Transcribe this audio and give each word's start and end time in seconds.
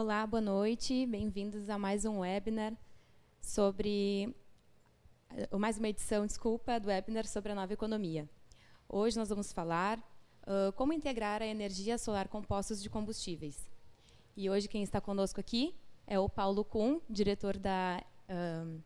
Olá, 0.00 0.24
boa 0.24 0.40
noite. 0.40 1.04
Bem-vindos 1.06 1.68
a 1.68 1.76
mais 1.76 2.04
um 2.04 2.20
webinar 2.20 2.72
sobre 3.40 4.32
mais 5.58 5.76
uma 5.76 5.88
edição, 5.88 6.24
desculpa, 6.24 6.78
do 6.78 6.86
webinar 6.86 7.26
sobre 7.26 7.50
a 7.50 7.54
nova 7.56 7.72
economia. 7.72 8.30
Hoje 8.88 9.18
nós 9.18 9.28
vamos 9.28 9.52
falar 9.52 9.98
uh, 9.98 10.72
como 10.76 10.92
integrar 10.92 11.42
a 11.42 11.46
energia 11.46 11.98
solar 11.98 12.28
com 12.28 12.40
postos 12.40 12.80
de 12.80 12.88
combustíveis. 12.88 13.68
E 14.36 14.48
hoje 14.48 14.68
quem 14.68 14.84
está 14.84 15.00
conosco 15.00 15.40
aqui 15.40 15.74
é 16.06 16.16
o 16.16 16.28
Paulo 16.28 16.64
Kuhn, 16.64 17.00
diretor 17.10 17.58
da, 17.58 18.00
uh, 18.30 18.80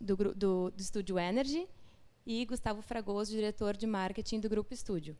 do, 0.00 0.16
do, 0.16 0.70
do 0.70 0.80
Estúdio 0.80 1.18
Energy, 1.18 1.68
e 2.24 2.46
Gustavo 2.46 2.82
Fragoso, 2.82 3.32
diretor 3.32 3.76
de 3.76 3.88
marketing 3.88 4.38
do 4.38 4.48
Grupo 4.48 4.72
Estúdio. 4.72 5.18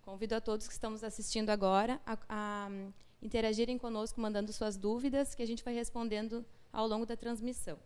Convido 0.00 0.34
a 0.34 0.40
todos 0.40 0.66
que 0.66 0.72
estamos 0.72 1.04
assistindo 1.04 1.50
agora 1.50 2.00
a, 2.06 2.18
a 2.30 2.70
interagirem 3.22 3.78
conosco, 3.78 4.20
mandando 4.20 4.52
suas 4.52 4.76
dúvidas, 4.76 5.34
que 5.34 5.42
a 5.42 5.46
gente 5.46 5.64
vai 5.64 5.74
respondendo 5.74 6.44
ao 6.72 6.86
longo 6.86 7.04
da 7.04 7.16
transmissão. 7.16 7.78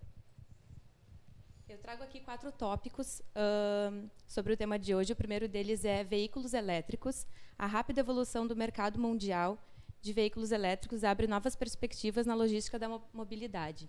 Eu 1.69 1.79
trago 1.79 2.03
aqui 2.03 2.21
quatro 2.21 2.53
tópicos 2.53 3.21
uh, 3.21 4.09
sobre 4.27 4.53
o 4.53 4.57
tema 4.57 4.79
de 4.79 4.95
hoje. 4.95 5.13
O 5.13 5.17
primeiro 5.17 5.49
deles 5.49 5.85
é 5.85 6.05
veículos 6.05 6.55
elétricos. 6.55 7.27
A 7.59 7.67
rápida 7.67 8.01
evolução 8.01 8.47
do 8.47 8.55
mercado 8.55 8.99
mundial 8.99 9.59
de 10.01 10.13
veículos 10.13 10.53
elétricos 10.53 11.03
abre 11.03 11.27
novas 11.27 11.57
perspectivas 11.57 12.27
na 12.27 12.35
logística 12.35 12.79
da 12.79 13.01
mobilidade. 13.13 13.89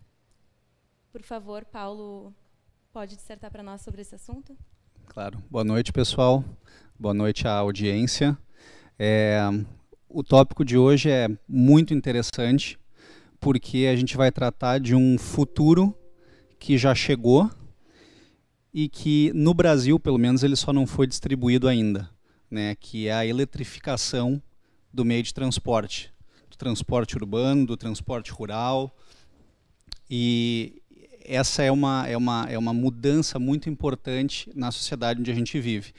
Por 1.12 1.22
favor, 1.22 1.66
Paulo, 1.66 2.34
pode 2.94 3.16
dissertar 3.18 3.52
para 3.52 3.62
nós 3.62 3.82
sobre 3.82 4.02
esse 4.02 4.16
assunto? 4.16 4.58
Claro. 5.08 5.44
Boa 5.52 5.64
noite, 5.64 5.92
pessoal. 5.92 6.44
Boa 6.98 7.14
noite 7.14 7.46
à 7.46 7.54
audiência. 7.58 8.38
É, 8.98 9.40
o 10.16 10.24
tópico 10.24 10.64
de 10.64 10.78
hoje 10.78 11.10
é 11.10 11.28
muito 11.46 11.94
interessante 11.94 12.80
porque 13.38 13.90
a 13.92 13.98
gente 13.98 14.16
vai 14.16 14.32
tratar 14.32 14.80
de 14.80 14.96
um 14.96 15.18
futuro 15.18 15.94
que 16.58 16.78
já 16.78 16.96
chegou 16.96 17.52
e 18.74 18.88
que 18.88 19.30
no 19.36 19.54
Brasil, 19.54 20.00
pelo 20.00 20.18
menos, 20.18 20.42
ele 20.42 20.56
só 20.56 20.72
não 20.72 20.88
foi 20.88 21.06
distribuído 21.06 21.68
ainda, 21.68 22.10
né? 22.50 22.76
Que 22.80 23.10
é 23.10 23.14
a 23.14 23.26
eletrificação 23.26 24.42
do 24.94 25.04
meio 25.04 25.22
de 25.22 25.34
transporte, 25.34 26.14
do 26.50 26.56
transporte 26.56 27.18
urbano, 27.18 27.66
do 27.66 27.76
transporte 27.76 28.32
rural. 28.32 28.96
E 30.10 30.82
essa 31.26 31.62
é 31.62 31.70
uma, 31.70 32.08
é 32.08 32.16
uma, 32.16 32.48
é 32.50 32.58
uma 32.58 32.74
mudança 32.74 33.38
muito 33.38 33.70
importante 33.70 34.50
na 34.56 34.72
sociedade 34.72 35.20
onde 35.20 35.32
a 35.32 35.36
gente 35.36 35.60
vive. 35.60 35.92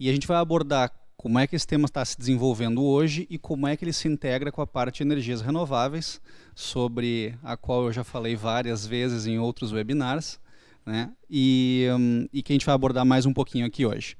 E 0.00 0.08
a 0.08 0.12
gente 0.12 0.26
vai 0.26 0.38
abordar 0.38 0.90
como 1.22 1.38
é 1.38 1.46
que 1.46 1.54
esse 1.54 1.64
tema 1.64 1.86
está 1.86 2.04
se 2.04 2.18
desenvolvendo 2.18 2.82
hoje 2.82 3.28
e 3.30 3.38
como 3.38 3.68
é 3.68 3.76
que 3.76 3.84
ele 3.84 3.92
se 3.92 4.08
integra 4.08 4.50
com 4.50 4.60
a 4.60 4.66
parte 4.66 4.96
de 4.96 5.02
energias 5.04 5.40
renováveis, 5.40 6.20
sobre 6.52 7.36
a 7.44 7.56
qual 7.56 7.84
eu 7.84 7.92
já 7.92 8.02
falei 8.02 8.34
várias 8.34 8.84
vezes 8.84 9.24
em 9.24 9.38
outros 9.38 9.70
webinars, 9.70 10.40
né? 10.84 11.12
e, 11.30 11.86
um, 11.96 12.26
e 12.32 12.42
que 12.42 12.52
a 12.52 12.54
gente 12.54 12.66
vai 12.66 12.74
abordar 12.74 13.06
mais 13.06 13.24
um 13.24 13.32
pouquinho 13.32 13.64
aqui 13.64 13.86
hoje. 13.86 14.16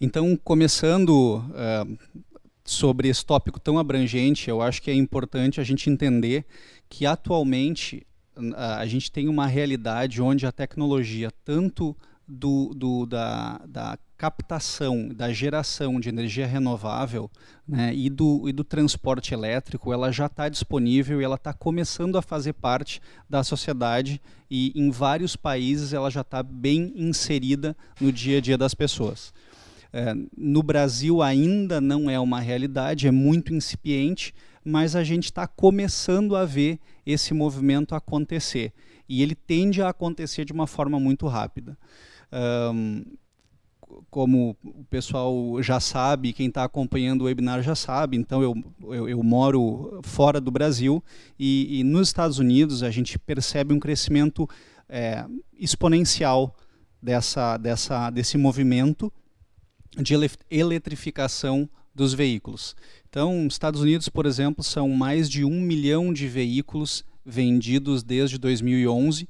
Então, 0.00 0.38
começando 0.44 1.38
uh, 1.38 1.98
sobre 2.64 3.08
esse 3.08 3.26
tópico 3.26 3.58
tão 3.58 3.76
abrangente, 3.76 4.48
eu 4.48 4.62
acho 4.62 4.80
que 4.80 4.88
é 4.88 4.94
importante 4.94 5.60
a 5.60 5.64
gente 5.64 5.90
entender 5.90 6.46
que 6.88 7.04
atualmente 7.04 8.06
a 8.54 8.86
gente 8.86 9.10
tem 9.10 9.28
uma 9.28 9.48
realidade 9.48 10.22
onde 10.22 10.46
a 10.46 10.52
tecnologia, 10.52 11.32
tanto 11.44 11.96
do, 12.26 12.72
do, 12.74 13.06
da, 13.06 13.60
da 13.66 13.98
captação, 14.16 15.08
da 15.08 15.32
geração 15.32 16.00
de 16.00 16.08
energia 16.08 16.46
renovável 16.46 17.30
né, 17.68 17.94
e, 17.94 18.08
do, 18.08 18.48
e 18.48 18.52
do 18.52 18.64
transporte 18.64 19.34
elétrico, 19.34 19.92
ela 19.92 20.10
já 20.10 20.26
está 20.26 20.48
disponível 20.48 21.20
e 21.20 21.24
ela 21.24 21.36
está 21.36 21.52
começando 21.52 22.16
a 22.16 22.22
fazer 22.22 22.54
parte 22.54 23.00
da 23.28 23.44
sociedade 23.44 24.20
e 24.50 24.72
em 24.74 24.90
vários 24.90 25.36
países 25.36 25.92
ela 25.92 26.10
já 26.10 26.22
está 26.22 26.42
bem 26.42 26.92
inserida 26.96 27.76
no 28.00 28.10
dia 28.10 28.38
a 28.38 28.40
dia 28.40 28.56
das 28.56 28.74
pessoas. 28.74 29.34
É, 29.92 30.14
no 30.36 30.62
Brasil 30.62 31.22
ainda 31.22 31.80
não 31.80 32.10
é 32.10 32.18
uma 32.18 32.40
realidade, 32.40 33.06
é 33.06 33.10
muito 33.10 33.54
incipiente, 33.54 34.34
mas 34.64 34.96
a 34.96 35.04
gente 35.04 35.26
está 35.26 35.46
começando 35.46 36.34
a 36.34 36.44
ver 36.44 36.78
esse 37.04 37.32
movimento 37.32 37.94
acontecer. 37.94 38.72
E 39.08 39.22
ele 39.22 39.34
tende 39.34 39.80
a 39.80 39.90
acontecer 39.90 40.44
de 40.44 40.52
uma 40.52 40.66
forma 40.66 40.98
muito 40.98 41.28
rápida. 41.28 41.78
Um, 42.32 43.04
como 44.10 44.56
o 44.64 44.84
pessoal 44.84 45.62
já 45.62 45.78
sabe, 45.78 46.32
quem 46.32 46.48
está 46.48 46.64
acompanhando 46.64 47.22
o 47.22 47.24
webinar 47.24 47.62
já 47.62 47.74
sabe, 47.74 48.16
então 48.16 48.42
eu, 48.42 48.54
eu, 48.82 49.08
eu 49.08 49.22
moro 49.22 50.00
fora 50.02 50.40
do 50.40 50.50
Brasil 50.50 51.02
e, 51.38 51.80
e, 51.80 51.84
nos 51.84 52.08
Estados 52.08 52.38
Unidos 52.38 52.82
a 52.82 52.90
gente 52.90 53.18
percebe 53.18 53.72
um 53.72 53.78
crescimento 53.78 54.48
é, 54.88 55.24
exponencial 55.58 56.54
dessa, 57.00 57.56
dessa, 57.56 58.10
desse 58.10 58.36
movimento 58.36 59.12
de 59.96 60.14
eletrificação 60.50 61.68
dos 61.94 62.12
veículos. 62.12 62.76
Então, 63.08 63.46
Estados 63.46 63.80
Unidos, 63.80 64.08
por 64.08 64.26
exemplo, 64.26 64.62
são 64.62 64.88
mais 64.90 65.30
de 65.30 65.44
um 65.44 65.60
milhão 65.60 66.12
de 66.12 66.28
veículos 66.28 67.04
vendidos 67.24 68.02
desde 68.02 68.38
2011 68.38 69.28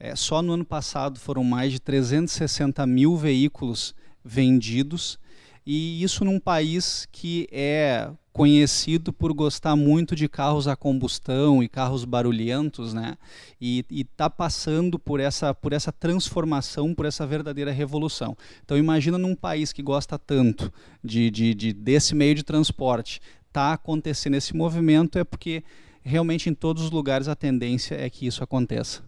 é, 0.00 0.14
só 0.14 0.42
no 0.42 0.52
ano 0.52 0.64
passado 0.64 1.18
foram 1.18 1.42
mais 1.42 1.72
de 1.72 1.80
360 1.80 2.86
mil 2.86 3.16
veículos 3.16 3.94
vendidos, 4.24 5.18
e 5.66 6.02
isso 6.02 6.24
num 6.24 6.40
país 6.40 7.06
que 7.12 7.46
é 7.52 8.10
conhecido 8.32 9.12
por 9.12 9.32
gostar 9.32 9.74
muito 9.74 10.14
de 10.14 10.28
carros 10.28 10.68
a 10.68 10.76
combustão 10.76 11.60
e 11.60 11.68
carros 11.68 12.04
barulhentos, 12.04 12.94
né? 12.94 13.18
E 13.60 13.84
está 13.90 14.30
passando 14.30 14.96
por 14.96 15.18
essa, 15.18 15.52
por 15.52 15.72
essa 15.72 15.90
transformação, 15.90 16.94
por 16.94 17.04
essa 17.04 17.26
verdadeira 17.26 17.72
revolução. 17.72 18.36
Então 18.64 18.78
imagina 18.78 19.18
num 19.18 19.34
país 19.34 19.72
que 19.72 19.82
gosta 19.82 20.16
tanto 20.16 20.72
de, 21.02 21.30
de, 21.30 21.52
de 21.52 21.72
desse 21.72 22.14
meio 22.14 22.36
de 22.36 22.44
transporte, 22.44 23.20
está 23.48 23.72
acontecendo 23.72 24.36
esse 24.36 24.54
movimento 24.54 25.18
é 25.18 25.24
porque 25.24 25.64
realmente 26.00 26.48
em 26.48 26.54
todos 26.54 26.84
os 26.84 26.90
lugares 26.92 27.26
a 27.26 27.34
tendência 27.34 27.96
é 27.96 28.08
que 28.08 28.24
isso 28.24 28.44
aconteça. 28.44 29.07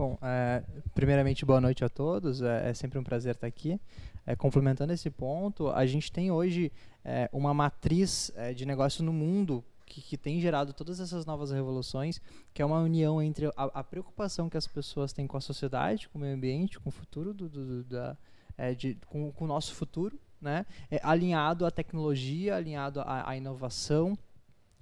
Bom, 0.00 0.16
é, 0.22 0.62
primeiramente, 0.94 1.44
boa 1.44 1.60
noite 1.60 1.84
a 1.84 1.88
todos. 1.90 2.40
É, 2.40 2.70
é 2.70 2.72
sempre 2.72 2.98
um 2.98 3.04
prazer 3.04 3.34
estar 3.34 3.46
aqui. 3.46 3.78
É, 4.24 4.34
complementando 4.34 4.94
esse 4.94 5.10
ponto, 5.10 5.68
a 5.68 5.84
gente 5.84 6.10
tem 6.10 6.30
hoje 6.30 6.72
é, 7.04 7.28
uma 7.30 7.52
matriz 7.52 8.32
é, 8.34 8.54
de 8.54 8.64
negócio 8.64 9.04
no 9.04 9.12
mundo 9.12 9.62
que, 9.84 10.00
que, 10.00 10.16
tem 10.16 10.40
gerado 10.40 10.72
todas 10.72 11.00
essas 11.00 11.26
novas 11.26 11.50
revoluções, 11.50 12.18
que 12.54 12.62
é 12.62 12.64
uma 12.64 12.80
união 12.80 13.20
entre 13.20 13.48
a, 13.48 13.64
a, 13.74 13.84
preocupação 13.84 14.48
que 14.48 14.56
as 14.56 14.66
pessoas 14.66 15.12
têm 15.12 15.26
com 15.26 15.36
a 15.36 15.40
sociedade, 15.42 16.08
com 16.08 16.16
o 16.16 16.22
meio 16.22 16.34
ambiente, 16.34 16.80
com 16.80 16.88
o 16.88 16.92
futuro 16.92 17.34
do, 17.34 17.46
do, 17.46 17.66
do 17.66 17.84
da, 17.84 18.16
é, 18.56 18.74
de, 18.74 18.96
com, 19.06 19.30
com, 19.32 19.44
o 19.44 19.48
nosso 19.48 19.74
futuro, 19.74 20.18
né? 20.40 20.64
alinhado 21.02 21.66
à 21.66 21.70
tecnologia, 21.70 22.56
alinhado 22.56 23.02
à, 23.02 23.28
à 23.28 23.36
inovação, 23.36 24.16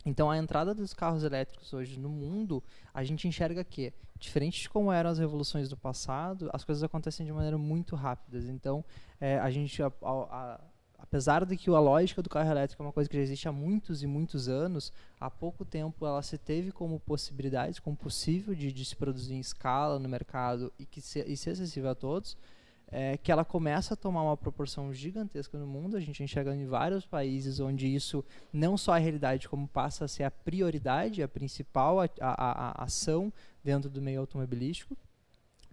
então, 0.09 0.31
a 0.31 0.39
entrada 0.39 0.75
dos 0.75 0.95
carros 0.95 1.23
elétricos 1.23 1.73
hoje 1.75 1.99
no 1.99 2.09
mundo, 2.09 2.63
a 2.95 3.05
gente 3.05 3.29
enxerga 3.29 3.63
que, 3.63 3.93
diferente 4.19 4.63
de 4.63 4.71
como 4.71 4.91
eram 4.91 5.11
as 5.11 5.19
revoluções 5.19 5.69
do 5.69 5.77
passado, 5.77 6.49
as 6.53 6.65
coisas 6.65 6.83
acontecem 6.83 7.27
de 7.27 7.33
maneira 7.33 7.59
muito 7.59 7.95
rápida. 7.95 8.39
Então, 8.51 8.83
é, 9.21 9.39
a 9.39 9.51
gente, 9.51 9.83
a, 9.83 9.93
a, 10.03 10.61
apesar 10.99 11.45
de 11.45 11.59
que 11.59 11.69
a 11.69 11.79
lógica 11.79 12.23
do 12.23 12.31
carro 12.31 12.51
elétrico 12.51 12.83
é 12.83 12.87
uma 12.87 12.93
coisa 12.93 13.09
que 13.09 13.17
já 13.17 13.23
existe 13.23 13.47
há 13.49 13.53
muitos 13.53 14.03
e 14.03 14.07
muitos 14.07 14.49
anos, 14.49 14.95
há 15.21 15.31
pouco 15.31 15.63
tempo 15.63 16.07
ela 16.07 16.23
se 16.23 16.39
teve 16.39 16.73
como 16.73 16.99
possibilidade, 16.99 17.83
como 17.83 17.95
possível 17.95 18.55
de, 18.55 18.73
de 18.73 18.85
se 18.87 18.97
produzir 18.97 19.35
em 19.35 19.41
escala 19.41 19.99
no 19.99 20.09
mercado 20.09 20.73
e, 20.79 20.87
que 20.87 21.03
se, 21.03 21.21
e 21.21 21.37
ser 21.37 21.51
acessível 21.51 21.91
a 21.91 21.95
todos 21.95 22.35
é, 22.91 23.17
que 23.17 23.31
ela 23.31 23.45
começa 23.45 23.95
a 23.95 23.97
tomar 23.97 24.23
uma 24.23 24.37
proporção 24.37 24.93
gigantesca 24.93 25.59
no 25.59 25.67
mundo. 25.67 25.97
A 25.97 26.01
gente 26.01 26.23
enxerga 26.23 26.55
em 26.55 26.67
vários 26.67 27.07
países 27.07 27.61
onde 27.61 27.93
isso 27.93 28.25
não 28.53 28.77
só 28.77 28.97
é 28.97 29.01
realidade, 29.01 29.49
como 29.49 29.69
passa 29.69 30.05
a 30.05 30.09
ser 30.09 30.25
a 30.25 30.31
prioridade, 30.31 31.23
a 31.23 31.29
principal 31.29 32.01
a, 32.01 32.09
a, 32.21 32.81
a 32.81 32.85
ação 32.85 33.33
dentro 33.63 33.91
do 33.91 34.01
meio 34.01 34.21
automobilístico. 34.21 34.97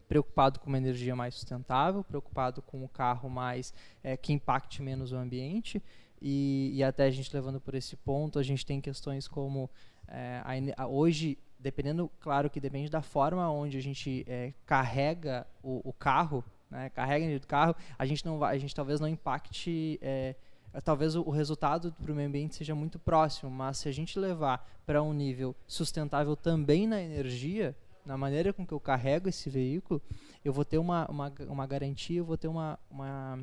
Preocupado 0.08 0.60
com 0.60 0.68
uma 0.68 0.78
energia 0.78 1.16
mais 1.16 1.34
sustentável, 1.34 2.04
preocupado 2.04 2.62
com 2.62 2.84
o 2.84 2.90
carro 2.90 3.30
mais 3.30 3.74
é, 4.04 4.16
que 4.16 4.34
impacte 4.34 4.82
menos 4.82 5.12
o 5.12 5.16
ambiente. 5.16 5.82
E, 6.22 6.72
e, 6.74 6.84
até 6.84 7.06
a 7.06 7.12
gente 7.12 7.34
levando 7.34 7.60
por 7.60 7.76
esse 7.76 7.96
ponto, 7.96 8.40
a 8.40 8.44
gente 8.44 8.66
tem 8.66 8.80
questões 8.80 9.28
como 9.28 9.70
é, 10.08 10.42
a, 10.78 10.88
hoje 10.88 11.38
dependendo, 11.60 12.12
claro 12.20 12.50
que 12.50 12.60
depende 12.60 12.90
da 12.92 13.02
forma 13.02 13.50
onde 13.50 13.78
a 13.78 13.82
gente 13.82 14.24
é, 14.28 14.54
carrega 14.68 15.48
o, 15.64 15.82
o, 15.90 15.92
carro, 15.92 16.44
né, 16.70 16.90
carrega 16.90 17.26
energia 17.26 17.40
do 17.40 17.48
carro, 17.48 17.76
a 17.98 18.06
gente 18.06 18.26
não 18.26 18.38
vai, 18.38 18.56
a 18.56 18.60
gente 18.60 18.74
talvez 18.74 19.00
não 19.00 19.08
impacte, 19.08 20.00
é, 20.02 20.36
talvez 20.84 21.16
o 21.16 21.30
resultado 21.30 21.94
para 21.94 22.12
o 22.12 22.16
meio 22.16 22.28
ambiente 22.28 22.56
seja 22.56 22.76
muito 22.76 23.00
próximo, 23.00 23.50
mas 23.50 23.78
se 23.78 23.90
a 23.90 23.92
gente 23.92 24.20
levar 24.20 24.68
para 24.86 25.02
um 25.02 25.14
nível 25.14 25.56
sustentável 25.68 26.36
também 26.36 26.88
na 26.88 27.02
energia, 27.02 27.76
na 28.06 28.18
maneira 28.18 28.54
com 28.54 28.66
que 28.66 28.74
eu 28.74 28.80
carrego 28.80 29.28
esse 29.28 29.50
veículo, 29.50 30.02
eu 30.44 30.54
vou 30.54 30.64
ter 30.64 30.78
uma, 30.78 31.10
uma, 31.10 31.34
uma 31.48 31.66
garantia, 31.66 32.20
eu 32.20 32.26
vou 32.26 32.38
ter 32.38 32.48
uma, 32.48 32.78
uma, 32.90 33.40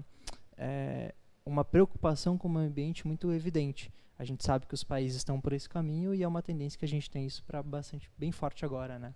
é, 0.56 1.14
uma 1.44 1.64
preocupação 1.64 2.38
com 2.38 2.48
o 2.48 2.50
meio 2.50 2.66
ambiente 2.66 3.06
muito 3.06 3.32
evidente. 3.32 3.92
A 4.18 4.24
gente 4.24 4.44
sabe 4.44 4.66
que 4.66 4.74
os 4.74 4.84
países 4.84 5.16
estão 5.16 5.40
por 5.40 5.52
esse 5.52 5.68
caminho 5.68 6.14
e 6.14 6.22
é 6.22 6.28
uma 6.28 6.42
tendência 6.42 6.78
que 6.78 6.84
a 6.84 6.88
gente 6.88 7.10
tem 7.10 7.26
isso 7.26 7.42
para 7.44 7.60
bastante 7.60 8.08
bem 8.16 8.30
forte 8.30 8.64
agora, 8.64 8.98
né? 8.98 9.12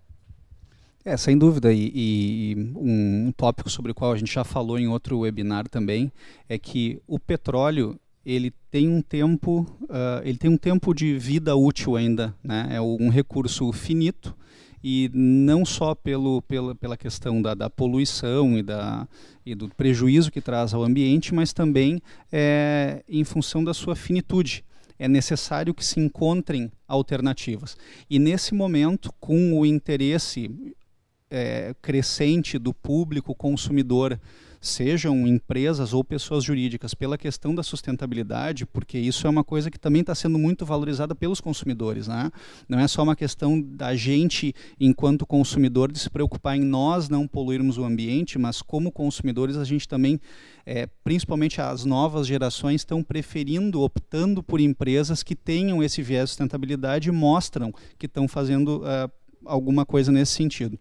É, 1.08 1.16
sem 1.16 1.38
dúvida. 1.38 1.72
E, 1.72 1.92
e 1.94 2.72
um, 2.74 3.32
tópico 3.36 3.70
sobre 3.70 3.92
o 3.92 3.94
qual 3.94 4.10
a 4.10 4.16
gente 4.16 4.34
já 4.34 4.42
falou 4.42 4.76
em 4.76 4.88
outro 4.88 5.20
webinar 5.20 5.68
também 5.68 6.10
é 6.48 6.58
que 6.58 7.00
o 7.06 7.16
petróleo 7.16 7.96
ele 8.24 8.52
tem 8.72 8.88
um 8.88 9.00
tempo, 9.00 9.60
uh, 9.82 10.20
ele 10.24 10.36
tem 10.36 10.50
um 10.50 10.56
tempo 10.56 10.92
de 10.92 11.16
vida 11.16 11.54
útil 11.54 11.94
ainda, 11.94 12.34
né? 12.42 12.70
É 12.72 12.80
um 12.80 13.08
recurso 13.08 13.70
finito 13.72 14.36
e 14.82 15.08
não 15.14 15.64
só 15.64 15.94
pelo, 15.94 16.42
pela, 16.42 16.74
pela 16.74 16.96
questão 16.96 17.40
da, 17.40 17.54
da 17.54 17.70
poluição 17.70 18.58
e, 18.58 18.62
da, 18.64 19.06
e 19.44 19.54
do 19.54 19.68
prejuízo 19.68 20.32
que 20.32 20.40
traz 20.40 20.74
ao 20.74 20.82
ambiente, 20.82 21.32
mas 21.32 21.52
também 21.52 22.02
é, 22.32 23.04
em 23.08 23.22
função 23.22 23.62
da 23.62 23.72
sua 23.72 23.94
finitude 23.94 24.64
é 24.98 25.06
necessário 25.06 25.72
que 25.72 25.84
se 25.84 26.00
encontrem 26.00 26.72
alternativas. 26.88 27.76
E 28.10 28.18
nesse 28.18 28.54
momento, 28.54 29.12
com 29.20 29.56
o 29.56 29.64
interesse 29.64 30.50
é, 31.30 31.74
crescente 31.80 32.58
do 32.58 32.72
público 32.72 33.34
consumidor 33.34 34.18
sejam 34.60 35.26
empresas 35.26 35.92
ou 35.92 36.02
pessoas 36.02 36.42
jurídicas, 36.42 36.94
pela 36.94 37.16
questão 37.16 37.54
da 37.54 37.62
sustentabilidade, 37.62 38.66
porque 38.66 38.98
isso 38.98 39.26
é 39.26 39.30
uma 39.30 39.44
coisa 39.44 39.70
que 39.70 39.78
também 39.78 40.00
está 40.00 40.14
sendo 40.14 40.38
muito 40.38 40.66
valorizada 40.66 41.14
pelos 41.14 41.40
consumidores. 41.40 42.08
Né? 42.08 42.30
Não 42.68 42.78
é 42.78 42.88
só 42.88 43.02
uma 43.02 43.14
questão 43.14 43.60
da 43.60 43.94
gente, 43.94 44.54
enquanto 44.80 45.26
consumidor, 45.26 45.92
de 45.92 45.98
se 45.98 46.10
preocupar 46.10 46.56
em 46.56 46.64
nós 46.64 47.08
não 47.08 47.28
poluirmos 47.28 47.78
o 47.78 47.84
ambiente, 47.84 48.38
mas 48.38 48.60
como 48.60 48.90
consumidores 48.90 49.56
a 49.56 49.64
gente 49.64 49.86
também, 49.86 50.20
é, 50.64 50.88
principalmente 51.04 51.60
as 51.60 51.84
novas 51.84 52.26
gerações, 52.26 52.80
estão 52.80 53.02
preferindo, 53.02 53.82
optando 53.82 54.42
por 54.42 54.60
empresas 54.60 55.22
que 55.22 55.36
tenham 55.36 55.82
esse 55.82 56.02
viés 56.02 56.24
de 56.24 56.30
sustentabilidade 56.30 57.08
e 57.08 57.12
mostram 57.12 57.72
que 57.98 58.06
estão 58.06 58.26
fazendo 58.26 58.78
uh, 58.78 59.10
alguma 59.44 59.86
coisa 59.86 60.10
nesse 60.10 60.32
sentido. 60.32 60.78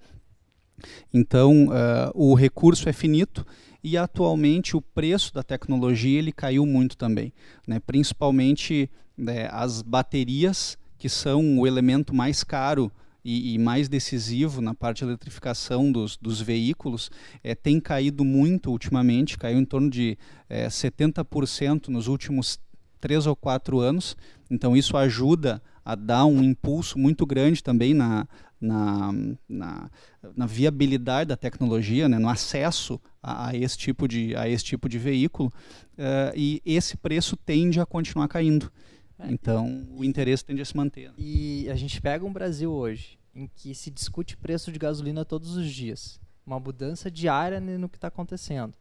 Então, 1.14 1.68
uh, 1.68 2.12
o 2.14 2.34
recurso 2.34 2.90
é 2.90 2.94
finito 2.94 3.46
e 3.84 3.98
atualmente 3.98 4.76
o 4.76 4.82
preço 4.82 5.34
da 5.34 5.44
tecnologia 5.44 6.20
ele 6.20 6.32
caiu 6.32 6.66
muito 6.66 6.98
também, 6.98 7.32
né? 7.68 7.80
principalmente 7.80 8.90
né, 9.18 9.48
as 9.52 9.82
baterias, 9.82 10.78
que 10.98 11.08
são 11.08 11.60
o 11.60 11.68
elemento 11.68 12.14
mais 12.14 12.44
caro 12.44 12.92
e, 13.24 13.54
e, 13.54 13.58
mais 13.58 13.90
decisivo 13.90 14.62
na 14.62 14.74
parte 14.74 15.00
de 15.00 15.06
eletrificação 15.06 15.92
dos, 15.92 16.16
dos 16.18 16.40
veículos, 16.40 17.10
é, 17.44 17.56
tem 17.56 17.80
caído 17.80 18.24
muito 18.24 18.70
ultimamente, 18.70 19.38
caiu 19.38 19.58
em 19.58 19.66
torno 19.66 19.90
de 19.90 20.18
é, 20.48 20.68
70% 20.68 21.88
nos 21.88 22.08
últimos 22.08 22.60
três 23.02 23.26
ou 23.26 23.36
quatro 23.36 23.80
anos. 23.80 24.16
Então 24.50 24.76
isso 24.76 24.96
ajuda 24.96 25.62
a 25.84 25.96
dar 25.96 26.26
um 26.26 26.44
impulso 26.44 26.98
muito 26.98 27.26
grande 27.26 27.64
também 27.64 27.94
na, 27.94 28.28
na, 28.66 29.14
na, 29.48 29.92
na 30.36 30.46
viabilidade 30.46 31.28
da 31.28 31.38
tecnologia, 31.38 32.10
né, 32.10 32.18
no 32.18 32.30
acesso 32.30 33.00
a, 33.22 33.50
a, 33.50 33.56
esse 33.56 33.78
tipo 33.78 34.08
de, 34.08 34.36
a 34.36 34.48
esse 34.50 34.64
tipo 34.64 34.90
de 34.90 34.98
veículo, 34.98 35.52
uh, 35.94 36.34
e 36.36 36.62
esse 36.66 36.98
preço 36.98 37.38
tende 37.38 37.80
a 37.80 37.86
continuar 37.86 38.28
caindo. 38.28 38.72
É, 39.18 39.32
então, 39.32 39.68
e, 39.68 40.00
o 40.00 40.04
interesse 40.04 40.44
tende 40.44 40.62
a 40.62 40.66
se 40.66 40.76
manter. 40.76 41.14
E 41.18 41.70
a 41.70 41.76
gente 41.76 42.02
pega 42.02 42.26
um 42.26 42.34
Brasil 42.34 42.72
hoje 42.72 43.18
em 43.34 43.48
que 43.48 43.76
se 43.76 43.92
discute 43.92 44.38
preço 44.38 44.72
de 44.72 44.80
gasolina 44.80 45.26
todos 45.26 45.56
os 45.58 45.70
dias, 45.70 46.20
uma 46.46 46.60
mudança 46.60 47.12
diária 47.12 47.60
no 47.60 47.90
que 47.90 47.98
está 47.98 48.08
acontecendo. 48.08 48.74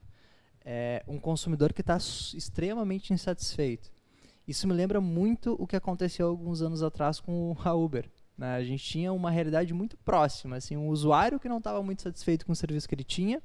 É 0.64 1.02
um 1.06 1.18
consumidor 1.18 1.72
que 1.72 1.82
está 1.82 1.96
extremamente 1.96 3.12
insatisfeito. 3.12 3.92
Isso 4.46 4.68
me 4.68 4.74
lembra 4.74 5.00
muito 5.00 5.56
o 5.58 5.66
que 5.66 5.76
aconteceu 5.76 6.28
alguns 6.28 6.62
anos 6.62 6.82
atrás 6.82 7.18
com 7.18 7.56
a 7.64 7.74
Uber. 7.74 8.08
Né? 8.36 8.54
A 8.54 8.64
gente 8.64 8.84
tinha 8.84 9.12
uma 9.12 9.30
realidade 9.30 9.72
muito 9.72 9.96
próxima, 9.98 10.56
assim, 10.56 10.76
um 10.76 10.88
usuário 10.88 11.38
que 11.38 11.48
não 11.48 11.58
estava 11.58 11.82
muito 11.82 12.02
satisfeito 12.02 12.44
com 12.44 12.52
o 12.52 12.56
serviço 12.56 12.88
que 12.88 12.94
ele 12.94 13.04
tinha, 13.04 13.42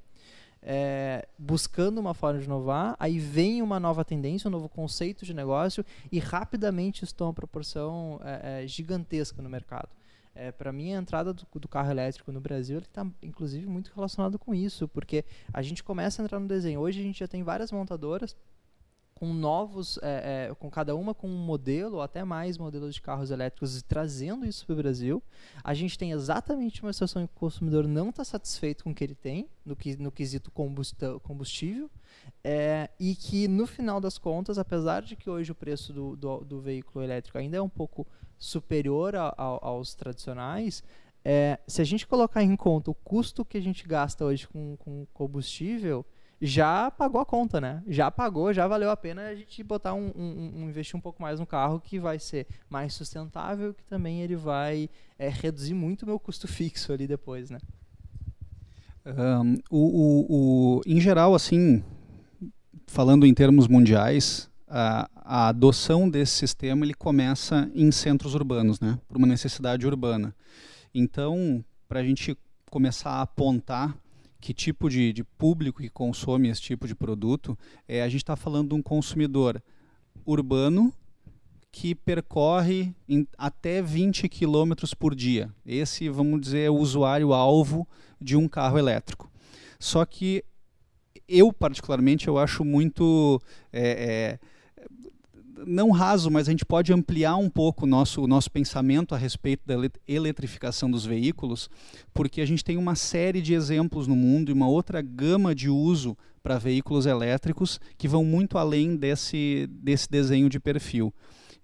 é, 0.61 1.27
buscando 1.37 1.99
uma 1.99 2.13
forma 2.13 2.39
de 2.39 2.45
inovar, 2.45 2.95
aí 2.99 3.17
vem 3.17 3.61
uma 3.61 3.79
nova 3.79 4.03
tendência, 4.03 4.47
um 4.47 4.51
novo 4.51 4.67
conceito 4.67 5.25
de 5.25 5.33
negócio 5.33 5.85
e 6.11 6.19
rapidamente 6.19 7.03
isso 7.03 7.15
toma 7.15 7.33
proporção 7.33 8.19
é, 8.23 8.63
é, 8.63 8.67
gigantesca 8.67 9.41
no 9.41 9.49
mercado. 9.49 9.89
É, 10.35 10.51
para 10.51 10.71
mim, 10.71 10.93
a 10.93 10.97
entrada 10.97 11.33
do, 11.33 11.45
do, 11.55 11.67
carro 11.67 11.91
elétrico 11.91 12.31
no 12.31 12.39
Brasil 12.39 12.79
está, 12.79 13.05
inclusive, 13.21 13.65
muito 13.67 13.91
relacionado 13.93 14.37
com 14.37 14.53
isso, 14.53 14.87
porque 14.87 15.25
a 15.51 15.61
gente 15.61 15.83
começa 15.83 16.21
a 16.21 16.23
entrar 16.23 16.39
no 16.39 16.47
desenho. 16.47 16.79
Hoje 16.79 16.99
a 16.99 17.03
gente 17.03 17.19
já 17.19 17.27
tem 17.27 17.43
várias 17.43 17.71
montadoras 17.71 18.37
com 19.19 19.33
novos, 19.33 19.99
é, 20.01 20.47
é, 20.49 20.55
com 20.55 20.71
cada 20.71 20.95
uma 20.95 21.13
com 21.13 21.27
um 21.27 21.37
modelo 21.37 21.97
ou 21.97 22.01
até 22.01 22.23
mais 22.23 22.57
modelos 22.57 22.95
de 22.95 23.01
carros 23.01 23.31
elétricos 23.31 23.77
e 23.77 23.83
trazendo 23.83 24.45
isso 24.45 24.65
para 24.65 24.73
o 24.73 24.77
Brasil. 24.77 25.21
A 25.61 25.73
gente 25.73 25.97
tem 25.97 26.13
exatamente 26.13 26.81
uma 26.81 26.93
situação 26.93 27.21
em 27.21 27.27
que 27.27 27.33
o 27.35 27.39
consumidor 27.39 27.85
não 27.85 28.11
está 28.11 28.23
satisfeito 28.23 28.85
com 28.85 28.91
o 28.91 28.95
que 28.95 29.03
ele 29.03 29.15
tem 29.15 29.49
no, 29.65 29.75
que, 29.75 29.97
no 29.97 30.09
quesito 30.09 30.49
combustível 30.51 31.91
é, 32.45 32.89
e 32.97 33.13
que 33.13 33.45
no 33.49 33.67
final 33.67 33.99
das 33.99 34.17
contas, 34.17 34.57
apesar 34.57 35.01
de 35.01 35.17
que 35.17 35.29
hoje 35.29 35.51
o 35.51 35.55
preço 35.55 35.91
do, 35.91 36.15
do, 36.15 36.37
do 36.39 36.61
veículo 36.61 37.03
elétrico 37.03 37.37
ainda 37.37 37.57
é 37.57 37.61
um 37.61 37.67
pouco 37.67 38.07
superior 38.37 39.17
a, 39.17 39.33
a, 39.37 39.43
aos 39.67 39.93
tradicionais, 39.95 40.81
é, 41.25 41.59
se 41.67 41.81
a 41.81 41.85
gente 41.85 42.07
colocar 42.07 42.41
em 42.41 42.55
conta 42.55 42.89
o 42.89 42.95
custo 42.95 43.43
que 43.43 43.57
a 43.57 43.61
gente 43.61 43.85
gasta 43.85 44.23
hoje 44.23 44.47
com, 44.47 44.77
com 44.77 45.05
combustível, 45.13 46.05
já 46.41 46.89
pagou 46.89 47.19
a 47.19 47.25
conta, 47.25 47.59
né? 47.59 47.83
Já 47.87 48.09
pagou, 48.09 48.53
já 48.53 48.67
valeu 48.67 48.89
a 48.89 48.97
pena 48.97 49.27
a 49.27 49.35
gente 49.35 49.61
botar 49.63 49.93
um, 49.93 50.11
um, 50.15 50.51
um 50.55 50.69
investir 50.69 50.95
um 50.95 51.01
pouco 51.01 51.21
mais 51.21 51.39
no 51.39 51.45
carro 51.45 51.79
que 51.79 51.99
vai 51.99 52.17
ser 52.17 52.47
mais 52.69 52.93
sustentável, 52.93 53.73
que 53.73 53.83
também 53.83 54.21
ele 54.21 54.35
vai 54.35 54.89
é, 55.17 55.27
reduzir 55.27 55.73
muito 55.73 56.03
o 56.03 56.05
meu 56.05 56.19
custo 56.19 56.47
fixo 56.51 56.93
ali 56.93 57.07
depois, 57.07 57.49
né? 57.49 57.59
Um, 59.05 59.55
o, 59.69 59.77
o, 59.79 60.25
o, 60.29 60.81
em 60.85 61.01
geral, 61.01 61.33
assim, 61.33 61.83
falando 62.87 63.25
em 63.25 63.33
termos 63.33 63.67
mundiais, 63.67 64.49
a, 64.67 65.09
a 65.15 65.47
adoção 65.47 66.09
desse 66.09 66.33
sistema 66.33 66.85
ele 66.85 66.93
começa 66.93 67.69
em 67.73 67.91
centros 67.91 68.33
urbanos, 68.33 68.79
né? 68.79 68.99
Por 69.07 69.17
uma 69.17 69.27
necessidade 69.27 69.85
urbana. 69.85 70.33
Então, 70.93 71.63
para 71.87 71.99
a 71.99 72.03
gente 72.03 72.37
começar 72.69 73.11
a 73.11 73.21
apontar 73.21 73.97
que 74.39 74.53
tipo 74.53 74.89
de, 74.89 75.11
de 75.11 75.23
público 75.23 75.81
que 75.81 75.89
consome 75.89 76.49
esse 76.49 76.61
tipo 76.61 76.87
de 76.87 76.95
produto, 76.95 77.57
é, 77.87 78.01
a 78.01 78.09
gente 78.09 78.21
está 78.21 78.35
falando 78.35 78.69
de 78.69 78.75
um 78.75 78.81
consumidor 78.81 79.61
urbano 80.25 80.93
que 81.71 81.93
percorre 81.93 82.93
em, 83.07 83.27
até 83.37 83.81
20 83.81 84.27
km 84.29 84.73
por 84.97 85.13
dia. 85.13 85.53
Esse, 85.65 86.09
vamos 86.09 86.41
dizer, 86.41 86.61
é 86.61 86.69
o 86.69 86.75
usuário-alvo 86.75 87.87
de 88.19 88.35
um 88.35 88.47
carro 88.47 88.77
elétrico. 88.77 89.31
Só 89.79 90.03
que 90.05 90.43
eu, 91.27 91.53
particularmente, 91.53 92.27
eu 92.27 92.37
acho 92.37 92.65
muito... 92.65 93.41
É, 93.71 94.37
é, 94.37 94.39
não 95.65 95.91
raso, 95.91 96.29
mas 96.29 96.47
a 96.47 96.51
gente 96.51 96.65
pode 96.65 96.93
ampliar 96.93 97.35
um 97.35 97.49
pouco 97.49 97.85
o 97.85 97.87
nosso, 97.87 98.21
o 98.21 98.27
nosso 98.27 98.51
pensamento 98.51 99.13
a 99.13 99.17
respeito 99.17 99.61
da 99.65 99.75
eletrificação 100.07 100.89
dos 100.89 101.05
veículos, 101.05 101.69
porque 102.13 102.41
a 102.41 102.45
gente 102.45 102.63
tem 102.63 102.77
uma 102.77 102.95
série 102.95 103.41
de 103.41 103.53
exemplos 103.53 104.07
no 104.07 104.15
mundo 104.15 104.49
e 104.49 104.53
uma 104.53 104.67
outra 104.67 105.01
gama 105.01 105.53
de 105.53 105.69
uso 105.69 106.17
para 106.41 106.57
veículos 106.57 107.05
elétricos 107.05 107.79
que 107.97 108.07
vão 108.07 108.23
muito 108.23 108.57
além 108.57 108.95
desse, 108.95 109.67
desse 109.69 110.09
desenho 110.09 110.49
de 110.49 110.59
perfil. 110.59 111.13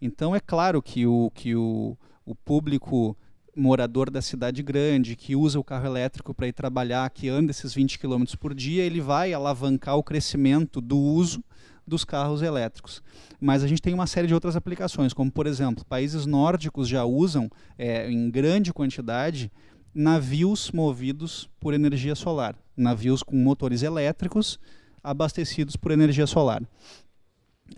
Então 0.01 0.35
é 0.35 0.39
claro 0.39 0.81
que 0.81 1.07
o, 1.07 1.31
que 1.33 1.55
o, 1.55 1.97
o 2.25 2.35
público 2.35 3.17
morador 3.55 4.09
da 4.09 4.21
cidade 4.21 4.61
grande, 4.61 5.15
que 5.15 5.35
usa 5.35 5.57
o 5.57 5.63
carro 5.63 5.85
elétrico 5.85 6.33
para 6.33 6.47
ir 6.47 6.53
trabalhar, 6.53 7.09
que 7.09 7.29
anda 7.29 7.51
esses 7.51 7.73
20 7.73 7.97
km 7.97 8.23
por 8.37 8.53
dia, 8.53 8.83
ele 8.83 8.99
vai 8.99 9.33
alavancar 9.33 9.95
o 9.95 10.03
crescimento 10.03 10.81
do 10.81 10.97
uso 10.97 11.41
dos 11.87 12.03
carros 12.03 12.41
elétricos. 12.41 13.01
Mas 13.39 13.63
a 13.63 13.67
gente 13.67 13.81
tem 13.81 13.93
uma 13.93 14.07
série 14.07 14.27
de 14.27 14.33
outras 14.33 14.55
aplicações, 14.55 15.13
como 15.13 15.31
por 15.31 15.47
exemplo, 15.47 15.85
países 15.85 16.25
nórdicos 16.25 16.87
já 16.87 17.05
usam 17.05 17.49
é, 17.77 18.09
em 18.09 18.29
grande 18.29 18.73
quantidade 18.73 19.51
navios 19.93 20.71
movidos 20.71 21.49
por 21.59 21.73
energia 21.73 22.15
solar, 22.15 22.55
navios 22.75 23.23
com 23.23 23.35
motores 23.37 23.81
elétricos 23.81 24.59
abastecidos 25.01 25.75
por 25.75 25.91
energia 25.91 26.27
solar. 26.27 26.61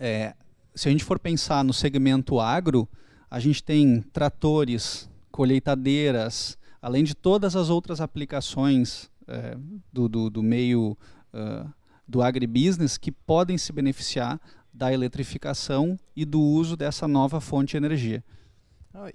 É, 0.00 0.34
se 0.74 0.88
a 0.88 0.90
gente 0.90 1.04
for 1.04 1.18
pensar 1.18 1.62
no 1.62 1.72
segmento 1.72 2.40
agro, 2.40 2.88
a 3.30 3.38
gente 3.38 3.62
tem 3.62 4.00
tratores, 4.12 5.08
colheitadeiras, 5.30 6.58
além 6.80 7.04
de 7.04 7.14
todas 7.14 7.54
as 7.54 7.68
outras 7.68 8.00
aplicações 8.00 9.10
é, 9.26 9.56
do, 9.92 10.08
do, 10.08 10.30
do, 10.30 10.42
meio 10.42 10.96
uh, 11.34 11.72
do 12.08 12.22
agribusiness 12.22 12.96
que 12.96 13.12
podem 13.12 13.58
se 13.58 13.70
beneficiar 13.72 14.40
da 14.72 14.92
eletrificação 14.92 15.98
e 16.16 16.24
do 16.24 16.40
uso 16.40 16.76
dessa 16.76 17.06
nova 17.06 17.40
fonte 17.40 17.72
de 17.72 17.76
energia. 17.76 18.24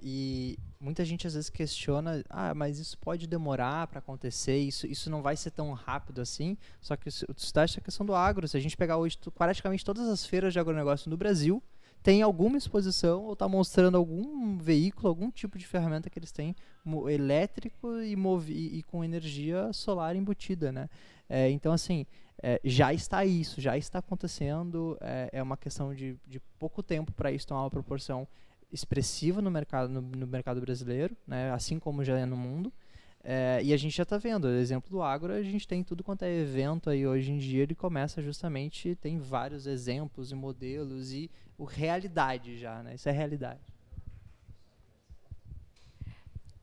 e 0.00 0.58
muita 0.80 1.04
gente 1.04 1.26
às 1.26 1.34
vezes 1.34 1.50
questiona, 1.50 2.22
ah, 2.30 2.54
mas 2.54 2.78
isso 2.78 2.96
pode 2.98 3.26
demorar 3.26 3.86
para 3.88 3.98
acontecer, 3.98 4.58
isso, 4.58 4.86
isso 4.86 5.10
não 5.10 5.22
vai 5.22 5.36
ser 5.36 5.50
tão 5.50 5.72
rápido 5.72 6.20
assim. 6.20 6.56
Só 6.80 6.96
que 6.96 7.08
isso 7.08 7.26
está 7.36 7.62
essa 7.62 7.80
questão 7.80 8.06
do 8.06 8.14
agro. 8.14 8.46
Se 8.46 8.56
a 8.56 8.60
gente 8.60 8.76
pegar 8.76 8.96
hoje 8.98 9.18
praticamente 9.34 9.84
todas 9.84 10.06
as 10.08 10.24
feiras 10.24 10.52
de 10.52 10.60
agronegócio 10.60 11.10
no 11.10 11.16
Brasil, 11.16 11.62
tem 12.02 12.20
alguma 12.20 12.58
exposição 12.58 13.22
ou 13.22 13.32
está 13.32 13.48
mostrando 13.48 13.96
algum 13.96 14.58
veículo, 14.58 15.08
algum 15.08 15.30
tipo 15.30 15.58
de 15.58 15.66
ferramenta 15.66 16.10
que 16.10 16.18
eles 16.18 16.30
têm 16.30 16.54
elétrico 17.10 17.98
e, 18.02 18.14
e, 18.48 18.78
e 18.78 18.82
com 18.82 19.02
energia 19.02 19.72
solar 19.72 20.14
embutida, 20.14 20.70
né? 20.70 20.90
É, 21.26 21.50
então, 21.50 21.72
assim, 21.72 22.06
é, 22.42 22.60
já 22.64 22.92
está 22.92 23.24
isso, 23.24 23.60
já 23.60 23.76
está 23.76 23.98
acontecendo. 23.98 24.98
É, 25.00 25.30
é 25.32 25.42
uma 25.42 25.56
questão 25.56 25.94
de, 25.94 26.16
de 26.26 26.40
pouco 26.58 26.82
tempo 26.82 27.12
para 27.12 27.32
isso 27.32 27.46
tomar 27.46 27.62
uma 27.62 27.70
proporção 27.70 28.26
expressiva 28.72 29.40
no 29.40 29.50
mercado, 29.50 29.88
no, 29.88 30.00
no 30.00 30.26
mercado 30.26 30.60
brasileiro, 30.60 31.16
né? 31.26 31.52
assim 31.52 31.78
como 31.78 32.04
já 32.04 32.18
é 32.18 32.26
no 32.26 32.36
mundo. 32.36 32.72
É, 33.26 33.60
e 33.64 33.72
a 33.72 33.76
gente 33.78 33.96
já 33.96 34.02
está 34.02 34.18
vendo, 34.18 34.44
o 34.44 34.50
exemplo 34.50 34.90
do 34.90 35.00
agro, 35.00 35.32
a 35.32 35.42
gente 35.42 35.66
tem 35.66 35.82
tudo 35.82 36.04
quanto 36.04 36.24
é 36.24 36.40
evento 36.40 36.90
aí 36.90 37.06
hoje 37.06 37.32
em 37.32 37.38
dia, 37.38 37.62
ele 37.62 37.74
começa 37.74 38.20
justamente, 38.20 38.94
tem 38.96 39.18
vários 39.18 39.66
exemplos 39.66 40.30
e 40.30 40.34
modelos 40.34 41.10
e 41.10 41.30
o 41.56 41.64
realidade 41.64 42.58
já, 42.58 42.82
né? 42.82 42.96
Isso 42.96 43.08
é 43.08 43.12
realidade. 43.12 43.62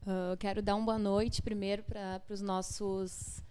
Uh, 0.04 0.38
quero 0.38 0.62
dar 0.62 0.76
uma 0.76 0.86
boa 0.86 1.00
noite 1.00 1.42
primeiro 1.42 1.82
para 1.84 2.22
os 2.30 2.42
nossos 2.42 3.42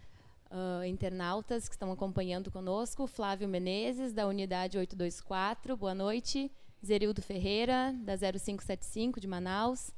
uh, 0.50 0.84
internautas 0.84 1.68
que 1.68 1.74
estão 1.74 1.90
acompanhando 1.92 2.50
conosco. 2.50 3.06
Flávio 3.06 3.48
Menezes, 3.48 4.12
da 4.12 4.26
Unidade 4.26 4.78
824, 4.78 5.76
boa 5.76 5.94
noite. 5.94 6.50
Zerildo 6.84 7.22
Ferreira, 7.22 7.94
da 8.02 8.16
0575 8.16 9.20
de 9.20 9.26
Manaus. 9.26 9.90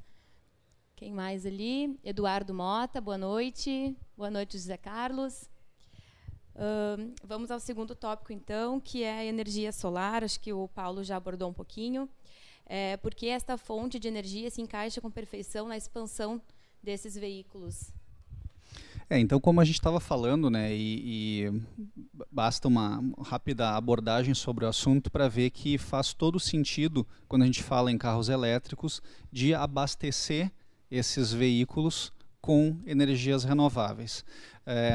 Quem 0.97 1.13
mais 1.13 1.47
ali? 1.47 1.99
Eduardo 2.05 2.53
Mota, 2.53 3.01
boa 3.01 3.19
noite. 3.19 3.97
Boa 4.17 4.31
noite, 4.31 4.59
José 4.59 4.77
Carlos. 4.77 5.49
Uh, 6.55 7.15
vamos 7.25 7.51
ao 7.51 7.59
segundo 7.59 7.95
tópico, 7.95 8.33
então, 8.33 8.79
que 8.79 9.03
é 9.03 9.13
a 9.19 9.25
energia 9.25 9.73
solar. 9.73 10.23
Acho 10.23 10.39
que 10.39 10.53
o 10.53 10.69
Paulo 10.69 11.03
já 11.03 11.17
abordou 11.17 11.49
um 11.49 11.55
pouquinho. 11.55 12.09
É, 12.67 12.97
porque 12.99 13.27
esta 13.27 13.59
fonte 13.59 13.99
de 13.99 14.09
energia 14.09 14.51
se 14.51 14.61
encaixa 14.61 15.01
com 15.01 15.11
perfeição 15.11 15.67
na 15.67 15.77
expansão 15.77 16.41
desses 16.83 17.15
veículos. 17.15 17.93
É, 19.13 19.19
então, 19.19 19.39
como 19.39 19.61
a 19.61 19.65
gente 19.67 19.75
estava 19.75 20.01
falando, 20.01 20.49
né, 20.49 20.75
e, 20.75 21.45
e, 21.45 21.63
basta 22.31 22.67
uma 22.67 23.05
rápida 23.23 23.77
abordagem 23.77 24.33
sobre 24.33 24.65
o 24.65 24.69
assunto 24.69 25.11
para 25.11 25.29
ver 25.29 25.51
que 25.51 25.77
faz 25.77 26.15
todo 26.15 26.41
sentido, 26.41 27.07
quando 27.29 27.43
a 27.43 27.45
gente 27.45 27.63
fala 27.63 27.93
em 27.93 27.99
carros 27.99 28.31
elétricos, 28.31 29.03
de 29.31 29.53
abastecer 29.53 30.51
esses 30.91 31.31
veículos 31.31 32.11
com 32.41 32.79
energias 32.87 33.45
renováveis. 33.45 34.25
É, 34.65 34.95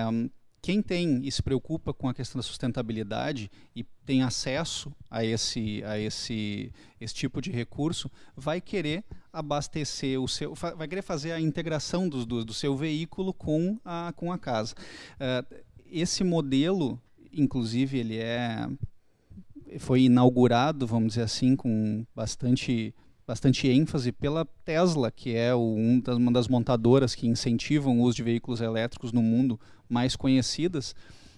quem 0.61 0.81
tem 0.81 1.25
e 1.25 1.31
se 1.31 1.41
preocupa 1.41 1.93
com 1.93 2.09
a 2.09 2.13
questão 2.13 2.39
da 2.39 2.43
sustentabilidade 2.43 3.49
e 3.75 3.83
tem 4.05 4.23
acesso 4.23 4.91
a 5.09 5.23
esse, 5.23 5.83
a 5.83 5.99
esse, 5.99 6.71
esse 6.99 7.13
tipo 7.13 7.41
de 7.41 7.51
recurso, 7.51 8.11
vai 8.35 8.59
querer 8.59 9.03
abastecer 9.31 10.19
o 10.21 10.27
seu, 10.27 10.53
vai 10.55 10.87
querer 10.87 11.01
fazer 11.01 11.31
a 11.31 11.39
integração 11.39 12.09
do, 12.09 12.25
do, 12.25 12.43
do 12.43 12.53
seu 12.53 12.75
veículo 12.75 13.33
com 13.33 13.79
a, 13.85 14.13
com 14.15 14.31
a 14.31 14.37
casa. 14.37 14.75
Uh, 15.15 15.55
esse 15.89 16.23
modelo, 16.23 16.99
inclusive, 17.31 17.99
ele 17.99 18.17
é 18.17 18.67
foi 19.79 20.03
inaugurado, 20.03 20.87
vamos 20.87 21.09
dizer 21.09 21.23
assim, 21.23 21.55
com 21.55 22.05
bastante 22.15 22.95
bastante 23.27 23.67
ênfase 23.67 24.13
pela 24.13 24.45
Tesla, 24.63 25.11
que 25.11 25.35
é 25.35 25.53
o, 25.53 25.59
um 25.59 25.99
das, 25.99 26.15
uma 26.15 26.31
das 26.31 26.47
montadoras 26.47 27.13
que 27.13 27.27
incentivam 27.27 27.99
o 27.99 28.03
uso 28.03 28.15
de 28.15 28.23
veículos 28.23 28.61
elétricos 28.61 29.11
no 29.11 29.21
mundo 29.21 29.59
mais 29.89 30.15
conhecidas. 30.15 30.95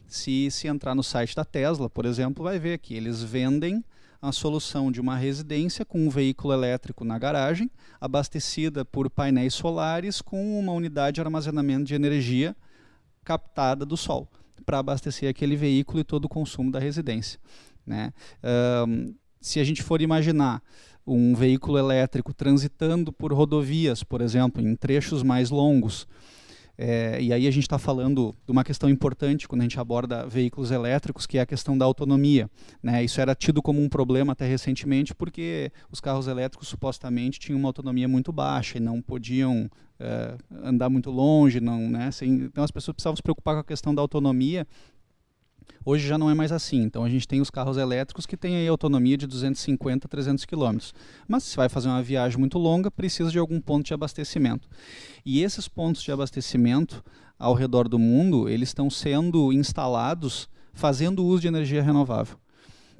Se, 0.07 0.49
se 0.49 0.67
entrar 0.67 0.95
no 0.95 1.03
site 1.03 1.35
da 1.35 1.45
Tesla, 1.45 1.89
por 1.89 2.05
exemplo, 2.05 2.43
vai 2.43 2.57
ver 2.57 2.79
que 2.79 2.95
eles 2.95 3.21
vendem 3.21 3.83
a 4.21 4.31
solução 4.31 4.91
de 4.91 4.99
uma 4.99 5.15
residência 5.15 5.85
com 5.85 6.05
um 6.05 6.09
veículo 6.09 6.53
elétrico 6.53 7.05
na 7.05 7.17
garagem, 7.17 7.71
abastecida 8.01 8.83
por 8.83 9.09
painéis 9.09 9.53
solares 9.53 10.21
com 10.21 10.59
uma 10.59 10.73
unidade 10.73 11.15
de 11.15 11.21
armazenamento 11.21 11.85
de 11.85 11.95
energia 11.95 12.55
captada 13.23 13.85
do 13.85 13.95
sol, 13.95 14.27
para 14.65 14.79
abastecer 14.79 15.29
aquele 15.29 15.55
veículo 15.55 15.99
e 15.99 16.03
todo 16.03 16.25
o 16.25 16.29
consumo 16.29 16.71
da 16.71 16.79
residência. 16.79 17.39
Né? 17.85 18.11
Um, 18.87 19.15
se 19.39 19.59
a 19.59 19.63
gente 19.63 19.81
for 19.81 20.01
imaginar 20.01 20.61
um 21.07 21.33
veículo 21.33 21.77
elétrico 21.77 22.33
transitando 22.33 23.11
por 23.11 23.33
rodovias, 23.33 24.03
por 24.03 24.21
exemplo, 24.21 24.61
em 24.61 24.75
trechos 24.75 25.23
mais 25.23 25.49
longos, 25.49 26.07
é, 26.81 27.21
e 27.21 27.33
aí 27.33 27.45
a 27.45 27.51
gente 27.51 27.63
está 27.63 27.77
falando 27.77 28.33
de 28.45 28.51
uma 28.53 28.63
questão 28.63 28.89
importante 28.89 29.49
quando 29.49 29.59
a 29.59 29.63
gente 29.65 29.77
aborda 29.77 30.25
veículos 30.25 30.71
elétricos, 30.71 31.25
que 31.25 31.37
é 31.37 31.41
a 31.41 31.45
questão 31.45 31.77
da 31.77 31.83
autonomia. 31.83 32.49
Né? 32.81 33.03
Isso 33.03 33.19
era 33.19 33.35
tido 33.35 33.61
como 33.61 33.83
um 33.83 33.89
problema 33.89 34.31
até 34.31 34.47
recentemente, 34.47 35.13
porque 35.13 35.73
os 35.91 35.99
carros 35.99 36.25
elétricos 36.27 36.69
supostamente 36.69 37.37
tinham 37.37 37.59
uma 37.59 37.67
autonomia 37.67 38.07
muito 38.07 38.31
baixa 38.31 38.77
e 38.77 38.81
não 38.81 39.01
podiam 39.01 39.69
é, 39.99 40.35
andar 40.63 40.89
muito 40.89 41.11
longe, 41.11 41.59
não, 41.59 41.89
né? 41.89 42.09
Então 42.21 42.63
as 42.63 42.71
pessoas 42.71 42.95
precisavam 42.95 43.17
se 43.17 43.23
preocupar 43.23 43.55
com 43.55 43.59
a 43.59 43.65
questão 43.65 43.93
da 43.93 44.01
autonomia 44.01 44.65
Hoje 45.85 46.07
já 46.07 46.17
não 46.17 46.29
é 46.29 46.33
mais 46.33 46.51
assim. 46.51 46.81
Então 46.81 47.03
a 47.03 47.09
gente 47.09 47.27
tem 47.27 47.41
os 47.41 47.49
carros 47.49 47.77
elétricos 47.77 48.25
que 48.25 48.37
têm 48.37 48.57
aí 48.57 48.67
autonomia 48.67 49.17
de 49.17 49.27
250 49.27 50.07
a 50.07 50.09
300 50.09 50.45
km. 50.45 50.77
Mas 51.27 51.43
se 51.43 51.55
vai 51.55 51.69
fazer 51.69 51.87
uma 51.87 52.03
viagem 52.03 52.37
muito 52.37 52.57
longa, 52.57 52.91
precisa 52.91 53.31
de 53.31 53.39
algum 53.39 53.59
ponto 53.59 53.85
de 53.85 53.93
abastecimento. 53.93 54.67
E 55.25 55.41
esses 55.41 55.67
pontos 55.67 56.01
de 56.01 56.11
abastecimento 56.11 57.03
ao 57.37 57.53
redor 57.53 57.87
do 57.87 57.97
mundo, 57.97 58.49
eles 58.49 58.69
estão 58.69 58.89
sendo 58.89 59.53
instalados 59.53 60.49
fazendo 60.73 61.25
uso 61.25 61.41
de 61.41 61.47
energia 61.47 61.81
renovável. 61.81 62.37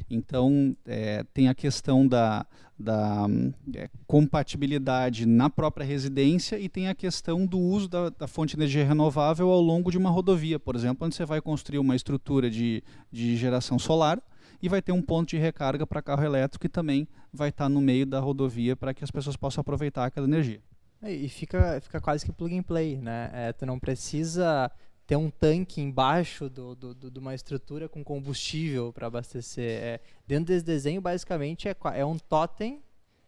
Então, 0.09 0.75
é, 0.85 1.23
tem 1.33 1.49
a 1.49 1.53
questão 1.53 2.07
da, 2.07 2.45
da 2.79 3.27
é, 3.75 3.89
compatibilidade 4.07 5.25
na 5.25 5.49
própria 5.49 5.85
residência 5.85 6.57
e 6.57 6.69
tem 6.69 6.87
a 6.87 6.95
questão 6.95 7.45
do 7.45 7.59
uso 7.59 7.89
da, 7.89 8.09
da, 8.09 8.27
fonte 8.27 8.55
de 8.55 8.61
energia 8.61 8.85
renovável 8.85 9.49
ao 9.49 9.59
longo 9.59 9.91
de 9.91 9.97
uma 9.97 10.09
rodovia, 10.09 10.57
por 10.57 10.75
exemplo, 10.75 11.05
onde 11.05 11.15
você 11.15 11.25
vai 11.25 11.41
construir 11.41 11.79
uma 11.79 11.95
estrutura 11.95 12.49
de, 12.49 12.81
de 13.11 13.35
geração 13.35 13.77
solar 13.77 14.21
e 14.61 14.69
vai 14.69 14.81
ter 14.81 14.93
um 14.93 15.01
ponto 15.01 15.29
de 15.29 15.37
recarga 15.37 15.85
para 15.85 16.01
carro 16.01 16.23
elétrico 16.23 16.61
que 16.61 16.69
também 16.69 17.07
vai 17.33 17.49
estar 17.49 17.65
tá 17.65 17.69
no 17.69 17.81
meio 17.81 18.05
da 18.05 18.19
rodovia 18.19 18.75
para 18.75 18.93
que 18.93 19.03
as 19.03 19.11
pessoas 19.11 19.35
possam 19.35 19.61
aproveitar 19.61 20.05
aquela 20.05 20.25
energia. 20.27 20.61
E 21.01 21.29
fica, 21.29 21.79
fica 21.81 22.01
quase 22.01 22.25
que 22.25 22.31
plug 22.31 22.57
and 22.57 22.63
play, 22.63 22.97
né? 22.97 23.29
É, 23.33 23.53
tu 23.53 23.65
não 23.65 23.79
precisa 23.79 24.69
ter 25.09 25.15
um 25.15 25.31
tanque 25.31 25.81
embaixo 25.81 26.47
do, 26.47 26.75
do, 26.75 26.93
do, 26.93 27.09
de 27.09 27.17
uma 27.17 27.33
estrutura 27.33 27.89
com 27.89 28.03
combustível 28.03 28.93
para 28.93 29.07
abastecer. 29.07 29.81
É, 29.81 29.99
dentro 30.27 30.45
desse 30.45 30.63
desenho, 30.63 31.01
basicamente, 31.01 31.67
é, 31.67 31.75
é 31.95 32.05
um 32.05 32.19
totem 32.19 32.79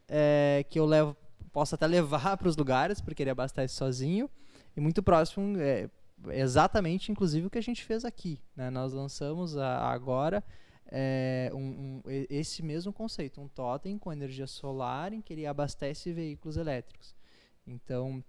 é, 0.07 0.63
que 0.69 0.77
eu 0.77 0.85
levo, 0.85 1.17
posso 1.51 1.73
até 1.73 1.87
levar 1.87 2.37
para 2.37 2.47
os 2.47 2.55
lugares, 2.55 3.01
porque 3.01 3.23
ele 3.23 3.31
abastece 3.31 3.73
sozinho, 3.73 4.29
e 4.77 4.79
muito 4.79 5.01
próximo, 5.01 5.57
é, 5.59 5.89
exatamente, 6.29 7.11
inclusive, 7.11 7.47
o 7.47 7.49
que 7.49 7.57
a 7.57 7.63
gente 7.63 7.83
fez 7.83 8.05
aqui. 8.05 8.39
Né? 8.55 8.69
Nós 8.69 8.93
lançamos 8.93 9.57
a, 9.57 9.91
agora 9.91 10.43
é, 10.85 11.49
um, 11.51 11.57
um, 11.57 12.01
esse 12.29 12.61
mesmo 12.61 12.93
conceito, 12.93 13.41
um 13.41 13.47
totem 13.47 13.97
com 13.97 14.13
energia 14.13 14.45
solar 14.45 15.13
em 15.13 15.19
que 15.19 15.33
ele 15.33 15.47
abastece 15.47 16.13
veículos 16.13 16.57
elétricos. 16.57 17.15
Então, 17.65 18.23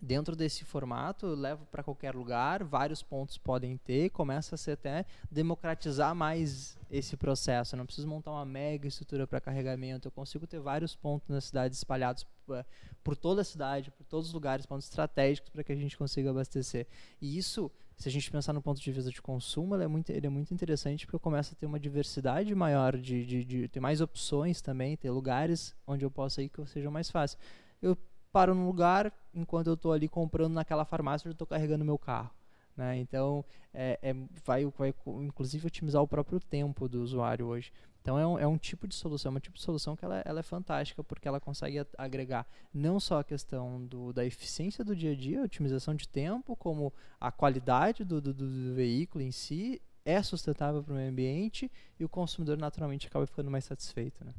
dentro 0.00 0.36
desse 0.36 0.64
formato, 0.64 1.26
eu 1.26 1.34
levo 1.34 1.64
para 1.66 1.82
qualquer 1.82 2.14
lugar, 2.14 2.62
vários 2.62 3.02
pontos 3.02 3.38
podem 3.38 3.76
ter, 3.76 4.10
começa 4.10 4.54
a 4.54 4.58
se 4.58 4.70
até 4.70 5.04
democratizar 5.30 6.14
mais 6.14 6.78
esse 6.90 7.16
processo. 7.16 7.74
Eu 7.74 7.78
não 7.78 7.86
preciso 7.86 8.06
montar 8.06 8.30
uma 8.32 8.44
mega 8.44 8.86
estrutura 8.86 9.26
para 9.26 9.40
carregamento, 9.40 10.08
eu 10.08 10.12
consigo 10.12 10.46
ter 10.46 10.60
vários 10.60 10.94
pontos 10.94 11.28
na 11.28 11.40
cidade 11.40 11.74
espalhados 11.74 12.24
uh, 12.48 12.64
por 13.02 13.16
toda 13.16 13.40
a 13.40 13.44
cidade, 13.44 13.90
por 13.90 14.04
todos 14.04 14.28
os 14.28 14.34
lugares, 14.34 14.66
pontos 14.66 14.86
estratégicos 14.86 15.50
para 15.50 15.64
que 15.64 15.72
a 15.72 15.76
gente 15.76 15.96
consiga 15.96 16.30
abastecer. 16.30 16.86
E 17.20 17.36
isso, 17.36 17.70
se 17.96 18.08
a 18.08 18.12
gente 18.12 18.30
pensar 18.30 18.52
no 18.52 18.62
ponto 18.62 18.80
de 18.80 18.92
vista 18.92 19.10
de 19.10 19.22
consumo, 19.22 19.74
ele 19.74 19.84
é 19.84 19.88
muito, 19.88 20.10
ele 20.10 20.26
é 20.26 20.30
muito 20.30 20.52
interessante 20.52 21.06
porque 21.06 21.16
eu 21.16 21.20
começo 21.20 21.54
a 21.54 21.56
ter 21.56 21.66
uma 21.66 21.80
diversidade 21.80 22.54
maior 22.54 22.96
de, 22.96 23.24
de, 23.24 23.44
de 23.44 23.68
ter 23.68 23.80
mais 23.80 24.00
opções 24.00 24.60
também, 24.60 24.96
ter 24.96 25.10
lugares 25.10 25.74
onde 25.86 26.04
eu 26.04 26.10
possa 26.10 26.42
ir 26.42 26.48
que 26.48 26.64
seja 26.66 26.90
mais 26.90 27.10
fácil. 27.10 27.38
Eu 27.80 27.96
paro 28.36 28.54
num 28.54 28.66
lugar, 28.66 29.10
enquanto 29.32 29.68
eu 29.68 29.72
estou 29.72 29.94
ali 29.94 30.06
comprando 30.06 30.52
naquela 30.52 30.84
farmácia, 30.84 31.26
eu 31.26 31.32
estou 31.32 31.46
carregando 31.46 31.86
meu 31.86 31.96
carro. 31.96 32.30
Né? 32.76 32.98
Então, 32.98 33.42
é, 33.72 33.98
é, 34.02 34.14
vai, 34.44 34.66
vai, 34.66 34.94
inclusive 35.22 35.66
otimizar 35.66 36.02
o 36.02 36.06
próprio 36.06 36.38
tempo 36.38 36.86
do 36.86 37.02
usuário 37.02 37.46
hoje. 37.46 37.72
Então, 38.02 38.18
é 38.18 38.26
um, 38.26 38.38
é 38.38 38.46
um 38.46 38.58
tipo 38.58 38.86
de 38.86 38.94
solução, 38.94 39.32
é 39.32 39.36
um 39.36 39.40
tipo 39.40 39.56
de 39.56 39.62
solução 39.62 39.96
que 39.96 40.04
ela, 40.04 40.22
ela 40.26 40.40
é 40.40 40.42
fantástica, 40.42 41.02
porque 41.02 41.26
ela 41.26 41.40
consegue 41.40 41.82
agregar 41.96 42.46
não 42.74 43.00
só 43.00 43.20
a 43.20 43.24
questão 43.24 43.82
do, 43.86 44.12
da 44.12 44.22
eficiência 44.22 44.84
do 44.84 44.94
dia 44.94 45.12
a 45.12 45.16
dia, 45.16 45.42
otimização 45.42 45.94
de 45.94 46.06
tempo, 46.06 46.54
como 46.56 46.92
a 47.18 47.32
qualidade 47.32 48.04
do, 48.04 48.20
do, 48.20 48.34
do 48.34 48.74
veículo 48.74 49.24
em 49.24 49.32
si, 49.32 49.80
é 50.04 50.22
sustentável 50.22 50.82
para 50.82 50.92
o 50.92 50.96
meio 50.96 51.08
ambiente 51.08 51.72
e 51.98 52.04
o 52.04 52.08
consumidor 52.08 52.58
naturalmente 52.58 53.06
acaba 53.06 53.26
ficando 53.26 53.50
mais 53.50 53.64
satisfeito. 53.64 54.22
Né? 54.22 54.34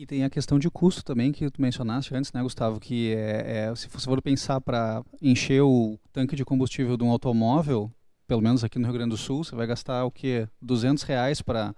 E 0.00 0.06
tem 0.06 0.24
a 0.24 0.30
questão 0.30 0.58
de 0.58 0.70
custo 0.70 1.04
também 1.04 1.30
que 1.30 1.50
tu 1.50 1.60
mencionaste 1.60 2.14
antes, 2.14 2.32
né, 2.32 2.42
Gustavo? 2.42 2.80
Que 2.80 3.12
é, 3.12 3.66
é 3.68 3.76
se 3.76 3.86
você 3.86 4.06
for 4.06 4.22
pensar 4.22 4.58
para 4.58 5.04
encher 5.20 5.60
o 5.60 6.00
tanque 6.10 6.34
de 6.34 6.42
combustível 6.42 6.96
de 6.96 7.04
um 7.04 7.10
automóvel, 7.10 7.92
pelo 8.26 8.40
menos 8.40 8.64
aqui 8.64 8.78
no 8.78 8.86
Rio 8.86 8.94
Grande 8.94 9.10
do 9.10 9.18
Sul, 9.18 9.44
você 9.44 9.54
vai 9.54 9.66
gastar 9.66 10.06
o 10.06 10.10
que 10.10 10.48
200 10.62 11.02
reais 11.02 11.42
para 11.42 11.74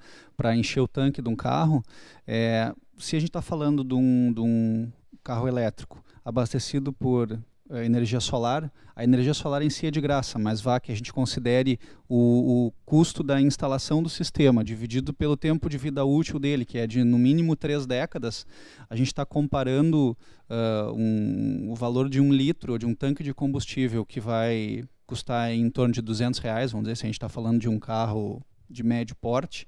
encher 0.55 0.79
o 0.79 0.87
tanque 0.87 1.21
de 1.21 1.29
um 1.29 1.35
carro. 1.35 1.83
É, 2.25 2.73
se 2.97 3.17
a 3.17 3.19
gente 3.19 3.31
está 3.31 3.43
falando 3.43 3.83
de 3.83 3.95
um, 3.95 4.33
de 4.33 4.41
um 4.41 4.89
carro 5.25 5.49
elétrico 5.49 6.01
abastecido 6.25 6.93
por 6.93 7.37
uh, 7.69 7.77
energia 7.79 8.21
solar, 8.21 8.73
a 8.95 9.05
energia 9.05 9.33
solar 9.33 9.63
em 9.63 9.71
si 9.71 9.87
é 9.87 9.91
de 9.91 10.01
graça, 10.01 10.39
mas 10.39 10.61
vá 10.61 10.79
que 10.79 10.93
a 10.93 10.95
gente 10.95 11.13
considere 11.13 11.79
o, 12.09 12.67
o, 12.67 12.73
custo 12.85 13.23
da 13.23 13.41
instalação 13.41 14.03
do 14.03 14.09
sistema 14.09 14.63
dividido 14.63 15.15
pelo 15.15 15.37
tempo 15.37 15.69
de 15.69 15.79
vida 15.79 16.05
útil 16.05 16.39
dele, 16.39 16.65
que 16.65 16.79
é 16.79 16.87
de 16.87 17.03
no 17.03 17.19
mínimo 17.19 17.57
três 17.57 17.87
décadas, 17.87 18.47
a 18.89 18.97
gente 18.97 19.09
está 19.09 19.25
comparando 19.25 20.17
uh, 20.51 20.93
um, 20.95 21.71
o 21.71 21.75
valor 21.75 22.09
de 22.09 22.21
um 22.21 22.33
litro 22.33 22.79
de 22.79 22.87
um 22.87 22.95
tanque 22.95 23.23
de 23.23 23.33
combustível 23.33 24.05
que 24.05 24.21
vai 24.21 24.85
custar 25.07 25.53
em 25.53 25.69
torno 25.71 25.93
de 25.93 26.01
200 26.01 26.41
reais, 26.41 26.73
vamos 26.73 26.87
dizer, 26.87 26.97
se 26.97 27.05
a 27.05 27.09
gente 27.09 27.17
está 27.17 27.29
falando 27.29 27.61
de 27.61 27.69
um 27.69 27.79
carro 27.79 28.43
de 28.69 28.83
médio 28.83 29.15
porte, 29.17 29.67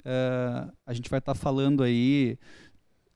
uh, 0.00 0.72
a 0.86 0.92
gente 0.92 1.08
vai 1.08 1.18
estar 1.18 1.34
tá 1.34 1.38
falando 1.38 1.82
aí 1.82 2.38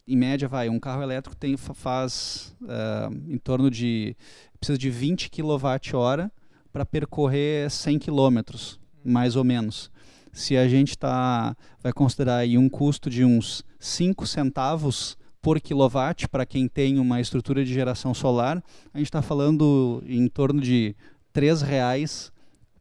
em 0.06 0.16
média, 0.16 0.46
vai, 0.46 0.68
um 0.68 0.78
carro 0.78 1.02
elétrico 1.02 1.36
tem, 1.36 1.56
faz 1.56 2.54
uh, 2.62 3.12
em 3.28 3.38
torno 3.38 3.70
de, 3.70 4.16
precisa 4.58 4.78
de 4.78 4.88
20 4.88 5.28
kWh 5.30 6.30
para 6.72 6.86
percorrer 6.86 7.70
100 7.70 7.98
km, 7.98 8.38
mais 9.04 9.34
ou 9.34 9.42
menos. 9.42 9.90
Se 10.32 10.56
a 10.56 10.68
gente 10.68 10.96
tá, 10.96 11.56
vai 11.82 11.92
considerar 11.92 12.36
aí 12.36 12.56
um 12.56 12.68
custo 12.68 13.10
de 13.10 13.24
uns 13.24 13.64
5 13.80 14.26
centavos 14.26 15.16
por 15.42 15.60
quilowatt 15.60 16.28
para 16.28 16.46
quem 16.46 16.68
tem 16.68 16.98
uma 16.98 17.20
estrutura 17.20 17.64
de 17.64 17.72
geração 17.72 18.12
solar, 18.12 18.62
a 18.92 18.98
gente 18.98 19.06
está 19.06 19.22
falando 19.22 20.02
em 20.06 20.28
torno 20.28 20.60
de 20.60 20.94
R$ 21.34 21.54
reais 21.64 22.30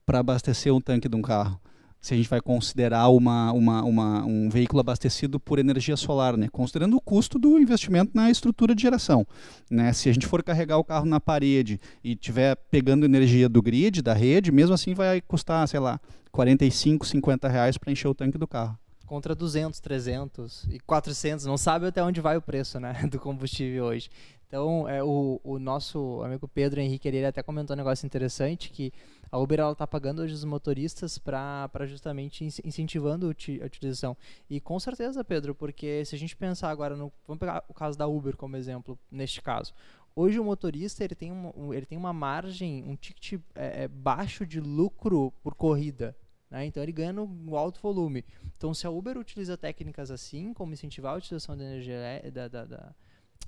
para 0.06 0.20
abastecer 0.20 0.74
um 0.74 0.82
tanque 0.82 1.10
de 1.10 1.16
um 1.16 1.22
carro 1.22 1.60
se 2.06 2.14
a 2.14 2.18
gente 2.18 2.30
vai 2.30 2.40
considerar 2.40 3.10
uma, 3.10 3.52
uma, 3.52 3.84
uma, 3.84 4.26
um 4.26 4.48
veículo 4.48 4.80
abastecido 4.80 5.40
por 5.40 5.58
energia 5.58 5.98
solar, 5.98 6.38
né? 6.38 6.48
considerando 6.52 6.96
o 6.96 7.02
custo 7.02 7.40
do 7.40 7.60
investimento 7.60 8.12
na 8.14 8.30
estrutura 8.30 8.76
de 8.76 8.84
geração. 8.84 9.26
Né? 9.72 9.92
Se 9.92 10.08
a 10.08 10.14
gente 10.14 10.28
for 10.28 10.44
carregar 10.44 10.78
o 10.78 10.84
carro 10.84 11.08
na 11.08 11.20
parede 11.20 11.80
e 12.04 12.12
estiver 12.12 12.56
pegando 12.70 13.06
energia 13.06 13.50
do 13.50 13.60
grid, 13.60 14.04
da 14.04 14.14
rede, 14.14 14.52
mesmo 14.52 14.76
assim 14.76 14.94
vai 14.94 15.20
custar, 15.20 15.68
sei 15.68 15.80
lá, 15.80 16.00
45, 16.32 17.08
50 17.08 17.48
reais 17.48 17.76
para 17.76 17.92
encher 17.92 18.08
o 18.08 18.14
tanque 18.14 18.38
do 18.38 18.48
carro 18.48 18.78
contra 19.06 19.36
200, 19.36 19.80
300 19.80 20.68
e 20.70 20.80
400. 20.80 21.46
Não 21.46 21.58
sabe 21.58 21.86
até 21.86 22.04
onde 22.04 22.20
vai 22.20 22.38
o 22.38 22.42
preço 22.42 22.80
né, 22.80 22.94
do 23.10 23.20
combustível 23.20 23.86
hoje. 23.86 24.10
Então, 24.48 24.88
é, 24.88 25.04
o, 25.04 25.40
o 25.44 25.60
nosso 25.60 26.22
amigo 26.24 26.48
Pedro 26.48 26.80
Henrique, 26.80 27.08
ele 27.08 27.26
até 27.26 27.42
comentou 27.42 27.76
um 27.76 27.78
negócio 27.78 28.06
interessante, 28.06 28.70
que 28.70 28.94
a 29.32 29.38
Uber 29.38 29.60
está 29.72 29.86
pagando 29.86 30.22
hoje 30.22 30.34
os 30.34 30.44
motoristas 30.44 31.18
para 31.18 31.70
justamente 31.86 32.46
incentivando 32.64 33.28
a 33.28 33.66
utilização. 33.66 34.16
E 34.50 34.62
com 34.62 34.80
certeza, 34.80 35.24
Pedro, 35.24 35.54
porque 35.54 36.06
se 36.06 36.16
a 36.16 36.18
gente 36.18 36.36
pensar 36.36 36.70
agora, 36.70 36.96
no, 36.96 37.12
vamos 37.28 37.40
pegar 37.40 37.64
o 37.68 37.74
caso 37.74 37.98
da 37.98 38.08
Uber 38.08 38.38
como 38.38 38.56
exemplo, 38.56 38.98
neste 39.12 39.42
caso. 39.42 39.74
Hoje 40.16 40.40
o 40.40 40.44
motorista 40.46 41.04
ele 41.04 41.16
tem, 41.16 41.32
um, 41.32 41.74
ele 41.74 41.86
tem 41.86 41.98
uma 41.98 42.14
margem, 42.14 42.84
um 42.88 42.96
ticket 42.96 43.42
é, 43.54 43.84
é, 43.84 43.88
baixo 43.90 44.46
de 44.46 44.62
lucro 44.62 45.34
por 45.44 45.56
corrida. 45.56 46.16
Né? 46.50 46.66
Então 46.66 46.82
ele 46.82 46.94
ganha 46.94 47.12
no, 47.12 47.58
alto 47.58 47.82
volume. 47.82 48.24
Então 48.56 48.74
se 48.74 48.88
a 48.88 48.90
Uber 48.90 49.18
utiliza 49.18 49.58
técnicas 49.58 50.12
assim, 50.12 50.54
como 50.54 50.72
incentivar 50.72 51.14
a 51.14 51.18
utilização 51.18 51.58
da 51.58 51.66
energia 51.66 52.00
da, 52.32 52.48
da 52.48 52.96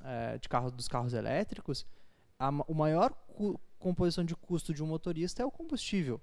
é, 0.03 0.37
de 0.37 0.47
carro, 0.47 0.71
dos 0.71 0.87
carros 0.87 1.13
elétricos, 1.13 1.85
a, 2.39 2.49
o 2.67 2.73
maior 2.73 3.13
composição 3.79 4.23
de 4.23 4.35
custo 4.35 4.73
de 4.73 4.83
um 4.83 4.87
motorista 4.87 5.41
é 5.41 5.45
o 5.45 5.51
combustível. 5.51 6.21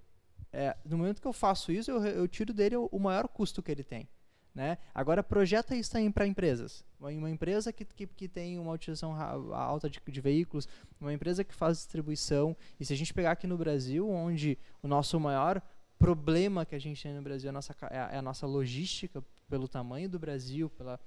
É, 0.53 0.77
no 0.85 0.99
momento 0.99 1.21
que 1.21 1.27
eu 1.27 1.33
faço 1.33 1.73
isso, 1.73 1.91
eu, 1.91 2.05
eu 2.05 2.29
tiro 2.29 2.53
dele 2.53 2.77
o, 2.77 2.89
o, 2.93 3.01
maior 3.01 3.27
custo 3.27 3.63
que 3.63 3.73
ele 3.73 3.83
tem. 3.83 4.09
Né? 4.55 4.79
Agora, 4.95 5.21
projeta 5.21 5.75
isso 5.75 5.91
para 6.13 6.27
empresas. 6.27 6.85
Uma, 7.01 7.29
empresa 7.29 7.73
que, 7.73 7.85
que, 7.85 8.07
que, 8.07 8.29
tem 8.29 8.57
uma 8.59 8.73
utilização 8.73 9.13
alta 9.53 9.91
de, 9.91 10.01
de, 10.07 10.21
veículos, 10.21 10.69
uma 11.01 11.13
empresa 11.13 11.43
que 11.43 11.53
faz 11.53 11.79
distribuição. 11.79 12.57
E 12.79 12.85
se 12.85 12.93
a 12.93 12.97
gente 12.97 13.13
pegar 13.13 13.33
aqui 13.33 13.49
no 13.49 13.59
Brasil, 13.59 14.09
onde 14.09 14.57
o 14.81 14.87
nosso 14.87 15.19
maior 15.19 15.61
problema 15.99 16.65
que 16.65 16.75
a 16.75 16.79
gente 16.79 17.03
tem 17.03 17.13
no 17.13 17.23
Brasil 17.23 17.49
é 17.49 17.51
a 17.51 17.53
nossa, 17.53 17.75
é 17.91 17.99
a, 17.99 18.11
é 18.13 18.19
a 18.19 18.23
nossa 18.23 18.47
logística, 18.47 19.25
pelo 19.49 19.67
tamanho 19.67 20.09
do 20.09 20.19
Brasil, 20.19 20.71
pela 20.71 21.01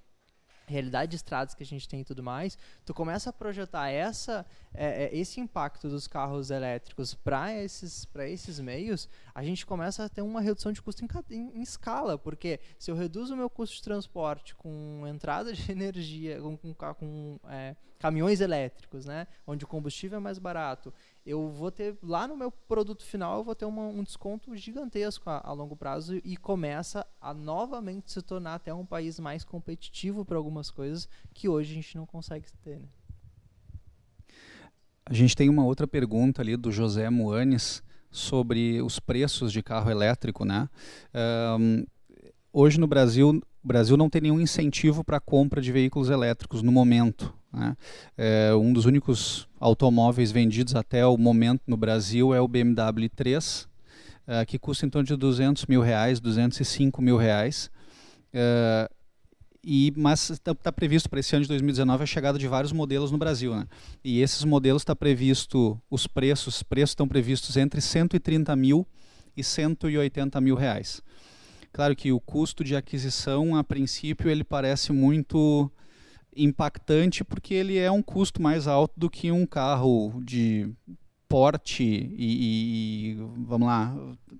realidade 0.68 1.12
de 1.12 1.16
estradas 1.16 1.56
que 1.56 1.64
a 1.64 1.66
gente 1.66 1.88
tem 1.88 2.02
e 2.02 2.04
tudo 2.04 2.22
mais, 2.22 2.58
tu 2.86 2.94
começa 2.94 3.30
a 3.30 3.34
projetar 3.34 3.90
essa, 3.90 4.46
é, 4.74 5.06
é 5.06 5.18
esse 5.18 5.40
impacto 5.40 5.88
dos 5.90 6.08
carros 6.08 6.52
elétricos 6.52 7.14
para 7.14 7.54
esses, 7.54 8.08
esses 8.20 8.60
meios, 8.60 9.10
a 9.34 9.44
gente 9.44 9.66
começa 9.66 10.04
a 10.04 10.10
ter 10.10 10.22
uma 10.22 10.42
redução 10.42 10.72
de 10.72 10.82
custo 10.82 11.04
em, 11.04 11.08
em, 11.32 11.60
em, 11.60 11.62
escala, 11.62 12.18
porque 12.18 12.60
se 12.78 12.92
eu 12.92 12.96
reduzo 12.96 13.34
o 13.34 13.38
meu 13.38 13.50
custo 13.50 13.76
de 13.78 13.84
transporte 13.84 14.56
com 14.56 15.04
entrada 15.08 15.54
de 15.54 15.72
energia, 15.72 16.42
com, 16.42 16.58
com, 16.58 16.74
com 16.74 17.40
é, 17.48 17.76
caminhões 17.98 18.42
elétricos, 18.42 19.06
né, 19.06 19.28
onde 19.46 19.64
o 19.64 19.68
combustível 19.68 20.18
é 20.18 20.22
mais 20.22 20.38
barato, 20.38 20.94
eu 21.28 21.50
vou 21.50 21.70
ter 21.70 21.98
lá 22.02 22.26
no 22.26 22.38
meu 22.38 22.50
produto 22.50 23.04
final 23.04 23.40
eu 23.40 23.44
vou 23.44 23.54
ter 23.54 23.66
uma, 23.66 23.82
um 23.82 24.02
desconto 24.02 24.56
gigantesco 24.56 25.30
a, 25.30 25.42
a, 25.44 25.52
longo 25.52 25.76
prazo 25.76 26.22
e 26.24 26.38
começa 26.38 27.06
a 27.20 27.34
novamente 27.34 28.14
se 28.14 28.22
tornar 28.22 28.56
até 28.56 28.74
um 28.74 28.86
país 28.86 29.20
mais 29.20 29.44
competitivo 29.44 30.24
para 30.24 30.38
algumas 30.38 30.72
coisas 30.72 31.10
que 31.34 31.50
hoje 31.50 31.74
a 31.74 31.76
gente 31.76 31.98
não 31.98 32.06
consegue 32.06 32.46
ter. 32.64 32.80
Né? 32.80 32.88
A 35.06 35.14
gente 35.14 35.36
tem 35.36 35.50
uma 35.50 35.66
outra 35.66 35.86
pergunta 35.86 36.42
ali 36.42 36.56
do 36.56 36.72
José 36.72 37.10
Moanes 37.10 37.84
sobre 38.10 38.82
os 38.82 38.98
preços 38.98 39.52
de 39.52 39.62
carro 39.62 39.92
elétrico, 39.92 40.46
né? 40.46 40.70
Um, 41.60 41.86
hoje 42.52 42.80
no 42.80 42.88
Brasil, 42.88 43.42
o 43.64 43.68
Brasil 43.68 43.96
não 43.96 44.10
tem 44.10 44.22
nenhum 44.22 44.40
incentivo 44.40 45.04
para 45.04 45.18
a 45.18 45.22
compra 45.22 45.62
de 45.62 45.72
veículos 45.72 46.10
elétricos 46.10 46.62
no 46.62 46.72
momento. 46.72 47.37
Né? 47.52 47.76
É, 48.18 48.54
um 48.56 48.74
dos 48.74 48.86
únicos 48.86 49.48
automóveis 49.60 50.32
vendidos 50.32 50.76
até 50.76 51.06
o 51.06 51.18
momento 51.18 51.62
no 51.68 51.78
Brasil 51.78 52.34
é 52.34 52.42
o 52.42 52.48
BMW 52.48 53.10
3, 53.16 53.68
é, 54.28 54.46
que 54.46 54.60
custa 54.60 54.86
em 54.86 54.90
torno 54.90 55.08
de 55.08 55.16
200 55.16 55.66
mil 55.66 55.82
reais, 55.82 56.20
205 56.20 57.02
mil 57.02 57.18
reais. 57.18 57.72
É, 58.34 58.90
e, 59.70 59.92
mas 59.98 60.30
está 60.30 60.56
tá 60.56 60.72
previsto 60.72 61.10
para 61.10 61.20
esse 61.20 61.36
ano 61.36 61.44
de 61.44 61.50
2019 61.50 62.04
a 62.04 62.06
chegada 62.06 62.40
de 62.40 62.48
vários 62.48 62.72
modelos 62.72 63.12
no 63.12 63.18
Brasil. 63.18 63.54
Né? 63.54 63.68
E 64.04 64.22
esses 64.22 64.44
modelos 64.46 64.82
está 64.82 64.96
previsto, 64.96 65.78
os 65.90 66.08
preços, 66.08 66.64
preços 66.64 66.92
estão 66.92 67.08
previstos 67.08 67.58
entre 67.58 67.82
130 67.82 68.56
mil 68.56 68.88
e 69.36 69.44
180 69.44 70.40
mil 70.40 70.56
reais. 70.56 71.02
Claro 71.74 71.96
que 71.96 72.12
o 72.12 72.20
custo 72.20 72.64
de 72.64 72.76
aquisição, 72.76 73.56
a 73.56 73.64
princípio, 73.64 74.30
ele 74.30 74.44
parece 74.44 74.94
muito 74.94 75.70
impactante 76.38 77.24
porque 77.24 77.54
ele 77.54 77.78
é 77.78 77.92
um 77.92 78.02
custo 78.02 78.42
mais 78.42 78.68
alto 78.68 78.94
do 78.98 79.10
que 79.10 79.32
um 79.32 79.46
carro 79.46 80.22
de 80.24 80.70
porte 81.28 81.84
e, 81.84 83.12
e, 83.12 83.18
vamos 83.46 83.68
lá 83.68 83.94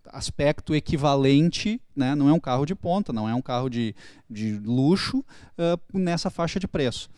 aspecto 0.08 0.74
equivalente 0.74 1.82
né? 1.96 2.16
Não 2.16 2.30
é 2.30 2.34
um 2.34 2.40
carro 2.40 2.66
de 2.66 2.74
ponta 2.74 3.12
não 3.12 3.28
é 3.28 3.36
um 3.36 3.42
carro 3.42 3.70
de, 3.70 3.94
de 4.30 4.58
luxo 4.60 5.20
uh, 5.20 5.98
nessa 5.98 6.30
faixa 6.30 6.60
de 6.60 6.68
preço. 6.68 7.10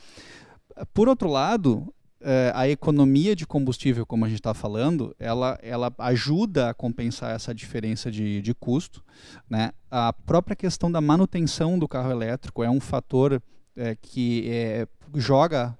Por 0.94 1.08
outro 1.08 1.30
lado 1.30 1.94
uh, 2.22 2.52
a 2.56 2.68
economia 2.68 3.36
de 3.36 3.46
combustível 3.46 4.06
como 4.06 4.26
a 4.26 4.28
gente 4.28 4.39
está 4.39 4.54
falando 4.54 5.15
ela 5.20 5.60
ela 5.62 5.94
ajuda 6.00 6.70
a 6.70 6.74
compensar 6.74 7.36
essa 7.36 7.54
diferença 7.54 8.10
de, 8.10 8.42
de 8.42 8.54
custo 8.56 9.04
né? 9.48 9.72
A 9.92 10.12
própria 10.12 10.56
questão 10.56 10.92
da 10.92 11.02
manutenção 11.02 11.78
do 11.78 11.88
carro 11.88 12.12
elétrico 12.12 12.63
é 12.63 12.70
um 12.70 12.80
fator 12.80 13.42
é, 13.80 13.96
que 13.96 14.44
é, 14.50 14.88
joga, 15.15 15.76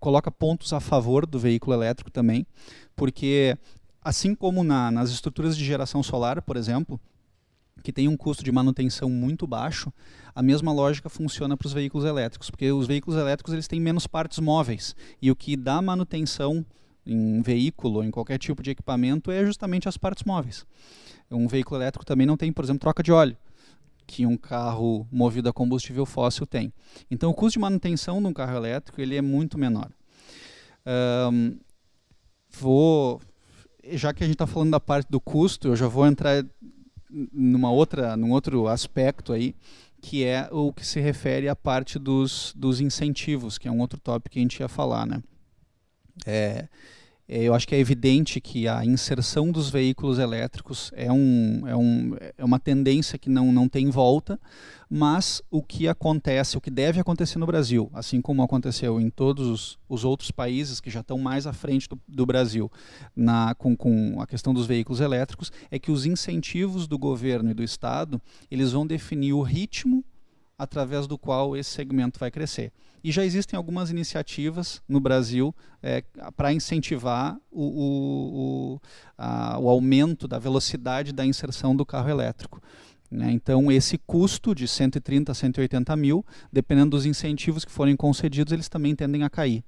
coloca 0.00 0.30
pontos 0.32 0.72
a 0.72 0.80
favor 0.80 1.24
do 1.24 1.38
veículo 1.38 1.74
elétrico 1.74 2.10
também, 2.10 2.44
porque 2.96 3.56
assim 4.02 4.34
como 4.34 4.64
na, 4.64 4.90
nas 4.90 5.10
estruturas 5.10 5.56
de 5.56 5.64
geração 5.64 6.02
solar, 6.02 6.42
por 6.42 6.56
exemplo, 6.56 7.00
que 7.84 7.92
tem 7.92 8.08
um 8.08 8.16
custo 8.16 8.42
de 8.42 8.50
manutenção 8.50 9.08
muito 9.08 9.46
baixo, 9.46 9.92
a 10.34 10.42
mesma 10.42 10.72
lógica 10.72 11.08
funciona 11.08 11.56
para 11.56 11.66
os 11.66 11.72
veículos 11.72 12.04
elétricos, 12.04 12.50
porque 12.50 12.70
os 12.72 12.86
veículos 12.86 13.18
elétricos 13.18 13.54
eles 13.54 13.68
têm 13.68 13.80
menos 13.80 14.08
partes 14.08 14.40
móveis 14.40 14.96
e 15.22 15.30
o 15.30 15.36
que 15.36 15.56
dá 15.56 15.80
manutenção 15.80 16.66
em 17.06 17.16
um 17.16 17.42
veículo, 17.42 18.02
em 18.02 18.10
qualquer 18.10 18.38
tipo 18.38 18.60
de 18.60 18.70
equipamento, 18.70 19.30
é 19.30 19.46
justamente 19.46 19.88
as 19.88 19.96
partes 19.96 20.24
móveis. 20.24 20.66
Um 21.30 21.46
veículo 21.46 21.80
elétrico 21.80 22.04
também 22.04 22.26
não 22.26 22.36
tem, 22.36 22.52
por 22.52 22.64
exemplo, 22.64 22.80
troca 22.80 23.04
de 23.04 23.12
óleo 23.12 23.36
que 24.06 24.24
um 24.24 24.36
carro 24.36 25.06
movido 25.10 25.48
a 25.48 25.52
combustível 25.52 26.06
fóssil 26.06 26.46
tem. 26.46 26.72
Então, 27.10 27.30
o 27.30 27.34
custo 27.34 27.54
de 27.54 27.58
manutenção 27.58 28.20
de 28.20 28.28
um 28.28 28.32
carro 28.32 28.56
elétrico 28.56 29.00
ele 29.00 29.16
é 29.16 29.22
muito 29.22 29.58
menor. 29.58 29.90
Um, 31.32 31.58
vou, 32.50 33.20
já 33.92 34.14
que 34.14 34.22
a 34.22 34.26
gente 34.26 34.34
está 34.34 34.46
falando 34.46 34.70
da 34.70 34.80
parte 34.80 35.10
do 35.10 35.20
custo, 35.20 35.68
eu 35.68 35.76
já 35.76 35.88
vou 35.88 36.06
entrar 36.06 36.44
numa 37.10 37.70
outra, 37.70 38.16
num 38.16 38.30
outro 38.30 38.68
aspecto 38.68 39.32
aí, 39.32 39.54
que 40.00 40.24
é 40.24 40.48
o 40.52 40.72
que 40.72 40.86
se 40.86 41.00
refere 41.00 41.48
à 41.48 41.56
parte 41.56 41.98
dos, 41.98 42.52
dos 42.56 42.80
incentivos, 42.80 43.58
que 43.58 43.66
é 43.66 43.70
um 43.70 43.80
outro 43.80 43.98
tópico 43.98 44.34
que 44.34 44.38
a 44.38 44.42
gente 44.42 44.60
ia 44.60 44.68
falar, 44.68 45.06
né? 45.06 45.22
É, 46.24 46.68
eu 47.28 47.54
acho 47.54 47.66
que 47.66 47.74
é 47.74 47.78
evidente 47.78 48.40
que 48.40 48.68
a 48.68 48.84
inserção 48.84 49.50
dos 49.50 49.68
veículos 49.68 50.18
elétricos 50.18 50.92
é, 50.94 51.10
um, 51.10 51.66
é, 51.66 51.76
um, 51.76 52.16
é 52.38 52.44
uma 52.44 52.60
tendência 52.60 53.18
que 53.18 53.28
não, 53.28 53.50
não 53.50 53.68
tem 53.68 53.90
volta, 53.90 54.38
mas 54.88 55.42
o 55.50 55.60
que 55.60 55.88
acontece, 55.88 56.56
o 56.56 56.60
que 56.60 56.70
deve 56.70 57.00
acontecer 57.00 57.38
no 57.38 57.46
Brasil, 57.46 57.90
assim 57.92 58.20
como 58.20 58.42
aconteceu 58.42 59.00
em 59.00 59.10
todos 59.10 59.48
os, 59.48 59.78
os 59.88 60.04
outros 60.04 60.30
países 60.30 60.80
que 60.80 60.88
já 60.88 61.00
estão 61.00 61.18
mais 61.18 61.48
à 61.48 61.52
frente 61.52 61.88
do, 61.88 62.00
do 62.06 62.24
Brasil 62.24 62.70
na, 63.14 63.54
com, 63.56 63.76
com 63.76 64.20
a 64.20 64.26
questão 64.26 64.54
dos 64.54 64.66
veículos 64.66 65.00
elétricos, 65.00 65.50
é 65.68 65.80
que 65.80 65.90
os 65.90 66.06
incentivos 66.06 66.86
do 66.86 66.96
governo 66.96 67.50
e 67.50 67.54
do 67.54 67.64
Estado 67.64 68.22
eles 68.48 68.70
vão 68.70 68.86
definir 68.86 69.32
o 69.32 69.42
ritmo 69.42 70.04
através 70.58 71.06
do 71.06 71.18
qual 71.18 71.56
esse 71.56 71.70
segmento 71.70 72.18
vai 72.18 72.30
crescer. 72.30 72.72
E 73.04 73.12
já 73.12 73.24
existem 73.24 73.56
algumas 73.56 73.90
iniciativas 73.90 74.82
no 74.88 74.98
Brasil 74.98 75.54
é, 75.82 76.02
para 76.36 76.52
incentivar 76.52 77.38
o, 77.50 77.62
o, 77.62 78.74
o, 78.74 78.80
a, 79.16 79.58
o 79.58 79.68
aumento 79.68 80.26
da 80.26 80.38
velocidade 80.38 81.12
da 81.12 81.24
inserção 81.24 81.76
do 81.76 81.84
carro 81.84 82.08
elétrico. 82.08 82.60
Né? 83.10 83.30
Então, 83.30 83.70
esse 83.70 83.98
custo 83.98 84.54
de 84.54 84.66
130 84.66 85.30
a 85.30 85.34
180 85.34 85.94
mil, 85.96 86.24
dependendo 86.52 86.90
dos 86.90 87.06
incentivos 87.06 87.64
que 87.64 87.70
forem 87.70 87.96
concedidos, 87.96 88.52
eles 88.52 88.68
também 88.68 88.94
tendem 88.94 89.22
a 89.22 89.30
cair. 89.30 89.62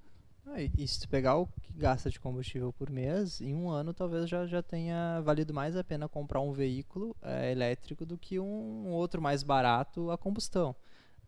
Ah, 0.51 0.63
e 0.63 0.89
se 0.89 1.01
tu 1.01 1.09
pegar 1.09 1.37
o 1.37 1.47
que 1.47 1.73
gasta 1.75 2.09
de 2.09 2.19
combustível 2.19 2.73
por 2.73 2.89
mês, 2.91 3.41
em 3.41 3.55
um 3.55 3.69
ano 3.69 3.93
talvez 3.93 4.29
já, 4.29 4.47
já 4.47 4.63
tenha 4.63 5.21
valido 5.21 5.53
mais 5.53 5.77
a 5.77 5.85
pena 5.85 6.09
comprar 6.09 6.41
um 6.41 6.53
veículo 6.53 7.15
é, 7.21 7.53
elétrico 7.53 8.07
do 8.07 8.17
que 8.17 8.41
um 8.41 8.89
outro 8.89 9.21
mais 9.21 9.43
barato 9.43 10.11
a 10.11 10.17
combustão. 10.17 10.75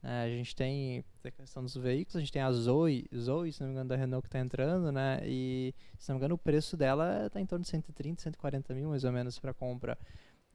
É, 0.03 0.23
a 0.23 0.29
gente 0.29 0.57
tem 0.57 1.05
a 1.23 1.31
questão 1.31 1.63
dos 1.63 1.75
veículos, 1.75 2.17
a 2.17 2.21
gente 2.21 2.33
tem 2.33 2.41
a 2.41 2.51
Zoe, 2.51 3.07
Zoe, 3.15 3.53
se 3.53 3.61
não 3.61 3.69
me 3.69 3.75
engano, 3.75 3.91
da 3.91 3.97
Renault 3.97 4.23
que 4.23 4.29
está 4.29 4.39
entrando, 4.39 4.91
né? 4.91 5.21
E 5.25 5.75
se 5.99 6.09
não 6.09 6.17
me 6.17 6.21
engano, 6.21 6.37
o 6.37 6.39
preço 6.39 6.75
dela 6.75 7.27
está 7.27 7.39
em 7.39 7.45
torno 7.45 7.63
de 7.63 7.69
130, 7.69 8.23
140 8.23 8.75
mil 8.75 8.89
mais 8.89 9.05
ou 9.05 9.13
menos 9.13 9.39
para 9.39 9.53
compra 9.53 9.99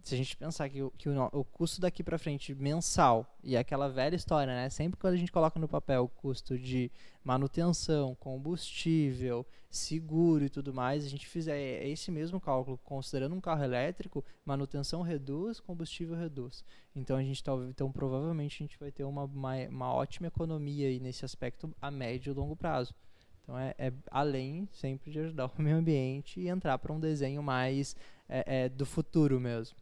se 0.05 0.13
a 0.13 0.17
gente 0.17 0.37
pensar 0.37 0.69
que, 0.69 0.83
o, 0.83 0.91
que 0.91 1.09
o, 1.09 1.29
o 1.33 1.43
custo 1.43 1.81
daqui 1.81 2.03
para 2.03 2.19
frente 2.19 2.53
mensal 2.53 3.25
e 3.43 3.57
aquela 3.57 3.89
velha 3.89 4.15
história, 4.15 4.53
né? 4.53 4.69
Sempre 4.69 4.99
quando 4.99 5.15
a 5.15 5.17
gente 5.17 5.31
coloca 5.31 5.59
no 5.59 5.67
papel 5.67 6.03
o 6.03 6.07
custo 6.07 6.59
de 6.59 6.91
manutenção, 7.23 8.13
combustível, 8.13 9.43
seguro 9.67 10.45
e 10.45 10.49
tudo 10.49 10.71
mais, 10.71 11.03
a 11.03 11.09
gente 11.09 11.25
fizer 11.27 11.83
esse 11.83 12.11
mesmo 12.11 12.39
cálculo 12.39 12.77
considerando 12.83 13.33
um 13.33 13.41
carro 13.41 13.63
elétrico, 13.63 14.23
manutenção 14.45 15.01
reduz, 15.01 15.59
combustível 15.59 16.15
reduz. 16.15 16.63
Então 16.95 17.17
a 17.17 17.23
gente 17.23 17.43
tá, 17.43 17.53
então 17.67 17.91
provavelmente 17.91 18.63
a 18.63 18.67
gente 18.67 18.77
vai 18.77 18.91
ter 18.91 19.05
uma, 19.05 19.23
uma, 19.23 19.55
uma 19.67 19.91
ótima 19.91 20.27
economia 20.27 20.87
aí 20.87 20.99
nesse 20.99 21.25
aspecto 21.25 21.75
a 21.81 21.89
médio 21.89 22.29
e 22.29 22.35
longo 22.35 22.55
prazo. 22.55 22.93
Então 23.41 23.57
é, 23.57 23.73
é, 23.79 23.91
além 24.11 24.69
sempre 24.71 25.09
de 25.09 25.19
ajudar 25.19 25.47
o 25.47 25.51
meio 25.59 25.77
ambiente 25.77 26.39
e 26.39 26.47
entrar 26.47 26.77
para 26.77 26.93
um 26.93 26.99
desenho 26.99 27.41
mais 27.41 27.95
é, 28.29 28.65
é, 28.65 28.69
do 28.69 28.85
futuro 28.85 29.39
mesmo. 29.39 29.75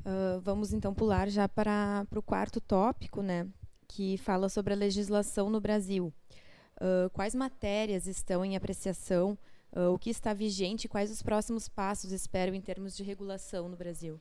Uh, 0.00 0.40
vamos 0.40 0.72
então 0.72 0.94
pular 0.94 1.28
já 1.28 1.48
para, 1.48 2.06
para 2.08 2.18
o 2.18 2.22
quarto 2.22 2.60
tópico, 2.60 3.22
né, 3.22 3.46
que 3.86 4.16
fala 4.18 4.48
sobre 4.48 4.72
a 4.72 4.76
legislação 4.76 5.50
no 5.50 5.60
Brasil. 5.60 6.12
Uh, 6.76 7.10
quais 7.12 7.34
matérias 7.34 8.06
estão 8.06 8.44
em 8.44 8.56
apreciação? 8.56 9.36
Uh, 9.72 9.92
o 9.92 9.98
que 9.98 10.10
está 10.10 10.32
vigente? 10.32 10.88
Quais 10.88 11.10
os 11.10 11.22
próximos 11.22 11.68
passos 11.68 12.12
esperam 12.12 12.54
em 12.54 12.60
termos 12.60 12.96
de 12.96 13.02
regulação 13.02 13.68
no 13.68 13.76
Brasil? 13.76 14.18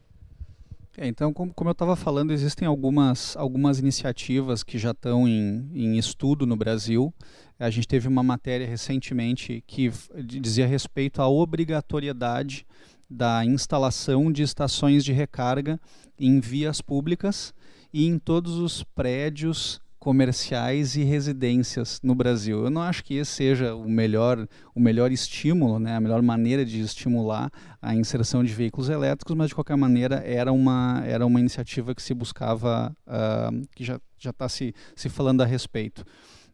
É, 0.98 1.08
então, 1.08 1.32
como, 1.32 1.54
como 1.54 1.70
eu 1.70 1.72
estava 1.72 1.96
falando, 1.96 2.32
existem 2.32 2.68
algumas, 2.68 3.38
algumas 3.38 3.80
iniciativas 3.80 4.64
que 4.64 4.78
já 4.78 4.92
estão 4.92 5.28
em, 5.28 5.70
em 5.74 5.98
estudo 5.98 6.46
no 6.46 6.58
Brasil. 6.58 7.14
A 7.58 7.70
gente 7.70 7.88
teve 7.88 8.08
uma 8.08 8.22
matéria 8.22 8.68
recentemente 8.68 9.64
que 9.66 9.90
dizia 10.26 10.68
respeito 10.68 11.22
à 11.22 11.30
obrigatoriedade 11.30 12.66
da 13.10 13.44
instalação 13.44 14.32
de 14.32 14.44
estações 14.44 15.04
de 15.04 15.12
recarga 15.12 15.80
em 16.18 16.40
vias 16.40 16.82
públicas 16.82 17.54
e 17.92 18.06
em 18.06 18.20
todos 18.20 18.58
os 18.58 18.84
prédios 18.84 19.82
comerciais 19.98 20.96
e 20.96 21.04
residências 21.04 22.00
no 22.02 22.16
Brasil. 22.16 22.64
Eu 22.64 22.70
não 22.70 22.82
acho 22.82 23.04
que 23.04 23.16
esse 23.16 23.32
seja 23.32 23.76
o 23.76 23.90
melhor, 23.90 24.48
o 24.74 24.80
melhor 24.80 25.12
estímulo, 25.12 25.78
né, 25.78 25.96
a 25.96 26.00
melhor 26.00 26.22
maneira 26.22 26.64
de 26.64 26.80
estimular 26.80 27.52
a 27.82 27.94
inserção 27.94 28.44
de 28.44 28.54
veículos 28.54 28.90
elétricos, 28.90 29.36
mas 29.36 29.50
de 29.50 29.56
qualquer 29.56 29.76
maneira 29.76 30.24
era 30.26 30.54
uma, 30.54 31.04
era 31.06 31.26
uma 31.26 31.40
iniciativa 31.40 31.94
que 31.94 32.02
se 32.02 32.14
buscava, 32.14 32.96
uh, 33.06 33.68
que 33.76 33.84
já 33.84 34.00
está 34.30 34.48
se, 34.48 34.74
se 34.96 35.10
falando 35.10 35.42
a 35.42 35.46
respeito 35.46 36.06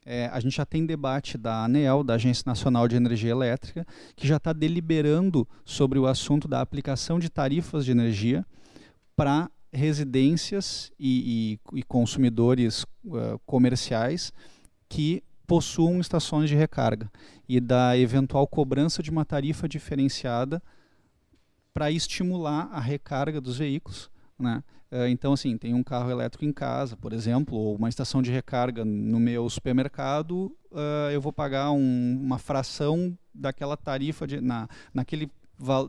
é, 0.05 0.27
a 0.31 0.39
gente 0.39 0.55
já 0.55 0.65
tem 0.65 0.85
debate 0.85 1.37
da 1.37 1.63
ANEEL, 1.63 2.03
da 2.03 2.13
Agência 2.13 2.43
Nacional 2.45 2.87
de 2.87 2.95
Energia 2.95 3.31
Elétrica, 3.31 3.85
que 4.15 4.27
já 4.27 4.37
está 4.37 4.53
deliberando 4.53 5.47
sobre 5.65 5.97
o 5.97 6.05
assunto 6.05 6.47
da 6.47 6.61
aplicação 6.61 7.17
de 7.17 7.27
tarifas 7.27 7.83
de 7.83 7.91
energia 7.91 8.45
para 9.15 9.49
residências 9.73 10.91
e, 10.99 11.59
e, 11.73 11.79
e 11.79 11.83
consumidores 11.83 12.83
uh, 13.03 13.39
comerciais 13.45 14.31
que 14.87 15.23
possuam 15.47 15.99
estações 15.99 16.49
de 16.49 16.55
recarga 16.55 17.11
e 17.49 17.59
da 17.59 17.97
eventual 17.97 18.47
cobrança 18.47 19.01
de 19.01 19.09
uma 19.09 19.25
tarifa 19.25 19.67
diferenciada 19.67 20.61
para 21.73 21.91
estimular 21.91 22.69
a 22.71 22.79
recarga 22.79 23.41
dos 23.41 23.57
veículos 23.57 24.09
né? 24.39 24.63
Eh, 24.91 25.09
então, 25.09 25.33
assim, 25.33 25.57
tem 25.57 25.73
um 25.73 25.83
carro 25.83 26.09
elétrico 26.11 26.45
em 26.45 26.53
casa, 26.53 26.95
por 26.95 27.13
exemplo, 27.13 27.57
ou 27.57 27.75
uma 27.75 27.89
estação 27.89 28.21
de 28.21 28.31
recarga 28.31 28.85
no 28.85 29.19
meu 29.19 29.49
supermercado, 29.49 30.55
uh, 30.71 31.11
eu 31.11 31.19
vou 31.19 31.33
pagar 31.33 31.71
um, 31.71 32.19
uma 32.21 32.37
fração 32.37 33.17
daquela 33.33 33.75
tarifa, 33.75 34.27
de, 34.27 34.39
na, 34.39 34.69
naquele, 34.93 35.29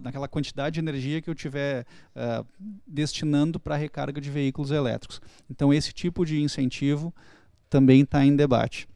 naquela 0.03 0.29
quantidade 0.29 0.75
de 0.75 0.81
energia 0.81 1.21
que 1.21 1.29
eu 1.29 1.35
estiver 1.35 1.87
uh, 2.17 2.47
destinando 2.87 3.61
para 3.61 3.75
a 3.75 3.79
recarga 3.79 4.21
de 4.21 4.31
veículos 4.31 4.71
elétricos. 4.71 5.21
Então, 5.51 5.73
esse 5.73 5.93
tipo 5.93 6.25
de 6.25 6.41
incentivo 6.41 7.15
também 7.69 8.03
está 8.03 8.25
em 8.25 8.35
debate 8.35 8.89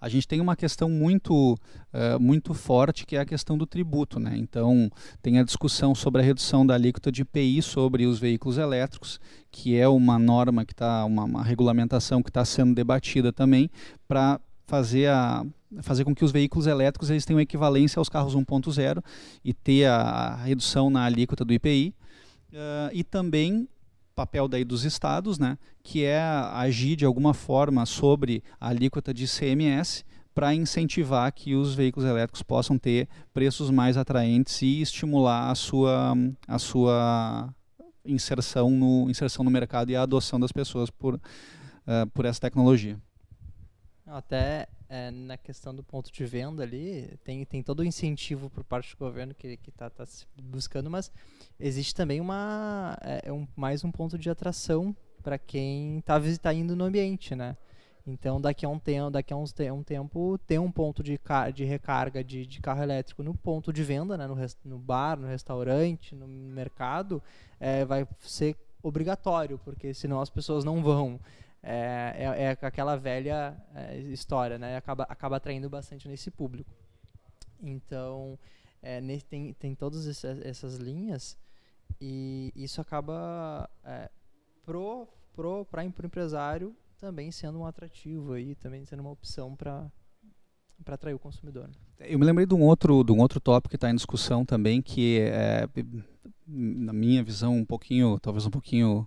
a 0.00 0.08
gente 0.08 0.26
tem 0.26 0.40
uma 0.40 0.56
questão 0.56 0.88
muito, 0.88 1.54
uh, 1.54 2.20
muito 2.20 2.54
forte 2.54 3.06
que 3.06 3.16
é 3.16 3.20
a 3.20 3.26
questão 3.26 3.56
do 3.56 3.66
tributo. 3.66 4.18
Né? 4.18 4.36
Então, 4.36 4.90
tem 5.20 5.38
a 5.38 5.42
discussão 5.42 5.94
sobre 5.94 6.22
a 6.22 6.24
redução 6.24 6.66
da 6.66 6.74
alíquota 6.74 7.10
de 7.10 7.22
IPI 7.22 7.62
sobre 7.62 8.06
os 8.06 8.18
veículos 8.18 8.58
elétricos, 8.58 9.20
que 9.50 9.76
é 9.76 9.88
uma 9.88 10.18
norma 10.18 10.64
que 10.64 10.72
está, 10.72 11.04
uma, 11.04 11.24
uma 11.24 11.42
regulamentação 11.42 12.22
que 12.22 12.30
está 12.30 12.44
sendo 12.44 12.74
debatida 12.74 13.32
também 13.32 13.70
para 14.06 14.40
fazer 14.66 15.08
a 15.08 15.44
fazer 15.80 16.04
com 16.04 16.14
que 16.14 16.24
os 16.24 16.32
veículos 16.32 16.66
elétricos 16.66 17.08
eles 17.08 17.24
tenham 17.24 17.40
equivalência 17.40 17.98
aos 17.98 18.08
carros 18.08 18.34
1.0 18.36 19.02
e 19.42 19.54
ter 19.54 19.86
a, 19.86 20.36
redução 20.36 20.90
na 20.90 21.04
alíquota 21.04 21.44
do 21.44 21.52
IPI 21.52 21.94
uh, 22.52 22.90
e 22.92 23.02
também 23.02 23.66
papel 24.14 24.48
daí 24.48 24.64
dos 24.64 24.84
estados, 24.84 25.38
né, 25.38 25.58
que 25.82 26.04
é 26.04 26.20
agir 26.20 26.96
de 26.96 27.04
alguma 27.04 27.34
forma 27.34 27.84
sobre 27.86 28.42
a 28.60 28.68
alíquota 28.68 29.12
de 29.12 29.24
ICMS 29.24 30.04
para 30.34 30.54
incentivar 30.54 31.30
que 31.32 31.54
os 31.54 31.74
veículos 31.74 32.08
elétricos 32.08 32.42
possam 32.42 32.78
ter 32.78 33.08
preços 33.34 33.70
mais 33.70 33.96
atraentes 33.96 34.62
e 34.62 34.80
estimular 34.80 35.50
a 35.50 35.54
sua, 35.54 36.14
a 36.48 36.58
sua 36.58 37.54
inserção, 38.04 38.70
no, 38.70 39.10
inserção 39.10 39.44
no 39.44 39.50
mercado 39.50 39.90
e 39.90 39.96
a 39.96 40.02
adoção 40.02 40.40
das 40.40 40.52
pessoas 40.52 40.90
por, 40.90 41.14
uh, 41.16 41.20
por 42.14 42.24
essa 42.24 42.40
tecnologia. 42.40 42.98
Até 44.06 44.68
é, 44.92 45.10
na 45.10 45.38
questão 45.38 45.74
do 45.74 45.82
ponto 45.82 46.12
de 46.12 46.22
venda 46.26 46.62
ali, 46.62 47.18
tem, 47.24 47.42
tem 47.46 47.62
todo 47.62 47.80
o 47.80 47.84
incentivo 47.84 48.50
por 48.50 48.62
parte 48.62 48.94
do 48.94 48.98
governo 48.98 49.34
que 49.34 49.58
está 49.66 49.88
tá 49.88 50.04
buscando, 50.42 50.90
mas 50.90 51.10
existe 51.58 51.94
também 51.94 52.20
uma, 52.20 52.98
é, 53.00 53.22
é, 53.24 53.32
um, 53.32 53.48
mais 53.56 53.84
um 53.84 53.90
ponto 53.90 54.18
de 54.18 54.28
atração 54.28 54.94
para 55.22 55.38
quem 55.38 55.96
está 55.96 56.20
tá 56.42 56.52
indo 56.52 56.76
no 56.76 56.84
ambiente, 56.84 57.34
né? 57.34 57.56
Então, 58.06 58.38
daqui 58.38 58.66
a 58.66 58.68
um 58.68 58.78
tempo, 58.78 59.10
daqui 59.10 59.32
a 59.32 59.36
uns 59.36 59.50
te 59.54 59.70
um 59.70 59.82
tempo, 59.82 60.36
ter 60.46 60.58
um 60.58 60.70
ponto 60.70 61.02
de, 61.02 61.18
de 61.54 61.64
recarga 61.64 62.22
de, 62.22 62.44
de, 62.44 62.60
carro 62.60 62.82
elétrico 62.82 63.22
no 63.22 63.34
ponto 63.34 63.72
de 63.72 63.82
venda, 63.82 64.18
né? 64.18 64.26
no, 64.26 64.36
no 64.62 64.78
bar, 64.78 65.18
no 65.18 65.26
restaurante, 65.26 66.14
no 66.14 66.26
mercado, 66.28 67.22
é, 67.58 67.82
vai 67.82 68.06
ser 68.20 68.56
obrigatório, 68.82 69.58
porque 69.64 69.94
senão 69.94 70.20
as 70.20 70.28
pessoas 70.28 70.64
não 70.64 70.82
vão 70.82 71.18
é, 71.62 72.14
é, 72.16 72.42
é 72.42 72.50
aquela 72.50 72.96
velha 72.96 73.56
é, 73.74 73.98
história, 74.00 74.58
né? 74.58 74.76
Acaba, 74.76 75.04
acaba 75.04 75.36
atraindo 75.36 75.70
bastante 75.70 76.08
nesse 76.08 76.30
público. 76.30 76.74
Então, 77.62 78.38
é, 78.82 79.00
nesse, 79.00 79.24
tem, 79.24 79.52
tem 79.54 79.74
todas 79.74 80.24
essas 80.24 80.76
linhas 80.76 81.38
e 82.00 82.52
isso 82.56 82.80
acaba 82.80 83.70
é, 83.84 84.10
pro 84.64 85.06
pro 85.32 85.64
para 85.64 85.82
o 85.82 86.06
empresário 86.06 86.74
também 86.98 87.30
sendo 87.30 87.60
um 87.60 87.66
atrativo 87.66 88.32
aí, 88.32 88.54
também 88.56 88.84
sendo 88.84 89.00
uma 89.00 89.10
opção 89.10 89.54
para 89.54 89.90
para 90.84 90.96
atrair 90.96 91.14
o 91.14 91.18
consumidor. 91.18 91.70
Eu 92.00 92.18
me 92.18 92.24
lembrei 92.24 92.44
de 92.44 92.54
um 92.54 92.62
outro 92.62 93.04
de 93.04 93.12
um 93.12 93.20
outro 93.20 93.38
tópico 93.38 93.70
que 93.70 93.76
está 93.76 93.88
em 93.88 93.94
discussão 93.94 94.44
também 94.44 94.82
que 94.82 95.20
é 95.20 95.68
na 96.44 96.92
minha 96.92 97.22
visão 97.22 97.56
um 97.56 97.64
pouquinho 97.64 98.18
talvez 98.18 98.44
um 98.44 98.50
pouquinho 98.50 99.06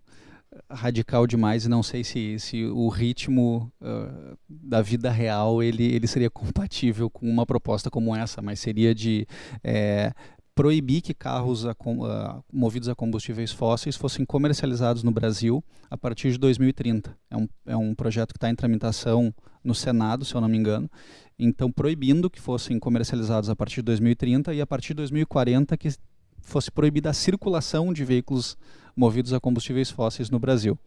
radical 0.70 1.28
demais 1.28 1.66
e 1.66 1.70
não 1.70 1.84
sei 1.84 2.04
se, 2.04 2.40
se 2.40 2.66
o 2.66 2.88
ritmo 2.90 3.72
uh, 3.82 4.38
da 4.50 4.82
vida 4.82 5.10
real 5.10 5.62
ele, 5.62 5.84
ele 5.84 6.08
seria 6.08 6.30
compatível 6.30 7.10
com 7.10 7.30
uma 7.30 7.46
proposta 7.46 7.90
como 7.90 8.16
essa, 8.16 8.42
mas 8.42 8.60
seria 8.60 8.94
de 8.94 9.28
é, 9.64 10.12
proibir 10.54 11.02
que 11.02 11.14
carros 11.14 11.66
a, 11.66 11.72
uh, 11.72 12.44
movidos 12.52 12.88
a 12.88 12.96
combustíveis 12.96 13.52
fósseis 13.52 13.96
fossem 13.96 14.26
comercializados 14.26 15.04
no 15.04 15.12
Brasil 15.12 15.64
a 15.90 15.98
partir 15.98 16.32
de 16.32 16.38
2030. 16.38 17.16
É 17.30 17.38
um, 17.38 17.48
é 17.66 17.78
um 17.78 17.94
projeto 17.94 18.32
que 18.34 18.38
está 18.38 18.50
em 18.50 18.56
tramitação 18.56 19.34
no 19.64 19.76
Senado, 19.76 20.24
se 20.24 20.34
eu 20.34 20.42
não 20.42 20.48
me 20.48 20.58
engano, 20.58 20.90
então 21.38 21.72
proibindo 21.72 22.30
que 22.30 22.40
fossem 22.40 22.80
comercializados 22.80 23.50
a 23.50 23.56
partir 23.56 23.78
de 23.78 23.84
2030 23.84 24.54
e 24.54 24.62
a 24.62 24.68
partir 24.68 24.90
de 24.90 24.96
2040 24.96 25.76
que 25.76 25.90
fosse 26.46 26.72
proibida 26.72 27.10
a 27.10 27.14
circulação 27.14 27.92
de 27.92 28.06
veículos 28.06 28.58
movidos 28.96 29.34
a 29.34 29.40
combustíveis 29.40 29.90
fósseis 29.90 30.30
no 30.30 30.40
Brasil. 30.40 30.78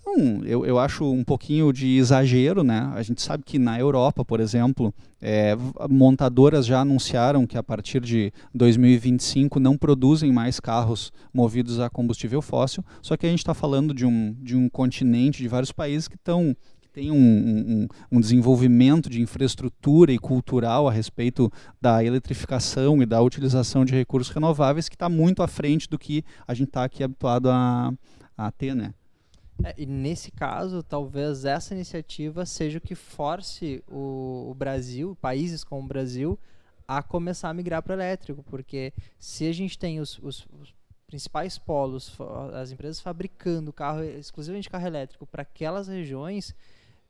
Então, 0.00 0.42
eu, 0.44 0.66
eu 0.66 0.78
acho 0.78 1.04
um 1.04 1.22
pouquinho 1.22 1.72
de 1.72 1.96
exagero, 1.96 2.64
né? 2.64 2.90
A 2.94 3.02
gente 3.02 3.22
sabe 3.22 3.44
que 3.44 3.58
na 3.58 3.78
Europa, 3.78 4.24
por 4.24 4.40
exemplo, 4.40 4.92
é, 5.20 5.54
montadoras 5.88 6.66
já 6.66 6.80
anunciaram 6.80 7.46
que 7.46 7.56
a 7.56 7.62
partir 7.62 8.00
de 8.00 8.32
2025 8.54 9.60
não 9.60 9.76
produzem 9.76 10.32
mais 10.32 10.58
carros 10.58 11.12
movidos 11.32 11.78
a 11.78 11.88
combustível 11.88 12.42
fóssil, 12.42 12.84
só 13.00 13.16
que 13.16 13.26
a 13.26 13.28
gente 13.28 13.40
está 13.40 13.54
falando 13.54 13.94
de 13.94 14.04
um, 14.04 14.34
de 14.40 14.56
um 14.56 14.68
continente, 14.68 15.42
de 15.42 15.48
vários 15.48 15.70
países 15.70 16.08
que 16.08 16.16
estão 16.16 16.56
tem 16.92 17.10
um, 17.10 17.16
um, 17.16 17.88
um, 18.10 18.20
desenvolvimento 18.20 19.08
de 19.08 19.20
infraestrutura 19.20 20.12
e 20.12 20.18
cultural 20.18 20.86
a 20.86 20.92
respeito 20.92 21.50
da 21.80 22.04
eletrificação 22.04 23.02
e 23.02 23.06
da 23.06 23.20
utilização 23.22 23.84
de 23.84 23.94
recursos 23.94 24.32
renováveis 24.32 24.88
que 24.88 24.94
está 24.94 25.08
muito 25.08 25.42
à 25.42 25.48
frente 25.48 25.88
do 25.88 25.98
que 25.98 26.24
a 26.46 26.52
gente 26.52 26.68
está 26.68 26.84
aqui 26.84 27.02
habituado 27.02 27.48
a, 27.50 27.92
a 28.36 28.50
ter, 28.50 28.74
né? 28.74 28.92
É, 29.64 29.74
e 29.78 29.86
nesse 29.86 30.30
caso, 30.30 30.82
talvez 30.82 31.44
essa 31.44 31.74
iniciativa 31.74 32.44
seja 32.44 32.78
o 32.78 32.80
que 32.80 32.94
force 32.94 33.82
o, 33.88 34.48
o 34.50 34.54
Brasil, 34.54 35.16
países 35.20 35.64
como 35.64 35.84
o 35.84 35.88
Brasil, 35.88 36.38
a 36.86 37.02
começar 37.02 37.48
a 37.48 37.54
migrar 37.54 37.82
para 37.82 37.92
o 37.92 37.94
elétrico, 37.94 38.42
porque 38.42 38.92
se 39.18 39.48
a 39.48 39.52
gente 39.52 39.78
tem 39.78 40.00
os, 40.00 40.18
os, 40.18 40.46
os 40.60 40.74
principais 41.06 41.58
polos, 41.58 42.16
as 42.54 42.72
empresas 42.72 43.00
fabricando 43.00 43.72
carro, 43.72 44.02
exclusivamente 44.02 44.68
carro 44.68 44.86
elétrico 44.86 45.26
para 45.26 45.42
aquelas 45.42 45.86
regiões, 45.86 46.54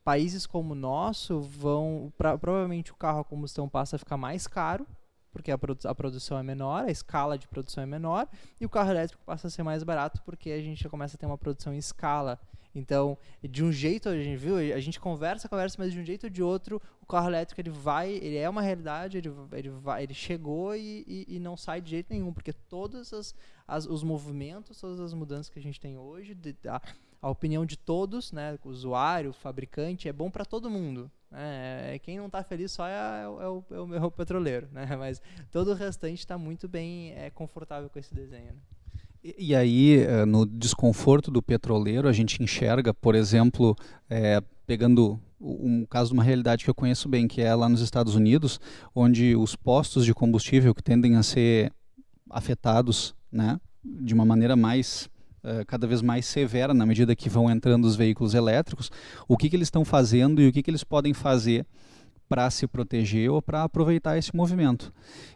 países 0.03 0.45
como 0.45 0.73
o 0.73 0.75
nosso 0.75 1.41
vão 1.41 2.11
pra, 2.17 2.37
provavelmente 2.37 2.91
o 2.91 2.95
carro 2.95 3.21
a 3.21 3.23
combustão 3.23 3.69
passa 3.69 3.95
a 3.95 3.99
ficar 3.99 4.17
mais 4.17 4.47
caro 4.47 4.85
porque 5.33 5.51
a, 5.51 5.57
produ 5.57 5.87
a, 5.87 5.95
produção 5.95 6.37
é 6.37 6.43
menor, 6.43 6.85
a 6.85 6.91
escala 6.91 7.37
de 7.37 7.47
produção 7.47 7.83
é 7.83 7.87
menor, 7.87 8.29
e 8.61 8.65
o 8.65 8.69
carro 8.69 8.91
elétrico 8.91 9.23
passa 9.25 9.47
a 9.47 9.49
ser 9.49 9.63
mais 9.63 9.83
barato 9.83 10.21
porque 10.23 10.51
a 10.51 10.61
gente 10.61 10.83
já 10.83 10.89
começa 10.89 11.17
a 11.17 11.19
ter 11.19 11.25
uma 11.25 11.37
produção 11.37 11.73
em 11.73 11.77
escala. 11.77 12.39
Então, 12.75 13.17
de 13.41 13.63
um 13.63 13.71
jeito 13.71 14.09
a 14.09 14.15
gente 14.15 14.35
viu, 14.37 14.57
a 14.57 14.79
gente 14.79 14.99
conversa, 14.99 15.49
conversa, 15.49 15.75
mas 15.77 15.91
de 15.91 15.99
um 15.99 16.03
jeito 16.03 16.25
ou 16.25 16.29
de 16.29 16.41
outro, 16.41 16.81
o 17.01 17.05
carro 17.05 17.27
elétrico 17.27 17.59
ele 17.61 17.69
vai, 17.69 18.11
ele 18.11 18.37
é 18.37 18.49
uma 18.49 18.61
realidade, 18.61 19.17
ele, 19.17 19.31
ele, 19.51 19.69
vai, 19.69 20.03
ele 20.03 20.13
chegou 20.13 20.75
e, 20.75 21.03
e, 21.07 21.35
e 21.35 21.39
não 21.39 21.57
sai 21.57 21.81
de 21.81 21.91
jeito 21.91 22.11
nenhum, 22.11 22.33
porque 22.33 22.53
todos 22.53 23.13
as, 23.13 23.35
as, 23.67 23.85
os 23.85 24.03
movimentos, 24.03 24.79
todas 24.79 24.99
as 24.99 25.13
mudanças 25.13 25.49
que 25.49 25.59
a 25.59 25.61
gente 25.61 25.79
tem 25.79 25.97
hoje, 25.97 26.33
de, 26.33 26.55
a, 26.67 26.81
a 27.23 27.29
opinião 27.29 27.65
de 27.65 27.77
todos, 27.77 28.33
né, 28.33 28.59
usuário, 28.65 29.31
fabricante, 29.31 30.09
é 30.09 30.13
bom 30.13 30.29
para 30.29 30.43
todo 30.43 30.69
mundo. 30.69 31.09
Né? 31.31 31.93
É, 31.95 31.99
quem 31.99 32.17
não 32.17 32.25
está 32.25 32.43
feliz 32.43 32.73
só 32.73 32.85
é, 32.85 33.23
é, 33.23 33.27
o, 33.27 33.63
é, 33.71 33.79
o, 33.79 33.95
é 33.95 34.05
o 34.05 34.11
petroleiro, 34.11 34.67
né? 34.73 34.85
mas 34.97 35.21
todo 35.49 35.71
o 35.71 35.73
restante 35.73 36.19
está 36.19 36.37
muito 36.37 36.67
bem 36.67 37.13
é, 37.13 37.29
confortável 37.29 37.89
com 37.89 37.97
esse 37.97 38.13
desenho. 38.13 38.47
Né? 38.47 38.59
E, 39.23 39.35
e 39.37 39.55
aí, 39.55 39.99
eh, 40.01 40.25
no 40.25 40.45
desconforto 40.45 41.31
do 41.31 41.41
petroleiro, 41.41 42.09
a 42.09 42.11
gente 42.11 42.43
enxerga, 42.43 42.93
por 42.93 43.15
exemplo, 43.15 43.73
é, 44.09 44.43
pegando 44.67 45.17
um 45.39 45.85
caso 45.85 46.09
de 46.09 46.13
uma 46.15 46.23
realidade 46.23 46.65
que 46.65 46.69
eu 46.69 46.75
conheço 46.75 47.07
bem, 47.07 47.25
que 47.25 47.41
é 47.41 47.55
lá 47.55 47.69
nos 47.69 47.79
Estados 47.79 48.15
Unidos, 48.15 48.59
onde 48.93 49.33
os 49.33 49.55
postos 49.55 50.03
de 50.03 50.13
combustível 50.13 50.75
que 50.75 50.83
tendem 50.83 51.15
a 51.15 51.23
ser 51.23 51.71
afetados 52.29 53.15
né, 53.31 53.61
de 53.81 54.13
uma 54.13 54.25
maneira 54.25 54.57
mais 54.57 55.09
uh, 55.43 55.65
cada 55.67 55.85
vez 55.85 56.01
mais 56.01 56.25
severa 56.25 56.73
na 56.73 56.85
medida 56.85 57.15
que 57.15 57.29
vão 57.29 57.49
entrando 57.49 57.85
os 57.85 57.95
veículos 57.95 58.33
elétricos, 58.33 58.89
o 59.27 59.37
que, 59.37 59.49
que 59.49 59.55
eles 59.55 59.67
estão 59.67 59.85
fazendo 59.85 60.41
e 60.41 60.47
o 60.47 60.51
que, 60.51 60.63
que 60.63 60.69
eles 60.69 60.83
podem 60.83 61.13
fazer 61.13 61.65
para 62.27 62.49
se 62.49 62.65
proteger 62.65 63.29
ou 63.29 63.41
para 63.41 63.63
aproveitar 63.63 64.17
esse 64.17 64.35
movimento. 64.35 64.93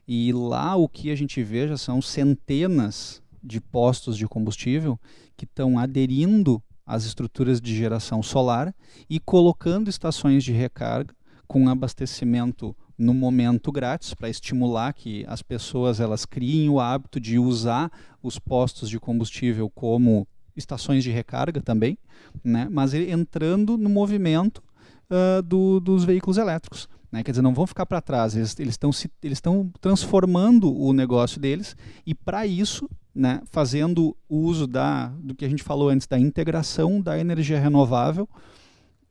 E 0.08 0.32
lá 0.32 0.76
o 0.76 0.88
que 0.90 1.12
a 1.12 1.16
gente 1.16 1.44
veja 1.44 1.78
são 1.78 2.02
centenas 2.02 3.22
de 3.44 3.62
postos 3.62 4.18
de 4.18 4.28
combustível 4.28 5.00
que 5.36 5.46
estão 5.46 5.78
aderindo 5.78 6.62
às 6.86 7.04
estruturas 7.04 7.62
de 7.62 7.76
geração 7.76 8.24
solar 8.24 8.74
e 9.10 9.20
colocando 9.20 9.90
estações 9.90 10.44
de 10.44 10.52
recarga 10.54 11.14
com 11.48 11.70
abastecimento 11.70 12.76
no 12.98 13.14
momento 13.14 13.72
grátis 13.72 14.14
para 14.14 14.30
estimular 14.30 14.92
que 14.94 15.24
as 15.28 15.42
pessoas 15.42 16.00
elas 16.00 16.26
criem 16.26 16.70
o 16.70 16.80
hábito 16.80 17.20
de 17.20 17.38
usar 17.38 17.92
os 18.24 18.40
postos 18.40 18.90
de 18.90 19.00
combustível 19.00 19.70
como 19.70 20.28
estações 20.56 21.04
de 21.04 21.12
recarga 21.12 21.62
também, 21.62 21.98
né? 22.44 22.68
mas 22.72 22.94
entrando 22.94 23.78
no 23.78 23.90
movimento 23.90 24.64
uh, 25.12 25.42
do, 25.44 25.80
dos 25.80 26.04
veículos 26.04 26.38
elétricos. 26.38 26.90
Né? 27.12 27.24
Quer 27.24 27.32
dizer, 27.32 27.42
não 27.44 27.54
vão 27.54 27.68
ficar 27.68 27.86
para 27.86 28.02
trás, 28.02 28.36
eles 28.36 28.58
estão 28.60 28.90
eles 29.22 29.42
transformando 29.80 30.76
o 30.76 30.92
negócio 30.92 31.40
deles 31.40 31.76
e 32.06 32.16
para 32.16 32.48
isso, 32.48 32.90
né, 33.14 33.42
fazendo 33.46 34.18
uso 34.28 34.68
da, 34.68 35.08
do 35.20 35.36
que 35.36 35.46
a 35.46 35.50
gente 35.50 35.64
falou 35.64 35.90
antes, 35.90 36.08
da 36.08 36.20
integração 36.20 37.00
da 37.00 37.18
energia 37.20 37.60
renovável 37.60 38.28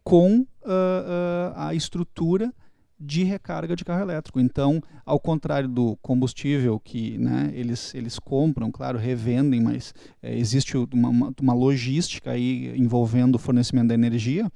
com 0.05 0.41
uh, 0.41 0.45
uh, 0.45 1.53
a 1.55 1.75
estrutura 1.75 2.53
de 2.99 3.25
recarga 3.25 3.77
de 3.77 3.85
carro 3.85 4.03
elétrico. 4.03 4.41
Então, 4.41 4.83
ao 5.05 5.21
contrário 5.21 5.69
do 5.69 5.97
combustível 6.01 6.81
que 6.81 7.19
né, 7.19 7.51
eles, 7.55 7.95
eles 7.95 8.19
compram, 8.19 8.71
claro, 8.71 8.99
revendem, 8.99 9.61
mas 9.61 9.95
é, 10.23 10.37
existe 10.37 10.77
uma, 10.77 11.33
uma 11.41 11.55
logística 11.55 12.31
aí 12.31 12.75
envolvendo 12.77 13.35
o 13.35 13.39
fornecimento 13.39 13.89
da 13.89 13.95
energia. 13.95 14.51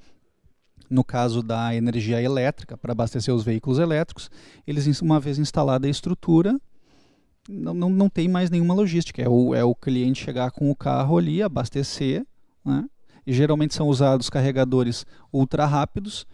No 0.89 1.05
caso 1.05 1.43
da 1.43 1.75
energia 1.75 2.21
elétrica, 2.21 2.77
para 2.77 2.93
abastecer 2.93 3.33
os 3.33 3.45
veículos 3.45 3.79
elétricos, 3.79 4.29
eles, 4.67 5.01
uma 5.01 5.21
vez 5.21 5.39
instalada 5.39 5.87
a 5.87 5.91
estrutura, 5.91 6.59
não, 7.49 7.75
não, 7.75 7.89
não 7.89 8.09
tem 8.09 8.29
mais 8.29 8.51
nenhuma 8.51 8.75
logística. 8.75 9.23
É 9.23 9.29
o, 9.29 9.55
é 9.55 9.63
o 9.63 9.75
cliente 9.75 10.25
chegar 10.25 10.51
com 10.51 10.71
o 10.71 10.75
carro 10.75 11.17
ali, 11.17 11.43
abastecer, 11.43 12.27
né? 12.65 12.87
e 13.27 13.33
geralmente 13.33 13.75
são 13.75 13.89
usados 13.89 14.29
carregadores 14.29 15.07
ultra 15.33 15.67
rápidos, 15.67 16.27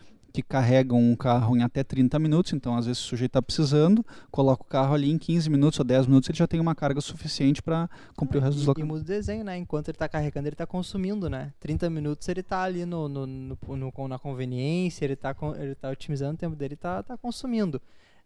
que 0.42 0.48
carregam 0.48 0.98
um 0.98 1.16
carro 1.16 1.56
em 1.56 1.62
até 1.62 1.82
30 1.82 2.18
minutos, 2.18 2.52
então 2.52 2.76
às 2.76 2.86
vezes 2.86 3.02
o 3.02 3.06
sujeito 3.06 3.30
está 3.30 3.42
precisando, 3.42 4.04
coloca 4.30 4.62
o 4.62 4.66
carro 4.66 4.94
ali 4.94 5.10
em 5.10 5.16
15 5.16 5.48
minutos 5.48 5.78
ou 5.78 5.84
10 5.84 6.06
minutos, 6.06 6.28
ele 6.28 6.38
já 6.38 6.46
tem 6.46 6.60
uma 6.60 6.74
carga 6.74 7.00
suficiente 7.00 7.62
para 7.62 7.88
cumprir 8.16 8.38
ah, 8.38 8.40
o 8.40 8.44
resto 8.44 8.58
dos 8.58 8.66
locais. 8.66 8.84
E 8.84 8.88
muda 8.88 9.00
o 9.00 9.04
desenho, 9.04 9.44
né? 9.44 9.56
Enquanto 9.56 9.88
ele 9.88 9.96
está 9.96 10.08
carregando, 10.08 10.46
ele 10.48 10.54
está 10.54 10.66
consumindo, 10.66 11.30
né? 11.30 11.52
30 11.58 11.88
minutos 11.88 12.28
ele 12.28 12.40
está 12.40 12.62
ali 12.62 12.84
no, 12.84 13.08
no, 13.08 13.26
no, 13.26 13.58
no, 13.76 14.08
na 14.08 14.18
conveniência, 14.18 15.04
ele 15.04 15.14
está 15.14 15.34
ele 15.58 15.74
tá 15.74 15.90
otimizando 15.90 16.34
o 16.34 16.38
tempo 16.38 16.54
dele, 16.54 16.74
está 16.74 17.02
tá 17.02 17.16
consumindo. 17.16 17.80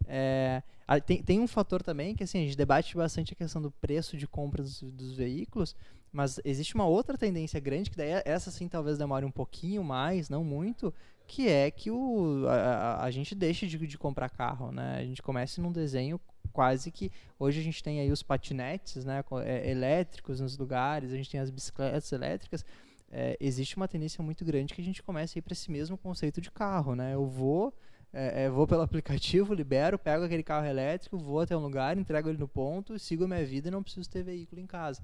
É, 0.07 0.61
tem, 1.05 1.23
tem 1.23 1.39
um 1.39 1.47
fator 1.47 1.81
também 1.81 2.15
que 2.15 2.23
assim, 2.23 2.39
a 2.39 2.43
gente 2.43 2.57
debate 2.57 2.95
bastante 2.97 3.33
a 3.33 3.35
questão 3.35 3.61
do 3.61 3.71
preço 3.71 4.17
de 4.17 4.27
compra 4.27 4.61
dos, 4.61 4.81
dos 4.81 5.13
veículos, 5.15 5.75
mas 6.11 6.39
existe 6.43 6.75
uma 6.75 6.85
outra 6.85 7.17
tendência 7.17 7.59
grande, 7.59 7.89
que 7.89 7.95
daí 7.95 8.21
essa 8.25 8.51
sim 8.51 8.67
talvez 8.67 8.97
demore 8.97 9.23
um 9.23 9.31
pouquinho 9.31 9.83
mais, 9.83 10.29
não 10.29 10.43
muito, 10.43 10.93
que 11.31 11.47
é 11.47 11.71
que 11.71 11.89
o, 11.89 12.45
a, 12.49 13.05
a 13.05 13.09
gente 13.09 13.33
deixe 13.33 13.65
de, 13.65 13.77
de, 13.77 13.97
comprar 13.97 14.29
carro, 14.29 14.69
né? 14.69 14.97
A 14.97 15.05
gente 15.05 15.21
comece 15.21 15.61
num 15.61 15.71
desenho 15.71 16.19
quase 16.51 16.91
que 16.91 17.09
hoje 17.39 17.61
a 17.61 17.63
gente 17.63 17.81
tem 17.81 18.01
aí 18.01 18.11
os 18.11 18.21
patinetes, 18.21 19.05
né, 19.05 19.23
é, 19.45 19.71
elétricos 19.71 20.41
nos 20.41 20.57
lugares, 20.57 21.13
a 21.13 21.15
gente 21.15 21.29
tem 21.29 21.39
as 21.39 21.49
bicicletas 21.49 22.11
elétricas. 22.11 22.65
É, 23.09 23.37
existe 23.39 23.77
uma 23.77 23.87
tendência 23.87 24.21
muito 24.21 24.43
grande 24.43 24.73
que 24.73 24.81
a 24.81 24.83
gente 24.83 25.01
comece 25.01 25.37
a 25.37 25.39
ir 25.39 25.41
para 25.41 25.53
esse 25.53 25.71
mesmo 25.71 25.97
conceito 25.97 26.41
de 26.41 26.51
carro, 26.51 26.95
né? 26.95 27.13
Eu 27.13 27.25
vou 27.25 27.73
é, 28.11 28.43
é, 28.43 28.49
vou 28.49 28.67
pelo 28.67 28.81
aplicativo, 28.83 29.53
libero, 29.53 29.97
pego 29.97 30.25
aquele 30.25 30.43
carro 30.43 30.65
elétrico, 30.65 31.17
vou 31.17 31.39
até 31.39 31.55
um 31.55 31.61
lugar, 31.61 31.97
entrego 31.97 32.27
ele 32.27 32.39
no 32.39 32.47
ponto, 32.47 32.99
sigo 32.99 33.23
a 33.23 33.27
minha 33.29 33.45
vida 33.45 33.69
e 33.69 33.71
não 33.71 33.81
preciso 33.81 34.09
ter 34.09 34.21
veículo 34.21 34.59
em 34.59 34.67
casa. 34.67 35.01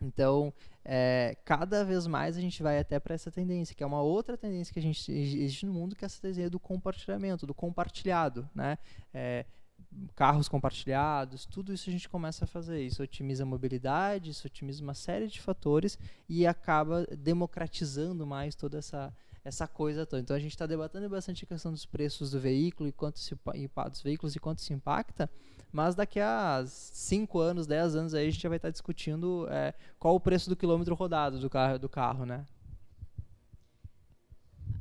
Então, 0.00 0.52
é, 0.84 1.36
cada 1.44 1.84
vez 1.84 2.06
mais 2.06 2.36
a 2.36 2.40
gente 2.40 2.62
vai 2.62 2.78
até 2.78 3.00
para 3.00 3.14
essa 3.14 3.30
tendência, 3.30 3.74
que 3.74 3.82
é 3.82 3.86
uma 3.86 4.00
outra 4.00 4.36
tendência 4.36 4.72
que 4.72 4.78
a 4.78 4.82
gente 4.82 5.10
existe 5.10 5.66
no 5.66 5.72
mundo, 5.72 5.96
que 5.96 6.04
é 6.04 6.06
essa 6.06 6.20
tendência 6.20 6.50
do 6.50 6.60
compartilhamento, 6.60 7.46
do 7.46 7.54
compartilhado, 7.54 8.48
né? 8.54 8.78
É, 9.12 9.44
carros 10.14 10.48
compartilhados, 10.48 11.46
tudo 11.46 11.72
isso 11.72 11.88
a 11.88 11.92
gente 11.92 12.08
começa 12.08 12.44
a 12.44 12.48
fazer. 12.48 12.82
Isso 12.82 13.02
otimiza 13.02 13.42
a 13.42 13.46
mobilidade, 13.46 14.30
isso 14.30 14.46
otimiza 14.46 14.82
uma 14.82 14.94
série 14.94 15.26
de 15.26 15.40
fatores 15.40 15.98
e 16.28 16.46
acaba 16.46 17.06
democratizando 17.16 18.26
mais 18.26 18.54
toda 18.54 18.78
essa 18.78 19.12
essa 19.44 19.66
coisa 19.66 20.04
toda. 20.06 20.22
Então 20.22 20.36
a 20.36 20.38
gente 20.38 20.52
está 20.52 20.66
debatendo 20.66 21.08
bastante 21.08 21.44
a 21.44 21.46
questão 21.46 21.72
dos 21.72 21.86
preços 21.86 22.30
do 22.30 22.40
veículo 22.40 22.88
e 22.88 22.92
quanto 22.92 23.18
se 23.18 23.36
dos 23.90 24.02
veículos 24.02 24.36
e 24.36 24.38
quanto 24.38 24.60
se 24.60 24.72
impacta, 24.72 25.30
mas 25.72 25.94
daqui 25.94 26.20
a 26.20 26.64
5 26.66 27.38
anos, 27.38 27.66
10 27.66 27.94
anos 27.94 28.14
aí 28.14 28.26
a 28.26 28.30
gente 28.30 28.42
já 28.42 28.48
vai 28.48 28.56
estar 28.56 28.68
tá 28.68 28.72
discutindo 28.72 29.46
é, 29.50 29.74
qual 29.98 30.14
o 30.14 30.20
preço 30.20 30.48
do 30.48 30.56
quilômetro 30.56 30.94
rodado 30.94 31.38
do 31.38 31.50
carro, 31.50 31.78
do 31.78 31.88
carro 31.88 32.24
né? 32.24 32.46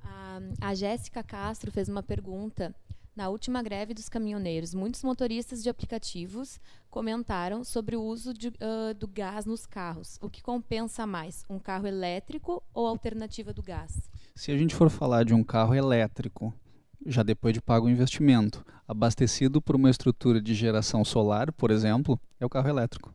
A, 0.03 0.39
a 0.61 0.75
Jéssica 0.75 1.23
Castro 1.23 1.71
fez 1.71 1.89
uma 1.89 2.03
pergunta 2.03 2.73
na 3.17 3.29
última 3.29 3.63
greve 3.63 3.95
dos 3.95 4.07
caminhoneiros, 4.07 4.75
muitos 4.75 5.01
motoristas 5.01 5.63
de 5.63 5.69
aplicativos 5.71 6.59
comentaram 6.87 7.63
sobre 7.63 7.95
o 7.95 8.03
uso 8.03 8.31
de, 8.31 8.49
uh, 8.49 8.93
do 8.95 9.07
gás 9.07 9.43
nos 9.43 9.65
carros. 9.65 10.19
O 10.21 10.29
que 10.29 10.43
compensa 10.43 11.03
mais, 11.07 11.43
um 11.49 11.57
carro 11.57 11.87
elétrico 11.87 12.61
ou 12.75 12.85
alternativa 12.85 13.51
do 13.51 13.63
gás? 13.63 14.07
Se 14.37 14.51
a 14.51 14.57
gente 14.57 14.75
for 14.75 14.87
falar 14.87 15.25
de 15.25 15.33
um 15.33 15.43
carro 15.43 15.73
elétrico, 15.73 16.53
já 17.03 17.23
depois 17.23 17.55
de 17.55 17.59
pago 17.59 17.87
o 17.87 17.89
investimento, 17.89 18.63
abastecido 18.87 19.59
por 19.59 19.75
uma 19.75 19.89
estrutura 19.89 20.39
de 20.39 20.53
geração 20.53 21.03
solar, 21.03 21.51
por 21.51 21.71
exemplo, 21.71 22.19
é 22.39 22.45
o 22.45 22.49
carro 22.49 22.69
elétrico. 22.69 23.11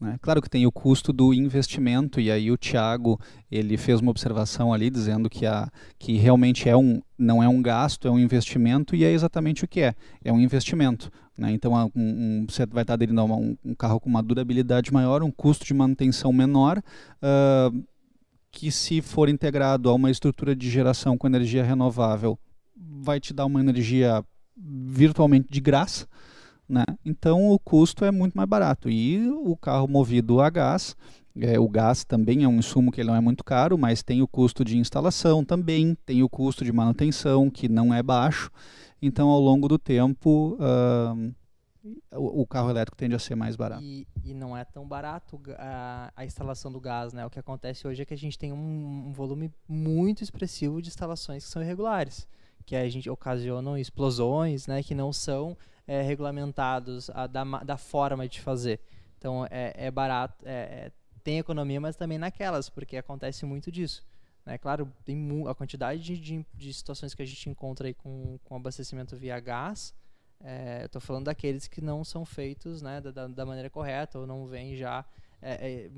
Né? 0.00 0.16
Claro 0.22 0.40
que 0.40 0.48
tem 0.48 0.64
o 0.66 0.70
custo 0.70 1.12
do 1.12 1.34
investimento, 1.34 2.20
e 2.20 2.30
aí 2.30 2.52
o 2.52 2.56
Tiago 2.56 3.20
ele 3.50 3.76
fez 3.76 4.00
uma 4.00 4.12
observação 4.12 4.72
ali 4.72 4.90
dizendo 4.90 5.28
que, 5.28 5.44
a, 5.44 5.68
que 5.98 6.16
realmente 6.16 6.68
é 6.68 6.76
um, 6.76 7.02
não 7.18 7.42
é 7.42 7.48
um 7.48 7.60
gasto, 7.60 8.06
é 8.06 8.10
um 8.12 8.18
investimento, 8.18 8.94
e 8.94 9.04
é 9.04 9.10
exatamente 9.10 9.64
o 9.64 9.68
que 9.68 9.80
é, 9.80 9.92
é 10.24 10.32
um 10.32 10.38
investimento. 10.38 11.10
Né? 11.36 11.50
Então 11.50 11.72
um, 11.72 11.90
um, 11.96 12.46
você 12.48 12.64
vai 12.66 12.82
estar 12.82 12.94
aderindo 12.94 13.20
a 13.20 13.24
um, 13.24 13.56
um, 13.64 13.74
carro 13.74 13.98
com 13.98 14.08
uma 14.08 14.22
durabilidade 14.22 14.92
maior, 14.92 15.20
um 15.24 15.32
custo 15.32 15.64
de 15.64 15.74
manutenção 15.74 16.32
menor, 16.32 16.78
uh, 16.78 17.84
que 18.52 18.70
se 18.70 19.00
for 19.00 19.28
integrado 19.28 19.88
a 19.88 19.94
uma 19.94 20.10
estrutura 20.10 20.54
de 20.54 20.68
geração 20.68 21.16
com 21.16 21.26
energia 21.26 21.62
renovável, 21.64 22.38
vai 22.76 23.20
te 23.20 23.32
dar 23.32 23.46
uma 23.46 23.60
energia 23.60 24.24
virtualmente 24.56 25.48
de 25.50 25.60
graça, 25.60 26.06
né? 26.68 26.84
Então 27.04 27.50
o 27.50 27.58
custo 27.58 28.04
é 28.04 28.10
muito 28.10 28.34
mais 28.34 28.48
barato. 28.48 28.90
E 28.90 29.28
o 29.28 29.56
carro 29.56 29.88
movido 29.88 30.40
a 30.40 30.50
gás, 30.50 30.96
é, 31.38 31.58
o 31.58 31.68
gás 31.68 32.04
também 32.04 32.44
é 32.44 32.48
um 32.48 32.58
insumo 32.58 32.92
que 32.92 33.04
não 33.04 33.14
é 33.14 33.20
muito 33.20 33.44
caro, 33.44 33.78
mas 33.78 34.02
tem 34.02 34.22
o 34.22 34.28
custo 34.28 34.64
de 34.64 34.78
instalação 34.78 35.44
também, 35.44 35.96
tem 36.04 36.22
o 36.22 36.28
custo 36.28 36.64
de 36.64 36.72
manutenção 36.72 37.50
que 37.50 37.68
não 37.68 37.94
é 37.94 38.02
baixo. 38.02 38.50
Então 39.00 39.28
ao 39.28 39.40
longo 39.40 39.68
do 39.68 39.78
tempo 39.78 40.56
uh, 40.60 41.34
o, 42.12 42.46
carro 42.46 42.70
elétrico 42.70 42.96
tende 42.96 43.14
a 43.14 43.18
ser 43.18 43.34
mais 43.34 43.56
barato. 43.56 43.82
E, 43.82 44.06
e 44.24 44.34
não 44.34 44.56
é 44.56 44.64
tão 44.64 44.86
barato 44.86 45.40
a, 45.56 46.12
a, 46.14 46.24
instalação 46.24 46.70
do 46.70 46.80
gás, 46.80 47.12
né? 47.12 47.24
O 47.24 47.30
que 47.30 47.38
acontece 47.38 47.86
hoje 47.86 48.02
é 48.02 48.04
que 48.04 48.14
a 48.14 48.18
gente 48.18 48.38
tem 48.38 48.52
um, 48.52 49.08
um 49.08 49.12
volume 49.12 49.52
muito 49.68 50.22
expressivo 50.22 50.82
de 50.82 50.88
instalações 50.88 51.44
que 51.44 51.50
são 51.50 51.62
irregulares 51.62 52.26
que 52.70 52.76
a 52.76 52.88
gente 52.88 53.10
ocasionam 53.10 53.76
explosões, 53.76 54.68
né, 54.68 54.80
que 54.80 54.94
não 54.94 55.12
são 55.12 55.56
é, 55.88 56.02
regulamentados 56.02 57.10
a, 57.10 57.26
da, 57.26 57.42
da 57.64 57.76
forma 57.76 58.28
de 58.28 58.40
fazer. 58.40 58.80
Então 59.18 59.44
é, 59.50 59.74
é 59.76 59.90
barato, 59.90 60.46
é, 60.46 60.52
é, 60.52 60.92
tem 61.24 61.38
economia, 61.38 61.80
mas 61.80 61.96
também 61.96 62.16
naquelas, 62.16 62.70
porque 62.70 62.96
acontece 62.96 63.44
muito 63.44 63.72
disso. 63.72 64.06
Né? 64.46 64.56
Claro, 64.56 64.90
tem 65.04 65.18
a 65.48 65.54
quantidade 65.54 66.00
de, 66.00 66.16
de, 66.16 66.46
de, 66.54 66.72
situações 66.72 67.12
que 67.12 67.22
a 67.22 67.26
gente 67.26 67.50
encontra 67.50 67.88
aí 67.88 67.94
com, 67.94 68.38
com 68.44 68.54
abastecimento 68.54 69.16
via 69.16 69.40
gás. 69.40 69.92
É, 70.42 70.84
estou 70.86 71.00
falando 71.00 71.26
daqueles 71.26 71.68
que 71.68 71.80
não 71.80 72.02
são 72.02 72.24
feitos 72.24 72.80
né, 72.80 73.00
da, 73.00 73.26
da 73.26 73.44
maneira 73.44 73.68
correta 73.68 74.18
ou 74.18 74.26
não 74.26 74.46
vêm 74.46 74.74
já 74.74 75.04
é, 75.42 75.84
é, 75.86 75.90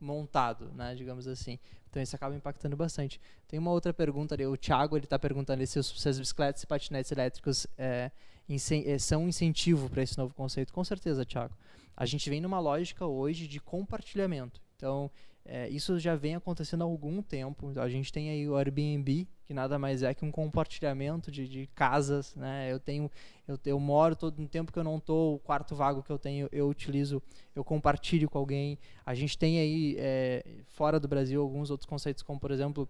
montado, 0.00 0.70
né, 0.74 0.94
digamos 0.94 1.26
assim. 1.26 1.58
Então 1.88 2.02
isso 2.02 2.14
acaba 2.14 2.34
impactando 2.34 2.76
bastante. 2.76 3.20
Tem 3.48 3.58
uma 3.58 3.70
outra 3.70 3.94
pergunta 3.94 4.34
ali, 4.34 4.46
o 4.46 4.56
Thiago 4.56 4.96
ele 4.96 5.04
está 5.04 5.18
perguntando 5.18 5.66
se, 5.66 5.78
os, 5.78 6.00
se 6.00 6.08
as 6.08 6.18
bicicletas 6.18 6.62
e 6.62 6.66
patinetes 6.66 7.10
elétricos 7.10 7.66
é, 7.78 8.10
é 8.48 8.98
são 8.98 9.24
um 9.24 9.28
incentivo 9.28 9.88
para 9.88 10.02
esse 10.02 10.18
novo 10.18 10.34
conceito. 10.34 10.72
Com 10.72 10.84
certeza, 10.84 11.24
Thiago. 11.24 11.56
A 11.96 12.04
gente 12.04 12.28
vem 12.28 12.40
numa 12.42 12.60
lógica 12.60 13.06
hoje 13.06 13.48
de 13.48 13.58
compartilhamento. 13.58 14.60
Então, 14.76 15.10
é, 15.48 15.68
isso 15.68 15.98
já 15.98 16.16
vem 16.16 16.34
acontecendo 16.34 16.82
há 16.82 16.84
algum 16.84 17.22
tempo. 17.22 17.72
A 17.78 17.88
gente 17.88 18.12
tem 18.12 18.30
aí 18.30 18.48
o 18.48 18.56
Airbnb, 18.56 19.28
que 19.44 19.54
nada 19.54 19.78
mais 19.78 20.02
é 20.02 20.12
que 20.12 20.24
um 20.24 20.30
compartilhamento 20.30 21.30
de, 21.30 21.48
de 21.48 21.66
casas. 21.68 22.34
Né? 22.34 22.72
Eu 22.72 22.80
tenho, 22.80 23.10
eu, 23.46 23.58
eu 23.64 23.80
moro 23.80 24.16
todo 24.16 24.40
um 24.42 24.46
tempo 24.46 24.72
que 24.72 24.78
eu 24.78 24.84
não 24.84 24.96
estou, 24.96 25.36
o 25.36 25.38
quarto 25.38 25.74
vago 25.74 26.02
que 26.02 26.10
eu 26.10 26.18
tenho, 26.18 26.48
eu 26.50 26.68
utilizo, 26.68 27.22
eu 27.54 27.64
compartilho 27.64 28.28
com 28.28 28.38
alguém. 28.38 28.78
A 29.04 29.14
gente 29.14 29.38
tem 29.38 29.58
aí, 29.58 29.96
é, 29.98 30.44
fora 30.66 30.98
do 30.98 31.06
Brasil, 31.08 31.40
alguns 31.40 31.70
outros 31.70 31.86
conceitos, 31.86 32.22
como 32.22 32.40
por 32.40 32.50
exemplo, 32.50 32.88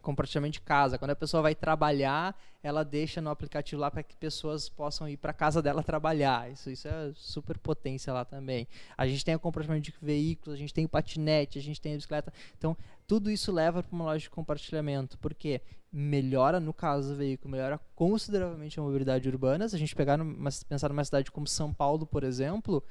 compartilhamento 0.00 0.54
de 0.54 0.60
casa. 0.60 0.98
Quando 0.98 1.10
a 1.10 1.16
pessoa 1.16 1.42
vai 1.42 1.54
trabalhar, 1.54 2.36
ela 2.62 2.84
deixa 2.84 3.20
no 3.20 3.30
aplicativo 3.30 3.80
lá 3.80 3.90
para 3.90 4.02
que 4.02 4.16
pessoas 4.16 4.68
possam 4.68 5.08
ir 5.08 5.16
para 5.16 5.32
casa 5.32 5.62
dela 5.62 5.82
trabalhar. 5.82 6.50
Isso, 6.50 6.70
isso 6.70 6.88
é 6.88 7.12
super 7.14 7.58
potência 7.58 8.12
lá 8.12 8.24
também. 8.24 8.66
A 8.96 9.06
gente 9.06 9.24
tem 9.24 9.34
o 9.34 9.40
compartilhamento 9.40 9.90
de 9.90 9.96
veículos, 10.00 10.54
a 10.54 10.58
gente 10.58 10.74
tem 10.74 10.84
o 10.84 10.88
patinete, 10.88 11.58
a 11.58 11.62
gente 11.62 11.80
tem 11.80 11.92
a 11.92 11.96
bicicleta. 11.96 12.32
Então, 12.58 12.76
tudo 13.06 13.30
isso 13.30 13.52
leva 13.52 13.82
para 13.82 13.94
uma 13.94 14.04
loja 14.04 14.22
de 14.22 14.30
compartilhamento, 14.30 15.18
porque 15.18 15.60
melhora, 15.92 16.60
no 16.60 16.72
caso 16.72 17.10
do 17.10 17.16
veículo, 17.16 17.50
melhora 17.50 17.80
consideravelmente 17.94 18.78
a 18.78 18.82
mobilidade 18.82 19.28
urbana. 19.28 19.68
Se 19.68 19.76
a 19.76 19.78
gente 19.78 19.94
pegar 19.94 20.16
numa, 20.16 20.50
pensar 20.68 20.88
numa 20.88 21.04
cidade 21.04 21.30
como 21.30 21.46
São 21.46 21.72
Paulo, 21.72 22.06
por 22.06 22.22
exemplo, 22.22 22.82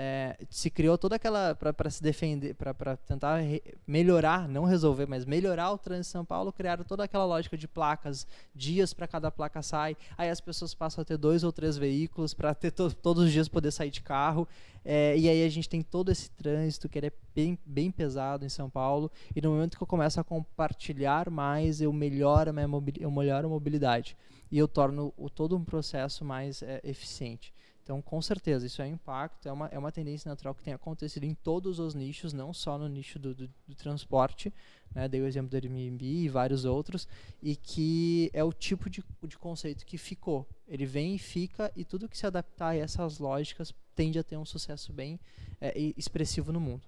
é, 0.00 0.36
se 0.48 0.70
criou 0.70 0.96
toda 0.96 1.16
aquela 1.16 1.56
para 1.56 1.90
se 1.90 2.00
defender, 2.00 2.54
para 2.54 2.96
tentar 2.96 3.38
re, 3.38 3.60
melhorar, 3.84 4.48
não 4.48 4.64
resolver, 4.64 5.06
mas 5.06 5.24
melhorar 5.24 5.72
o 5.72 5.78
trânsito 5.78 6.10
em 6.10 6.12
São 6.12 6.24
Paulo, 6.24 6.52
criaram 6.52 6.84
toda 6.84 7.02
aquela 7.02 7.24
lógica 7.24 7.56
de 7.56 7.66
placas, 7.66 8.24
dias 8.54 8.94
para 8.94 9.08
cada 9.08 9.28
placa 9.28 9.60
sai, 9.60 9.96
aí 10.16 10.30
as 10.30 10.40
pessoas 10.40 10.72
passam 10.72 11.02
a 11.02 11.04
ter 11.04 11.16
dois 11.16 11.42
ou 11.42 11.50
três 11.50 11.76
veículos 11.76 12.32
para 12.32 12.54
ter 12.54 12.70
to, 12.70 12.94
todos 12.94 13.24
os 13.24 13.32
dias 13.32 13.48
poder 13.48 13.72
sair 13.72 13.90
de 13.90 14.00
carro, 14.00 14.46
é, 14.84 15.18
e 15.18 15.28
aí 15.28 15.44
a 15.44 15.48
gente 15.48 15.68
tem 15.68 15.82
todo 15.82 16.12
esse 16.12 16.30
trânsito 16.30 16.88
que 16.88 16.96
ele 16.96 17.08
é 17.08 17.12
bem, 17.34 17.58
bem 17.66 17.90
pesado 17.90 18.46
em 18.46 18.48
São 18.48 18.70
Paulo, 18.70 19.10
e 19.34 19.40
no 19.42 19.50
momento 19.50 19.76
que 19.76 19.82
eu 19.82 19.86
começo 19.86 20.20
a 20.20 20.24
compartilhar 20.24 21.28
mais, 21.28 21.80
eu 21.80 21.92
melhoro 21.92 22.37
a 22.46 22.52
minha 22.52 22.68
mobilidade, 22.68 23.02
eu 23.02 23.10
melhoro 23.10 23.46
a 23.48 23.50
mobilidade 23.50 24.16
e 24.50 24.58
eu 24.58 24.68
torno 24.68 25.12
o, 25.16 25.28
todo 25.28 25.56
um 25.56 25.64
processo 25.64 26.24
mais 26.24 26.62
é, 26.62 26.80
eficiente. 26.84 27.52
Então, 27.82 28.02
com 28.02 28.20
certeza, 28.20 28.66
isso 28.66 28.82
é 28.82 28.86
impacto, 28.86 29.48
é 29.48 29.52
uma, 29.52 29.66
é 29.68 29.78
uma 29.78 29.90
tendência 29.90 30.28
natural 30.28 30.54
que 30.54 30.62
tem 30.62 30.74
acontecido 30.74 31.24
em 31.24 31.34
todos 31.34 31.78
os 31.78 31.94
nichos, 31.94 32.34
não 32.34 32.52
só 32.52 32.76
no 32.76 32.86
nicho 32.86 33.18
do, 33.18 33.34
do, 33.34 33.48
do 33.66 33.74
transporte, 33.74 34.52
né, 34.94 35.08
dei 35.08 35.22
o 35.22 35.26
exemplo 35.26 35.48
do 35.48 35.54
Airbnb 35.54 36.04
e 36.04 36.28
vários 36.28 36.66
outros, 36.66 37.08
e 37.42 37.56
que 37.56 38.30
é 38.34 38.44
o 38.44 38.52
tipo 38.52 38.90
de, 38.90 39.02
de 39.22 39.38
conceito 39.38 39.86
que 39.86 39.96
ficou. 39.96 40.46
Ele 40.68 40.84
vem 40.84 41.14
e 41.14 41.18
fica, 41.18 41.72
e 41.74 41.82
tudo 41.82 42.10
que 42.10 42.18
se 42.18 42.26
adaptar 42.26 42.68
a 42.68 42.76
essas 42.76 43.18
lógicas 43.18 43.74
tende 43.94 44.18
a 44.18 44.22
ter 44.22 44.36
um 44.36 44.44
sucesso 44.44 44.92
bem 44.92 45.18
é, 45.58 45.72
expressivo 45.96 46.52
no 46.52 46.60
mundo. 46.60 46.82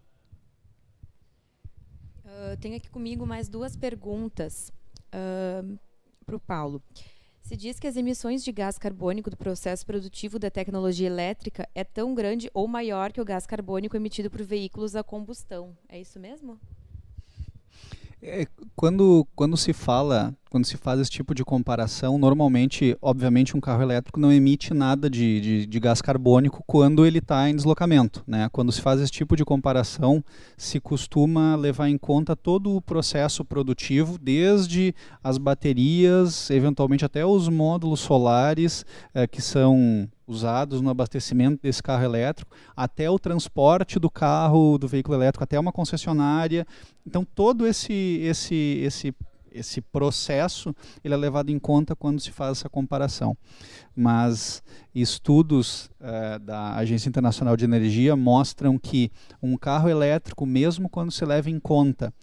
Uh, 2.26 2.58
tenho 2.60 2.76
aqui 2.76 2.90
comigo 2.90 3.26
mais 3.26 3.48
duas 3.48 3.74
perguntas 3.74 4.70
uh, 5.14 5.78
para 6.24 6.36
o 6.36 6.40
Paulo. 6.40 6.82
Se 7.42 7.56
diz 7.56 7.80
que 7.80 7.86
as 7.86 7.96
emissões 7.96 8.44
de 8.44 8.52
gás 8.52 8.78
carbônico 8.78 9.30
do 9.30 9.36
processo 9.36 9.84
produtivo 9.84 10.38
da 10.38 10.50
tecnologia 10.50 11.06
elétrica 11.06 11.68
é 11.74 11.82
tão 11.82 12.14
grande 12.14 12.50
ou 12.54 12.68
maior 12.68 13.12
que 13.12 13.20
o 13.20 13.24
gás 13.24 13.46
carbônico 13.46 13.96
emitido 13.96 14.30
por 14.30 14.42
veículos 14.42 14.94
a 14.94 15.02
combustão. 15.02 15.76
É 15.88 16.00
isso 16.00 16.20
mesmo? 16.20 16.60
É, 18.22 18.46
quando, 18.76 19.26
quando 19.34 19.56
se 19.56 19.72
fala, 19.72 20.34
quando 20.50 20.66
se 20.66 20.76
faz 20.76 21.00
esse 21.00 21.10
tipo 21.10 21.34
de 21.34 21.42
comparação, 21.42 22.18
normalmente, 22.18 22.96
obviamente, 23.00 23.56
um 23.56 23.60
carro 23.60 23.82
elétrico 23.82 24.20
não 24.20 24.30
emite 24.30 24.74
nada 24.74 25.08
de, 25.08 25.40
de, 25.40 25.66
de 25.66 25.80
gás 25.80 26.02
carbônico 26.02 26.62
quando 26.66 27.06
ele 27.06 27.18
está 27.18 27.48
em 27.48 27.56
deslocamento. 27.56 28.22
Né? 28.26 28.48
Quando 28.52 28.72
se 28.72 28.82
faz 28.82 29.00
esse 29.00 29.12
tipo 29.12 29.34
de 29.36 29.44
comparação, 29.44 30.22
se 30.56 30.78
costuma 30.80 31.56
levar 31.56 31.88
em 31.88 31.96
conta 31.96 32.36
todo 32.36 32.76
o 32.76 32.82
processo 32.82 33.42
produtivo, 33.42 34.18
desde 34.18 34.94
as 35.24 35.38
baterias, 35.38 36.50
eventualmente 36.50 37.04
até 37.06 37.24
os 37.24 37.48
módulos 37.48 38.00
solares, 38.00 38.84
é, 39.14 39.26
que 39.26 39.40
são 39.40 40.06
usados 40.30 40.80
no 40.80 40.90
abastecimento 40.90 41.60
desse 41.62 41.82
carro 41.82 42.04
elétrico, 42.04 42.54
até 42.76 43.10
o 43.10 43.18
transporte 43.18 43.98
do 43.98 44.08
carro, 44.08 44.78
do 44.78 44.86
veículo 44.86 45.16
elétrico 45.16 45.44
até 45.44 45.58
uma 45.58 45.72
concessionária. 45.72 46.66
Então 47.06 47.24
todo 47.24 47.66
esse 47.66 47.92
esse 47.92 48.54
esse 48.82 49.14
esse 49.52 49.80
processo 49.80 50.72
ele 51.02 51.12
é 51.12 51.16
levado 51.16 51.50
em 51.50 51.58
conta 51.58 51.96
quando 51.96 52.20
se 52.20 52.30
faz 52.30 52.58
essa 52.58 52.68
comparação. 52.68 53.36
Mas 53.96 54.62
estudos 54.94 55.90
uh, 56.00 56.38
da 56.38 56.76
Agência 56.76 57.08
Internacional 57.08 57.56
de 57.56 57.64
Energia 57.64 58.14
mostram 58.14 58.78
que 58.78 59.10
um 59.42 59.56
carro 59.56 59.88
elétrico, 59.88 60.46
mesmo 60.46 60.88
quando 60.88 61.10
se 61.10 61.24
leva 61.24 61.50
em 61.50 61.58
conta 61.58 62.14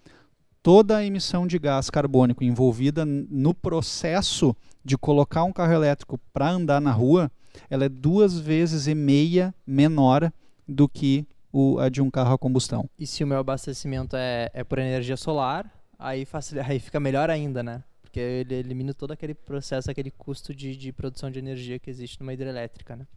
toda 0.64 0.98
a 0.98 1.06
emissão 1.06 1.48
de 1.48 1.58
gás 1.58 1.90
carbônico 1.90 2.44
envolvida 2.44 3.06
no 3.06 3.54
processo 3.54 4.54
de 4.84 4.98
colocar 4.98 5.46
um 5.46 5.54
carro 5.54 5.72
elétrico 5.72 6.20
para 6.34 6.50
andar 6.50 6.82
na 6.82 6.92
rua, 6.92 7.32
ela 7.70 7.86
é 7.86 7.90
duas 7.90 8.38
vezes 8.38 8.88
e 8.88 8.96
meia 8.96 9.54
menor 9.66 10.32
do 10.68 10.88
que 10.88 11.26
o, 11.52 11.80
a 11.80 11.90
de 11.90 12.02
um 12.02 12.10
carro 12.10 12.34
a 12.34 12.38
combustão. 12.38 12.90
E 13.00 13.08
se 13.08 13.24
o 13.24 13.28
meu 13.28 13.40
abastecimento 13.40 14.16
é, 14.16 14.50
é 14.54 14.64
por 14.64 14.80
energia 14.80 15.18
solar, 15.18 15.72
aí, 15.98 16.26
facilita, 16.26 16.68
aí 16.70 16.80
fica 16.80 17.00
melhor 17.00 17.30
ainda, 17.30 17.64
né? 17.64 17.84
Porque 18.02 18.20
ele 18.20 18.56
elimina 18.56 18.94
todo 18.94 19.12
aquele 19.12 19.34
processo, 19.34 19.90
aquele 19.90 20.12
custo 20.12 20.54
de, 20.54 20.76
de 20.76 20.92
produção 20.92 21.32
de 21.32 21.40
energia 21.40 21.80
que 21.80 21.90
existe 21.90 22.20
numa 22.20 22.34
hidrelétrica, 22.34 22.96
né? 22.96 23.08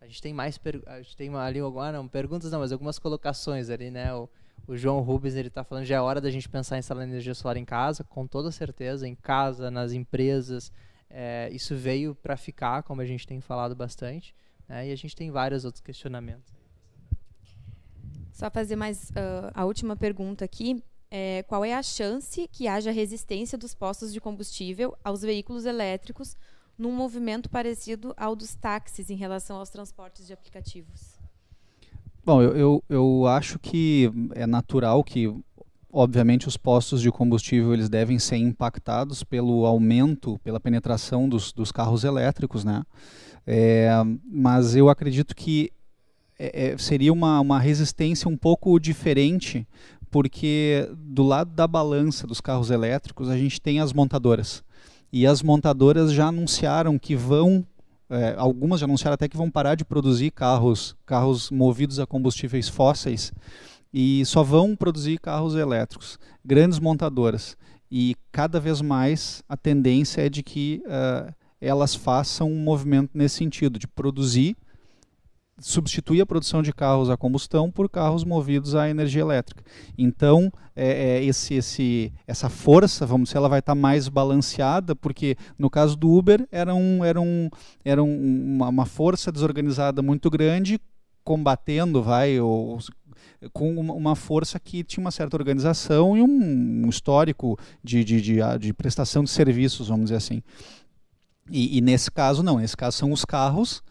A 0.00 0.06
gente 0.06 0.22
tem 0.22 0.32
mais, 0.32 0.58
a 0.86 1.02
gente 1.02 1.16
tem 1.16 1.34
ali 1.36 1.60
agora, 1.60 1.98
não, 1.98 2.08
perguntas 2.08 2.50
não, 2.50 2.60
mas 2.60 2.72
algumas 2.72 2.98
colocações 2.98 3.68
ali, 3.68 3.90
né? 3.90 4.12
O, 4.14 4.28
o 4.66 4.76
João 4.76 5.00
Rubens 5.00 5.34
ele 5.34 5.48
está 5.48 5.62
falando 5.62 5.84
já 5.84 5.96
é 5.96 6.00
hora 6.00 6.20
da 6.20 6.30
gente 6.30 6.48
pensar 6.48 6.76
em 6.76 6.78
instalar 6.80 7.04
energia 7.04 7.34
solar 7.34 7.56
em 7.56 7.64
casa, 7.64 8.04
com 8.04 8.26
toda 8.26 8.50
certeza, 8.50 9.06
em 9.06 9.14
casa, 9.14 9.70
nas 9.70 9.92
empresas. 9.92 10.72
É, 11.10 11.50
isso 11.52 11.74
veio 11.76 12.14
para 12.14 12.36
ficar, 12.36 12.82
como 12.84 13.00
a 13.00 13.06
gente 13.06 13.26
tem 13.26 13.40
falado 13.40 13.74
bastante, 13.74 14.34
né? 14.68 14.88
e 14.88 14.92
a 14.92 14.96
gente 14.96 15.16
tem 15.16 15.30
vários 15.30 15.64
outros 15.64 15.82
questionamentos. 15.82 16.54
Só 18.32 18.50
fazer 18.50 18.76
mais 18.76 19.10
uh, 19.10 19.50
a 19.52 19.64
última 19.64 19.96
pergunta 19.96 20.44
aqui. 20.44 20.82
É, 21.10 21.42
qual 21.48 21.64
é 21.64 21.74
a 21.74 21.82
chance 21.82 22.48
que 22.52 22.68
haja 22.68 22.92
resistência 22.92 23.58
dos 23.58 23.74
postos 23.74 24.12
de 24.12 24.20
combustível 24.20 24.96
aos 25.02 25.22
veículos 25.22 25.66
elétricos 25.66 26.36
num 26.78 26.92
movimento 26.92 27.50
parecido 27.50 28.14
ao 28.16 28.36
dos 28.36 28.54
táxis 28.54 29.10
em 29.10 29.16
relação 29.16 29.56
aos 29.56 29.68
transportes 29.68 30.24
de 30.26 30.32
aplicativos? 30.32 31.18
Bom, 32.24 32.40
eu, 32.40 32.56
eu, 32.56 32.84
eu 32.88 33.26
acho 33.26 33.58
que 33.58 34.10
é 34.34 34.46
natural 34.46 35.02
que, 35.02 35.26
obviamente, 35.92 36.48
os 36.48 36.56
postos 36.56 37.00
de 37.00 37.10
combustível 37.10 37.72
eles 37.72 37.88
devem 37.88 38.18
ser 38.18 38.36
impactados 38.36 39.24
pelo 39.24 39.66
aumento, 39.66 40.38
pela 40.44 40.60
penetração 40.60 41.28
dos, 41.28 41.52
dos 41.52 41.72
carros 41.72 42.04
elétricos, 42.04 42.64
né? 42.64 42.82
É, 43.46 43.90
mas 44.30 44.76
eu 44.76 44.88
acredito 44.88 45.34
que 45.34 45.72
é, 46.38 46.72
é, 46.72 46.78
seria 46.78 47.12
uma, 47.12 47.40
uma 47.40 47.58
resistência 47.58 48.28
um 48.28 48.36
pouco 48.36 48.78
diferente, 48.78 49.66
porque 50.10 50.88
do 50.96 51.22
lado 51.22 51.50
da 51.50 51.66
balança 51.66 52.26
dos 52.26 52.40
carros 52.40 52.70
elétricos 52.70 53.28
a 53.28 53.36
gente 53.36 53.60
tem 53.60 53.80
as 53.80 53.92
montadoras. 53.92 54.62
E 55.12 55.26
as 55.26 55.42
montadoras 55.42 56.12
já 56.12 56.28
anunciaram 56.28 56.98
que 56.98 57.16
vão 57.16 57.66
é, 58.08 58.34
algumas 58.36 58.80
já 58.80 58.86
anunciaram 58.86 59.14
até 59.14 59.28
que 59.28 59.36
vão 59.36 59.48
parar 59.48 59.76
de 59.76 59.84
produzir 59.84 60.32
carros, 60.32 60.96
carros 61.06 61.48
movidos 61.48 62.00
a 62.00 62.06
combustíveis 62.06 62.68
fósseis 62.68 63.32
e 63.92 64.24
só 64.24 64.42
vão 64.42 64.76
produzir 64.76 65.18
carros 65.18 65.54
elétricos. 65.54 66.18
Grandes 66.44 66.78
montadoras. 66.78 67.56
E 67.90 68.14
cada 68.30 68.60
vez 68.60 68.80
mais 68.80 69.42
a 69.48 69.56
tendência 69.56 70.22
é 70.22 70.28
de 70.28 70.42
que 70.42 70.82
uh, 70.86 71.34
elas 71.60 71.94
façam 71.94 72.50
um 72.50 72.62
movimento 72.62 73.10
nesse 73.14 73.36
sentido, 73.36 73.78
de 73.78 73.88
produzir 73.88 74.56
substituir 75.60 76.22
a 76.22 76.26
produção 76.26 76.62
de 76.62 76.72
carros 76.72 77.10
a 77.10 77.16
combustão 77.16 77.70
por 77.70 77.88
carros 77.88 78.24
movidos 78.24 78.74
à 78.74 78.88
energia 78.88 79.20
elétrica. 79.20 79.62
Então, 79.96 80.50
é, 80.74 81.18
é, 81.18 81.24
esse, 81.24 81.54
esse, 81.54 82.12
essa 82.26 82.48
força, 82.48 83.06
vamos 83.06 83.28
dizer, 83.28 83.38
ela 83.38 83.48
vai 83.48 83.58
estar 83.58 83.74
tá 83.74 83.80
mais 83.80 84.08
balanceada, 84.08 84.96
porque 84.96 85.36
no 85.58 85.68
caso 85.68 85.96
do 85.96 86.10
Uber 86.10 86.46
era, 86.50 86.74
um, 86.74 87.04
era, 87.04 87.20
um, 87.20 87.50
era 87.84 88.02
um, 88.02 88.56
uma, 88.56 88.68
uma 88.68 88.86
força 88.86 89.30
desorganizada 89.30 90.02
muito 90.02 90.30
grande 90.30 90.80
combatendo, 91.22 92.02
vai, 92.02 92.40
ou, 92.40 92.78
com 93.52 93.74
uma 93.78 94.14
força 94.14 94.60
que 94.60 94.84
tinha 94.84 95.02
uma 95.02 95.10
certa 95.10 95.36
organização 95.36 96.16
e 96.16 96.22
um, 96.22 96.88
histórico 96.88 97.58
de, 97.82 98.04
de, 98.04 98.20
de, 98.20 98.38
de, 98.58 98.72
prestação 98.72 99.24
de 99.24 99.30
serviços, 99.30 99.88
vamos 99.88 100.06
dizer 100.06 100.16
assim. 100.16 100.42
E, 101.50 101.78
e, 101.78 101.80
nesse 101.80 102.10
caso, 102.10 102.42
não, 102.42 102.58
nesse 102.58 102.76
caso 102.76 102.96
são 102.98 103.12
os 103.12 103.24
carros 103.24 103.82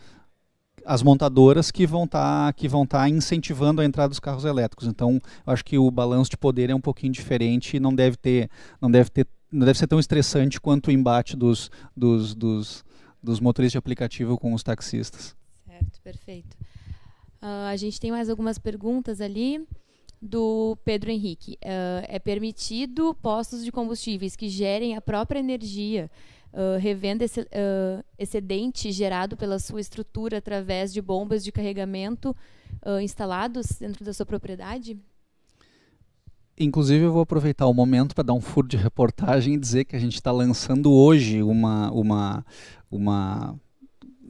as 0.86 1.04
montadoras 1.04 1.70
que 1.70 1.86
vão 1.86 2.08
tá, 2.08 2.52
estar 2.58 2.88
tá 2.88 3.10
incentivando 3.10 3.80
a 3.82 3.86
entrada 3.86 4.10
dos 4.10 4.20
carros 4.20 4.44
elétricos. 4.44 4.88
Então, 4.88 5.22
acho 5.46 5.64
que 5.64 5.78
o 5.78 5.92
balanço 5.92 6.32
de 6.32 6.38
poder 6.38 6.72
é 6.72 6.76
um 6.76 6.82
pouquinho 6.82 7.14
diferente 7.14 7.78
e 7.78 7.80
não 7.80 7.94
deve 7.94 8.18
ter 8.18 8.50
não 8.82 8.90
deve 8.90 9.10
ter 9.12 9.28
não 9.52 9.66
deve 9.66 9.78
ser 9.78 9.88
tão 9.88 10.00
estressante 10.00 10.60
quanto 10.60 10.88
o 10.88 10.92
embate 10.92 11.36
dos, 11.36 11.72
dos, 11.96 12.36
dos, 12.36 12.84
dos 13.22 13.40
motoristas 13.40 13.74
de 13.74 13.78
aplicativo 13.80 14.38
com 14.38 14.54
os 14.54 14.62
taxistas. 14.62 15.36
Certo, 15.66 16.02
perfeito. 16.04 16.58
Uh, 17.42 17.70
a 17.70 17.76
gente 17.76 18.00
tem 18.00 18.12
mais 18.12 18.30
algumas 18.30 18.58
perguntas 18.58 19.22
ali 19.22 19.66
do 20.22 20.78
Pedro 20.84 21.10
Henrique. 21.10 21.58
Uh, 21.64 22.06
é 22.08 22.20
permitido 22.20 23.16
postos 23.22 23.64
de 23.64 23.72
combustíveis 23.72 24.36
que 24.36 24.50
gerem 24.50 24.96
a 24.96 25.02
própria 25.02 25.40
energia 25.40 26.12
uh, 26.52 26.78
revenda 26.80 27.24
esse 27.24 27.42
uh, 27.42 28.04
excedente 28.18 28.92
gerado 28.92 29.38
pela 29.38 29.60
sua 29.60 29.80
estrutura 29.80 30.38
através 30.38 30.92
de 30.92 31.02
bombas 31.02 31.44
de 31.44 31.52
carregamento 31.52 32.36
instalados 33.02 33.68
dentro 33.80 34.06
da 34.06 34.14
sua 34.14 34.26
propriedade? 34.26 34.98
Inclusive, 36.58 37.04
eu 37.04 37.12
vou 37.12 37.22
aproveitar 37.22 37.68
o 37.68 37.74
momento 37.74 38.14
para 38.14 38.26
dar 38.26 38.34
um 38.34 38.40
furo 38.40 38.68
de 38.68 38.78
reportagem 38.78 39.54
e 39.54 39.58
dizer 39.58 39.86
que 39.86 39.96
a 39.96 40.00
gente 40.00 40.16
está 40.16 40.32
lançando 40.32 40.92
hoje 40.92 41.42
uma, 41.42 41.92
uma, 41.92 42.46
uma, 42.92 43.60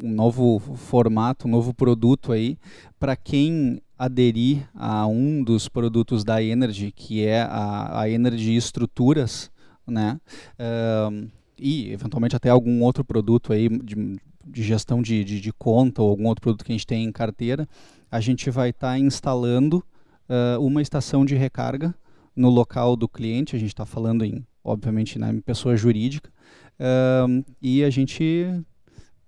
um 0.04 0.12
novo 0.12 0.60
formato, 0.76 1.47
um 1.47 1.52
novo 1.52 1.74
produto 1.74 2.32
aí 2.32 2.58
para 3.00 3.16
quem 3.16 3.82
aderir 3.97 4.68
a 4.74 5.06
um 5.08 5.43
dos 5.43 5.68
produtos 5.68 6.24
da 6.24 6.41
Energy, 6.41 6.91
que 6.91 7.26
é 7.26 7.41
a, 7.41 8.02
a 8.02 8.10
Energy 8.10 8.56
Estruturas, 8.56 9.52
né? 9.86 10.20
Uh, 10.58 11.30
e 11.58 11.91
eventualmente 11.91 12.36
até 12.36 12.50
algum 12.50 12.82
outro 12.82 13.04
produto 13.04 13.52
aí 13.52 13.68
de, 13.68 14.18
de 14.45 14.64
gestão 14.64 15.02
de, 15.02 15.24
de, 15.26 15.41
de, 15.41 15.52
conta 15.52 16.02
ou 16.02 16.10
algum 16.10 16.28
outro 16.28 16.41
produto 16.41 16.64
que 16.64 16.72
a 16.72 16.76
gente 16.76 16.88
tem 16.88 17.04
em 17.04 17.12
carteira, 17.12 17.68
a 18.10 18.22
gente 18.22 18.50
vai 18.50 18.70
estar 18.70 18.91
tá 18.91 19.00
instalando 19.00 19.84
uh, 20.30 20.64
uma 20.66 20.82
estação 20.82 21.26
de 21.26 21.36
recarga 21.36 21.93
no 22.36 22.50
local 22.50 22.95
do 22.95 23.08
cliente. 23.08 23.56
A 23.56 23.60
gente 23.60 23.70
está 23.70 23.86
falando 23.86 24.24
em, 24.24 24.45
obviamente, 24.64 25.20
na 25.20 25.34
pessoa 25.41 25.76
jurídica. 25.76 26.32
Uh, 26.80 27.43
e 27.62 27.84
a 27.84 27.89
gente 27.89 28.64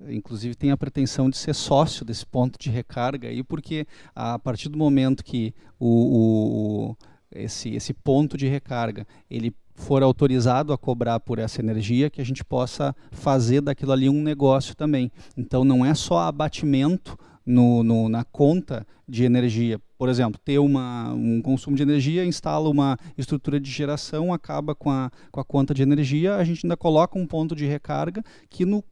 inclusive 0.09 0.55
tem 0.55 0.71
a 0.71 0.77
pretensão 0.77 1.29
de 1.29 1.37
ser 1.37 1.53
sócio 1.53 2.05
desse 2.05 2.25
ponto 2.25 2.57
de 2.59 2.69
recarga 2.69 3.27
aí, 3.27 3.43
porque 3.43 3.85
a 4.15 4.39
partir 4.39 4.69
do 4.69 4.77
momento 4.77 5.23
que 5.23 5.53
o, 5.79 6.91
o 6.91 6.97
esse, 7.33 7.69
esse 7.75 7.93
ponto 7.93 8.37
de 8.37 8.47
recarga 8.47 9.07
ele 9.29 9.55
for 9.73 10.03
autorizado 10.03 10.73
a 10.73 10.77
cobrar 10.77 11.19
por 11.19 11.39
essa 11.39 11.61
energia, 11.61 12.09
que 12.09 12.21
a 12.21 12.25
gente 12.25 12.43
possa 12.43 12.95
fazer 13.11 13.61
daquilo 13.61 13.91
ali 13.91 14.09
um 14.09 14.21
negócio 14.21 14.75
também. 14.75 15.11
Então 15.35 15.63
não 15.63 15.85
é 15.85 15.93
só 15.93 16.19
abatimento 16.19 17.17
no, 17.45 17.83
no, 17.83 18.07
na 18.07 18.23
conta 18.23 18.85
de 19.07 19.23
energia. 19.23 19.79
Por 19.97 20.09
exemplo, 20.09 20.39
ter 20.43 20.59
uma, 20.59 21.11
um 21.13 21.41
consumo 21.41 21.75
de 21.75 21.83
energia, 21.83 22.25
instala 22.25 22.69
uma 22.69 22.97
estrutura 23.17 23.59
de 23.59 23.69
geração, 23.69 24.33
acaba 24.33 24.75
com 24.75 24.91
a, 24.91 25.11
com 25.31 25.39
a 25.39 25.45
conta 25.45 25.73
de 25.73 25.81
energia, 25.81 26.35
a 26.35 26.43
gente 26.43 26.65
ainda 26.65 26.77
coloca 26.77 27.17
um 27.17 27.25
ponto 27.25 27.55
de 27.55 27.65
recarga 27.65 28.23
que 28.49 28.65
no 28.65 28.83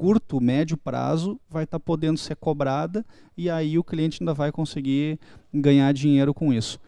curto, 0.00 0.40
médio 0.40 0.78
prazo 0.78 1.38
vai 1.46 1.64
estar 1.64 1.78
tá 1.78 1.84
podendo 1.84 2.16
ser 2.16 2.34
cobrada 2.34 3.04
e 3.36 3.50
aí 3.50 3.78
o 3.78 3.84
cliente 3.84 4.22
ainda 4.22 4.32
vai 4.32 4.50
conseguir 4.50 5.20
ganhar 5.52 5.92
dinheiro 5.92 6.32
com 6.32 6.54
isso. 6.54 6.80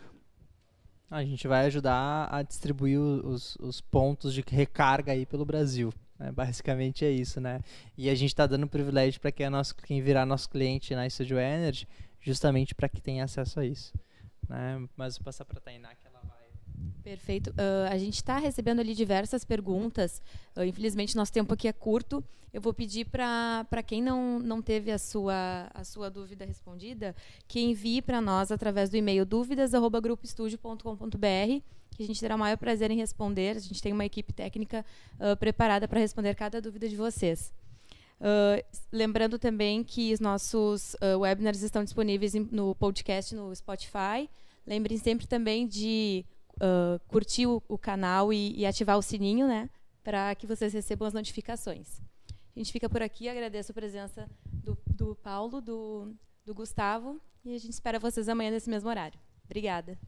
A 1.11 1.23
gente 1.23 1.47
vai 1.47 1.67
ajudar 1.67 2.27
a 2.33 2.43
distribuir 2.43 2.99
os, 2.99 3.55
os 3.57 3.83
pontos 3.83 4.33
de 4.33 4.43
recarga 4.49 5.13
aí 5.13 5.27
pelo 5.27 5.45
Brasil. 5.45 5.93
Né? 6.19 6.33
Basicamente 6.33 7.05
é 7.05 7.11
isso, 7.11 7.39
né? 7.39 7.61
E 7.99 8.09
a 8.09 8.15
gente 8.15 8.31
está 8.31 8.47
dando 8.47 8.67
privilégio 8.67 9.21
para 9.21 9.31
quem, 9.31 9.45
é 9.45 9.51
nosso, 9.51 9.77
quem 9.77 10.01
virar 10.01 10.25
nosso 10.25 10.49
cliente 10.49 10.95
na 10.95 11.07
Studio 11.07 11.39
Energy, 11.39 11.87
justamente 12.19 12.75
para 12.75 12.89
que 12.89 13.03
tenha 13.03 13.25
acesso 13.25 13.61
a 13.61 13.67
isso. 13.67 13.93
Né? 14.49 14.89
Mas 14.97 15.19
vou 15.19 15.25
passar 15.27 15.45
para 15.45 15.59
a 15.59 15.61
Tainá, 15.61 15.91
Perfeito. 17.03 17.51
Uh, 17.51 17.91
a 17.91 17.99
gente 17.99 18.15
está 18.15 18.39
recebendo 18.39 18.81
ali 18.81 18.95
diversas 18.95 19.45
perguntas. 19.45 20.23
Uh, 20.57 20.63
infelizmente, 20.63 21.15
nosso 21.17 21.33
tempo 21.33 21.53
aqui 21.53 21.69
é 21.69 21.73
curto. 21.73 22.25
Eu 22.53 22.61
vou 22.61 22.75
pedir 22.75 23.07
para 23.07 23.83
quem 23.85 24.03
não, 24.03 24.39
não 24.39 24.61
teve 24.61 24.93
a 24.93 24.99
sua, 24.99 25.71
a 25.73 25.85
sua 25.85 26.11
dúvida 26.11 26.45
respondida, 26.45 27.17
que 27.49 27.61
envie 27.61 28.03
para 28.03 28.21
nós 28.21 28.53
através 28.53 28.91
do 28.91 28.97
e-mail 28.97 29.25
dúvidas.grupoestudio.com.br, 29.25 31.63
que 31.97 32.03
a 32.03 32.07
gente 32.07 32.21
terá 32.21 32.37
o 32.37 32.39
maior 32.39 32.59
prazer 32.59 32.91
em 32.91 32.97
responder. 32.97 33.57
A 33.57 33.61
gente 33.61 33.81
tem 33.81 33.91
uma 33.93 34.05
equipe 34.05 34.35
técnica 34.35 34.85
uh, 35.15 35.35
preparada 35.37 35.89
para 35.89 35.99
responder 35.99 36.35
cada 36.35 36.61
dúvida 36.61 36.87
de 36.89 36.97
vocês. 36.97 37.53
lembrando 38.93 39.39
também 39.39 39.83
que 39.83 40.13
os 40.13 40.21
nossos 40.21 40.95
webinars 41.19 41.63
estão 41.63 41.83
disponíveis 41.83 42.35
no 42.35 42.75
podcast 42.75 43.35
no 43.35 43.57
Spotify. 43.57 44.29
Lembrem 44.67 44.99
sempre 44.99 45.27
também 45.27 45.67
de 45.67 46.27
uh, 46.57 46.99
curtir 47.09 47.47
o, 47.47 47.63
o 47.69 47.79
canal 47.79 48.33
e, 48.33 48.55
e, 48.57 48.67
ativar 48.67 48.99
o 48.99 49.03
sininho, 49.03 49.47
né? 49.47 49.69
Para 50.03 50.35
que 50.35 50.47
vocês 50.47 50.73
recebam 50.73 51.07
as 51.07 51.15
notificações. 51.15 52.01
A 52.55 52.59
gente 52.59 52.73
fica 52.73 52.89
por 52.89 53.03
aqui, 53.03 53.29
agradeço 53.29 53.73
a 53.73 53.75
presença 53.75 54.29
do, 54.45 54.77
do 54.87 55.15
Paulo, 55.17 55.61
do, 55.61 56.15
do 56.45 56.55
Gustavo, 56.55 57.21
e 57.45 57.55
a 57.55 57.59
gente 57.59 57.73
espera 57.73 57.99
vocês 57.99 58.29
amanhã 58.29 58.51
nesse 58.51 58.69
mesmo 58.69 58.89
horário. 58.89 59.19
Obrigada. 59.45 59.99